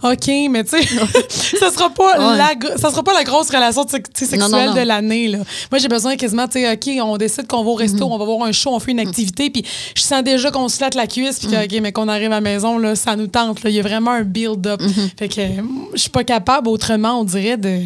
OK, 0.04 0.32
mais 0.50 0.64
tu 0.64 0.82
sais, 0.82 0.88
ça 1.60 1.72
sera 1.72 1.90
pas 1.90 2.02
Ouais. 2.18 2.38
la 2.38 2.78
ça 2.78 2.90
sera 2.90 3.04
pas 3.04 3.14
la 3.14 3.24
grosse 3.24 3.50
relation 3.50 3.84
Non, 3.84 3.88
sexuelle 4.14 4.40
non, 4.40 4.50
non. 4.50 4.74
de 4.74 4.80
l'année 4.82 5.28
là. 5.28 5.40
Moi, 5.72 5.80
j'ai 5.80 5.88
besoin 5.88 6.16
quasiment 6.16 6.48
tu 6.48 6.60
sais, 6.62 6.72
OK, 6.74 6.90
on 7.04 7.18
décide 7.18 7.48
qu'on 7.48 7.64
va 7.64 7.70
au 7.70 7.76
resto, 7.76 8.06
Mhm. 8.08 8.12
on 8.12 8.18
va 8.18 8.26
voir 8.26 8.44
un 8.48 8.52
show, 8.52 8.72
on 8.74 8.80
fait 8.80 8.92
une 8.92 9.00
activité 9.00 9.50
puis 9.50 9.64
je 9.96 10.02
sens 10.02 10.24
déjà 10.24 10.50
qu'on 10.52 10.68
se 10.70 10.78
flatte 10.78 10.96
la 10.96 11.08
cuisse 11.08 11.40
puis 11.40 11.48
que 11.50 11.56
Mhm. 11.56 11.64
OK, 11.64 11.80
mais 11.82 11.92
qu'on 11.92 12.08
arrive 12.08 12.28
à 12.32 12.36
la 12.36 12.42
maison 12.42 12.78
là, 12.78 12.96
ça 12.96 13.16
nous 13.16 13.28
tente 13.28 13.64
là, 13.64 13.70
il 13.70 13.76
y 13.76 13.80
a 13.80 13.84
vraiment 13.84 14.12
un 14.12 14.24
build-up. 14.24 14.82
Mhm. 14.82 15.10
Fait 15.18 15.28
que 15.30 15.42
euh, 15.42 15.62
je 15.94 16.00
suis 16.00 16.10
pas 16.10 16.24
capable 16.24 16.68
autrement, 16.68 17.20
on 17.20 17.24
dirait 17.24 17.58
de 17.58 17.80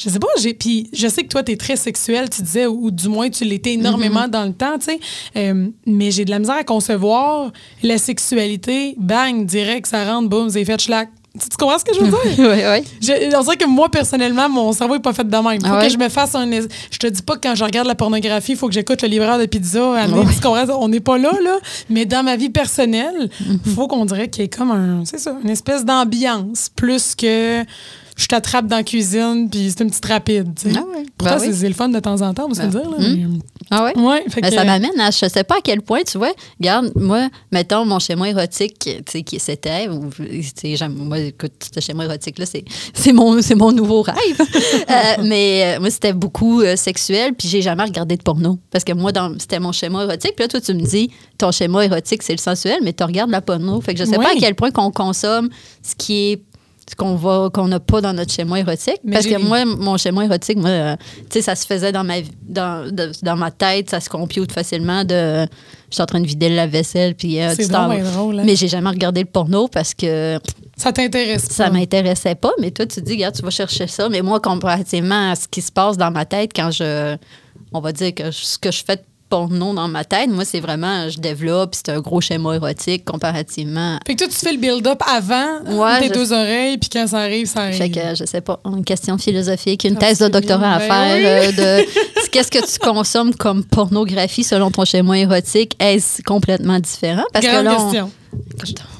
je 0.00 0.10
sais 0.10 0.18
pas, 0.20 0.28
j'ai 0.40 0.54
puis 0.54 0.88
je 0.92 1.08
sais 1.08 1.22
que 1.24 1.28
toi 1.28 1.42
tu 1.42 1.50
es 1.52 1.56
très 1.56 1.74
sexuel, 1.74 2.30
tu 2.30 2.42
disais 2.42 2.66
ou, 2.66 2.90
du 2.92 3.08
moins 3.08 3.28
tu 3.30 3.42
l'étais 3.44 3.72
énormément 3.72 4.24
Mhm. 4.26 4.30
dans 4.30 4.44
le 4.44 4.52
temps, 4.52 4.78
tu 4.78 4.84
sais. 4.92 5.00
Euh, 5.36 5.66
mais 5.86 6.12
j'ai 6.12 6.24
de 6.24 6.30
la 6.30 6.38
misère 6.38 6.54
à 6.56 6.62
concevoir 6.62 7.50
la 7.82 7.98
sexualité, 7.98 8.94
bang, 8.96 9.44
direct 9.44 9.86
ça 9.88 10.04
rentre, 10.04 10.28
boum, 10.28 10.50
c'est 10.50 10.64
fait 10.64 10.80
schlack. 10.80 11.08
Tu, 11.34 11.48
tu 11.50 11.56
comprends 11.56 11.78
ce 11.78 11.84
que 11.84 11.94
je 11.94 12.00
veux 12.00 12.08
dire? 12.10 12.18
Oui, 12.38 12.62
oui. 12.82 12.88
je, 13.00 13.36
on 13.36 13.42
dirait 13.42 13.56
que 13.56 13.66
moi, 13.66 13.88
personnellement, 13.90 14.48
mon 14.48 14.72
cerveau 14.72 14.94
n'est 14.94 15.00
pas 15.00 15.12
fait 15.12 15.28
de 15.28 15.36
même. 15.36 15.60
Faut 15.60 15.66
Ah 15.66 15.78
ouais? 15.78 15.86
que 15.86 15.92
je 15.92 15.98
me 15.98 16.08
fasse 16.08 16.34
un. 16.34 16.50
Je 16.50 16.98
te 16.98 17.06
dis 17.06 17.22
pas 17.22 17.34
que 17.36 17.40
quand 17.42 17.54
je 17.54 17.64
regarde 17.64 17.86
la 17.86 17.94
pornographie, 17.94 18.52
il 18.52 18.58
faut 18.58 18.66
que 18.68 18.74
j'écoute 18.74 19.02
le 19.02 19.08
livreur 19.08 19.38
de 19.38 19.46
pizza. 19.46 19.90
Ouais. 19.92 20.06
comprends? 20.42 20.64
On 20.80 20.88
n'est 20.88 21.00
pas 21.00 21.18
là, 21.18 21.32
là. 21.44 21.56
Mais 21.90 22.06
dans 22.06 22.22
ma 22.24 22.36
vie 22.36 22.50
personnelle, 22.50 23.28
il 23.64 23.72
faut 23.72 23.86
qu'on 23.88 24.04
dirait 24.04 24.28
qu'il 24.28 24.42
y 24.42 24.44
ait 24.46 24.48
comme 24.48 24.70
un. 24.70 25.04
C'est 25.04 25.18
ça, 25.18 25.36
une 25.42 25.50
espèce 25.50 25.84
d'ambiance. 25.84 26.70
Plus 26.74 27.14
que 27.14 27.62
je 28.18 28.26
t'attrape 28.26 28.66
dans 28.66 28.76
la 28.76 28.82
cuisine, 28.82 29.48
puis 29.50 29.70
c'est 29.70 29.82
une 29.84 29.88
petite 29.90 30.04
rapide. 30.04 30.52
tu 30.54 30.70
sais. 30.70 30.76
Ah 30.78 30.82
ouais. 30.82 31.06
Pourtant, 31.16 31.36
Ben 31.36 31.42
oui. 31.48 31.54
c'est 31.54 31.68
le 31.68 31.74
fun 31.74 31.88
de 31.88 31.98
temps 32.00 32.20
en 32.20 32.34
temps, 32.34 32.44
on 32.44 32.48
va 32.48 32.54
se 32.54 32.60
Ben, 32.60 32.68
dire. 32.68 32.90
Là, 32.90 32.96
hum. 32.98 33.38
Ah 33.70 33.84
ouais? 33.84 33.98
Ouais, 33.98 34.24
fait 34.28 34.40
Ben, 34.40 34.50
que- 34.50 34.54
ça 34.56 34.64
m'amène 34.64 34.98
à, 35.00 35.10
je 35.10 35.28
sais 35.28 35.44
pas 35.44 35.56
à 35.56 35.60
quel 35.62 35.82
point, 35.82 36.00
tu 36.02 36.18
vois, 36.18 36.32
regarde, 36.58 36.90
moi, 36.96 37.28
mettons, 37.52 37.84
mon 37.84 37.98
schéma 37.98 38.28
érotique, 38.28 38.78
tu 38.78 38.90
sais, 39.10 39.22
qui 39.22 39.38
c'était, 39.38 39.88
ou, 39.88 40.10
moi, 40.96 41.18
écoute, 41.20 41.52
ce 41.74 41.80
schéma 41.80 42.04
érotique-là, 42.04 42.46
c'est, 42.46 42.64
c'est 42.94 43.12
mon, 43.12 43.40
c'est 43.40 43.54
mon 43.54 43.72
nouveau 43.72 44.02
rêve. 44.02 44.16
Euh, 44.90 45.22
mais 45.24 45.76
euh, 45.76 45.80
moi, 45.80 45.90
c'était 45.90 46.12
beaucoup 46.14 46.62
euh, 46.62 46.74
sexuel, 46.76 47.34
puis 47.34 47.46
j'ai 47.48 47.60
jamais 47.62 47.82
regardé 47.84 48.16
de 48.16 48.22
porno. 48.22 48.58
Parce 48.70 48.84
que 48.84 48.92
moi, 48.92 49.12
dans, 49.12 49.38
c'était 49.38 49.60
mon 49.60 49.70
schéma 49.72 50.02
érotique. 50.04 50.32
Puis 50.34 50.44
là, 50.44 50.48
toi, 50.48 50.60
tu 50.60 50.72
me 50.74 50.80
dis, 50.80 51.10
ton 51.36 51.50
schéma 51.52 51.84
érotique, 51.84 52.22
c'est 52.22 52.32
le 52.32 52.38
sensuel, 52.38 52.78
mais 52.82 52.92
tu 52.94 53.04
regardes 53.04 53.30
la 53.30 53.40
porno. 53.42 53.80
Fait 53.80 53.92
que 53.94 54.00
je 54.00 54.04
sais 54.04 54.16
Oui. 54.16 54.24
pas 54.24 54.30
à 54.32 54.36
quel 54.38 54.54
point 54.54 54.70
qu'on 54.70 54.90
consomme 54.90 55.50
ce 55.82 55.94
qui 55.94 56.32
est 56.32 56.42
qu'on 56.94 57.14
va 57.16 57.50
qu'on 57.52 57.68
n'a 57.68 57.80
pas 57.80 58.00
dans 58.00 58.12
notre 58.12 58.32
schéma 58.32 58.60
érotique. 58.60 59.00
Mais 59.04 59.12
parce 59.14 59.26
que 59.26 59.38
moi 59.40 59.64
mon 59.64 59.96
schéma 59.96 60.24
érotique 60.24 60.58
moi 60.58 60.70
euh, 60.70 60.96
tu 61.30 61.34
sais 61.34 61.42
ça 61.42 61.54
se 61.54 61.66
faisait 61.66 61.92
dans 61.92 62.04
ma 62.04 62.14
dans, 62.42 62.90
de- 62.90 63.12
dans 63.22 63.36
ma 63.36 63.50
tête 63.50 63.90
ça 63.90 64.00
se 64.00 64.08
compute 64.08 64.52
facilement 64.52 65.04
de 65.04 65.46
je 65.90 65.94
suis 65.94 66.02
en 66.02 66.06
train 66.06 66.20
de 66.20 66.26
vider 66.26 66.48
la 66.50 66.66
vaisselle 66.66 67.14
puis 67.14 67.40
euh, 67.40 67.50
tu 67.50 67.62
drôle, 68.02 68.40
hein. 68.40 68.42
mais 68.44 68.56
j'ai 68.56 68.68
jamais 68.68 68.90
regardé 68.90 69.20
le 69.20 69.26
porno 69.26 69.68
parce 69.68 69.94
que 69.94 70.38
Ça 70.76 70.92
t'intéresse 70.92 71.44
ça 71.50 71.70
m'intéressait 71.70 72.34
pas 72.34 72.52
mais 72.60 72.70
toi 72.70 72.86
tu 72.86 73.00
dis 73.02 73.12
regarde 73.14 73.34
tu 73.34 73.42
vas 73.42 73.50
chercher 73.50 73.86
ça. 73.86 74.08
Mais 74.08 74.22
moi 74.22 74.40
comparativement 74.40 75.30
à 75.30 75.34
ce 75.36 75.48
qui 75.48 75.62
se 75.62 75.72
passe 75.72 75.96
dans 75.96 76.10
ma 76.10 76.24
tête 76.24 76.50
quand 76.54 76.70
je 76.70 77.16
on 77.72 77.80
va 77.80 77.92
dire 77.92 78.14
que 78.14 78.26
je- 78.26 78.44
ce 78.44 78.58
que 78.58 78.70
je 78.70 78.82
fais 78.84 79.02
porno 79.28 79.74
dans 79.74 79.88
ma 79.88 80.04
tête 80.04 80.28
moi 80.30 80.44
c'est 80.44 80.60
vraiment 80.60 81.08
je 81.08 81.18
développe 81.18 81.74
c'est 81.74 81.90
un 81.90 82.00
gros 82.00 82.20
schéma 82.20 82.54
érotique 82.54 83.04
comparativement 83.04 83.98
Fait 84.06 84.14
que 84.14 84.24
toi, 84.24 84.28
tu 84.28 84.34
fais 84.38 84.52
le 84.52 84.58
build-up 84.58 85.00
avant 85.06 85.60
Ouais, 85.66 86.00
tes 86.00 86.08
je- 86.08 86.12
deux 86.14 86.32
oreilles, 86.32 86.78
puis 86.78 86.88
quand 86.92 87.06
ça 87.06 87.18
arrive, 87.20 87.46
ça 87.46 87.60
arrive. 87.62 87.76
Fait 87.76 87.90
que, 87.90 88.14
je 88.14 88.24
sais 88.24 88.40
pas, 88.40 88.60
une 88.64 88.84
question 88.84 89.18
philosophique, 89.18 89.84
une 89.84 89.96
thèse 89.96 90.18
de 90.18 90.28
doctorat 90.28 90.74
à 90.74 90.80
faire 90.80 91.16
euh, 91.52 91.52
de 91.82 91.86
qu'est-ce 92.32 92.50
que 92.50 92.58
tu 92.64 92.78
consommes 92.78 93.34
comme 93.34 93.64
pornographie 93.64 94.44
selon 94.44 94.70
ton 94.70 94.84
schéma 94.84 95.18
érotique. 95.18 95.74
Est-ce 95.80 96.22
complètement 96.22 96.78
différent? 96.78 97.24
Parce 97.32 97.44
Grande 97.46 97.58
que 97.60 97.64
là, 97.64 97.76
on- 97.78 97.84
question. 97.84 98.10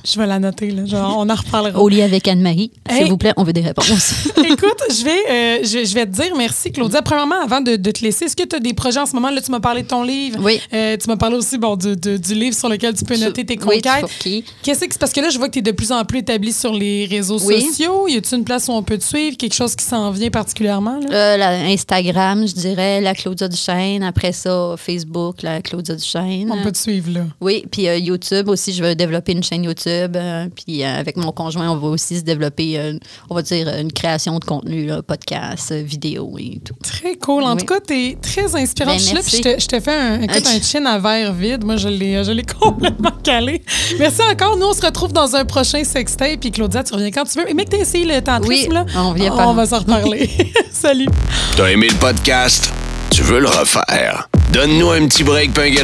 Je 0.05 0.19
vais 0.19 0.27
la 0.27 0.39
noter, 0.39 0.71
là. 0.71 0.85
Genre, 0.87 1.17
on 1.19 1.29
en 1.29 1.35
reparlera. 1.35 1.79
au 1.81 1.89
lit 1.89 2.03
avec 2.03 2.27
Anne-Marie, 2.29 2.71
Hey. 2.89 2.99
s'il 3.03 3.11
vous 3.11 3.19
plaît, 3.19 3.33
on 3.37 3.43
veut 3.45 3.53
des 3.53 3.61
réponses. 3.61 4.29
Écoute, 4.39 4.79
je 4.91 5.05
vais, 5.05 5.11
euh, 5.31 5.59
je, 5.65 5.85
je 5.85 5.95
vais 5.95 6.07
te 6.07 6.13
dire 6.13 6.35
merci, 6.37 6.71
Claudia. 6.73 7.03
Premièrement, 7.03 7.41
avant 7.43 7.61
de, 7.61 7.77
de 7.77 7.91
te 7.91 8.03
laisser, 8.03 8.25
est-ce 8.27 8.37
que 8.37 8.45
tu 8.45 8.57
as 8.57 8.61
des 8.61 8.73
projets 8.73 9.01
en 9.01 9.07
ce 9.07 9.15
moment? 9.15 9.31
Là, 9.31 9.41
tu 9.41 9.51
m'as 9.51 9.61
parlé 9.61 9.83
de 9.83 9.89
ton 9.89 10.03
livre. 10.03 10.39
Oui. 10.43 10.61
Euh, 10.73 10.97
tu 10.97 11.09
m'as 11.09 11.17
parlé 11.17 11.37
aussi 11.37 11.59
bon, 11.59 11.77
du, 11.77 11.97
du- 11.97 12.19
du 12.19 12.35
livre 12.35 12.57
sur 12.57 12.69
lequel 12.69 12.95
tu 12.95 13.05
peux 13.05 13.17
noter 13.19 13.45
tes 13.45 13.59
Oui, 13.67 13.81
conquêtes. 13.83 14.07
qui? 14.19 14.45
Qu'est-ce 14.63 14.81
que 14.81 14.87
c'est? 14.93 14.99
Parce 14.99 15.13
que 15.13 15.21
là, 15.21 15.29
je 15.29 15.39
vois 15.39 15.49
que 15.49 15.55
tu 15.55 15.59
es 15.59 15.63
de 15.63 15.73
plus 15.73 15.93
en 15.93 16.05
plus 16.05 16.19
établi 16.21 16.53
sur 16.53 16.73
les 16.73 17.07
réseaux 17.07 17.39
Oui. 17.41 17.61
sociaux. 17.63 18.09
Y 18.09 18.17
a-t-il 18.17 18.39
une 18.39 18.45
place 18.45 18.69
où 18.69 18.73
on 18.73 18.83
peut 18.83 18.99
te 18.99 19.05
suivre? 19.05 19.37
Quelque 19.37 19.55
chose 19.55 19.75
qui 19.75 19.85
s'en 19.85 20.11
vient 20.11 20.31
particulièrement? 20.31 20.99
Là? 21.01 21.07
Euh, 21.13 21.37
la- 21.37 21.61
Instagram, 21.67 22.47
je 22.47 22.55
dirais, 22.55 23.01
la 23.01 23.15
Claudia 23.15 23.49
Duchesne. 23.49 24.03
Après 24.03 24.33
ça, 24.33 24.75
Facebook, 24.79 25.43
la 25.43 25.61
Claudia 25.61 25.95
Duchesne. 25.95 26.51
On 26.51 26.63
peut 26.63 26.73
te 26.73 26.79
suivre 26.79 27.11
là. 27.13 27.21
Oui, 27.41 27.65
puis 27.71 27.83
YouTube 27.83 28.49
aussi, 28.49 28.73
je 28.73 28.83
veux 28.83 28.95
développer 28.95 29.28
une 29.33 29.43
chaîne 29.43 29.65
YouTube. 29.65 30.17
euh, 30.17 30.47
puis 30.55 30.83
euh, 30.85 30.99
avec 30.99 31.17
mon 31.17 31.33
conjoint, 31.33 31.71
on 31.71 31.77
va 31.77 31.89
aussi 31.89 32.17
se 32.19 32.23
développer, 32.23 32.79
euh, 32.79 32.95
on 33.31 33.35
va 33.35 33.43
dire, 33.43 33.69
une 33.69 33.93
création 33.93 34.39
de 34.39 34.45
contenu, 34.45 34.87
là, 34.87 35.03
podcast, 35.03 35.73
euh, 35.73 35.83
vidéo 35.83 36.37
et 36.39 36.61
tout. 36.65 36.75
Très 36.83 37.17
cool. 37.17 37.43
En 37.45 37.55
Oui. 37.55 37.59
tout 37.61 37.67
cas, 37.67 37.81
tu 37.87 37.95
es 37.95 38.17
très 38.21 38.55
inspirante. 38.57 38.95
Ben, 38.95 38.99
je 38.99 39.05
suis 39.05 39.15
là, 39.15 39.21
puis 39.23 39.37
je 39.37 39.43
te, 39.43 39.61
je 39.61 39.67
te 39.67 39.81
fais 39.81 39.95
un, 39.95 40.21
écoute, 40.23 40.43
Ah, 40.47 40.51
un 40.57 40.61
chin 40.61 40.85
à 40.87 40.99
verre 40.99 41.33
vide. 41.33 41.65
Moi, 41.65 41.77
je 41.77 41.89
l'ai, 41.89 42.23
je 42.25 42.33
l'ai 42.33 42.43
complètement 42.61 43.13
calé. 43.23 43.63
Merci 43.99 44.23
encore. 44.23 44.57
Nous, 44.57 44.67
on 44.67 44.73
se 44.73 44.85
retrouve 44.85 45.13
dans 45.13 45.35
un 45.37 45.45
prochain 45.45 45.85
sextape. 45.85 46.41
Puis 46.41 46.51
Claudia, 46.51 46.83
tu 46.85 46.95
reviens 46.95 47.11
quand 47.11 47.25
tu 47.25 47.39
veux. 47.39 47.49
Et 47.51 47.55
mec, 47.55 47.69
t'as 47.69 47.79
essayé 47.79 48.05
le 48.05 48.21
tantrisme, 48.23 48.69
Oui, 48.69 48.75
là? 48.75 48.87
on 48.97 49.13
vient 49.13 49.33
On 49.33 49.37
par- 49.37 49.55
va 49.55 49.67
s'en 49.67 49.79
reparler. 49.81 50.29
Salut. 50.73 51.09
T'as 51.57 51.67
aimé 51.71 51.89
le 51.91 51.97
podcast? 51.99 52.73
Tu 53.11 53.23
veux 53.23 53.41
le 53.41 53.49
refaire? 53.49 54.29
Donne-nous 54.53 54.91
un 54.91 55.07
petit 55.07 55.25
break 55.25 55.53
puis 55.53 55.79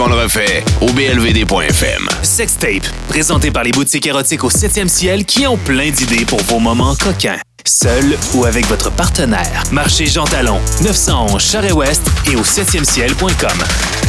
on 0.00 0.08
le 0.08 0.14
refait 0.14 0.64
au 0.80 0.90
blvd.fm. 0.92 2.08
Sextape, 2.22 2.86
présenté 3.08 3.50
par 3.50 3.64
les 3.64 3.72
boutiques 3.72 4.06
érotiques 4.06 4.44
au 4.44 4.50
7e 4.50 4.88
ciel 4.88 5.24
qui 5.24 5.46
ont 5.46 5.56
plein 5.56 5.90
d'idées 5.90 6.24
pour 6.24 6.40
vos 6.44 6.58
moments 6.58 6.94
coquins. 6.94 7.38
Seul 7.64 8.16
ou 8.34 8.44
avec 8.44 8.66
votre 8.66 8.90
partenaire. 8.90 9.62
Marché 9.70 10.06
Jean 10.06 10.24
Talon, 10.24 10.60
911 10.82 11.42
Charest-Ouest 11.42 12.02
et 12.30 12.36
au 12.36 12.42
7e 12.42 12.84
ciel.com. 12.84 14.05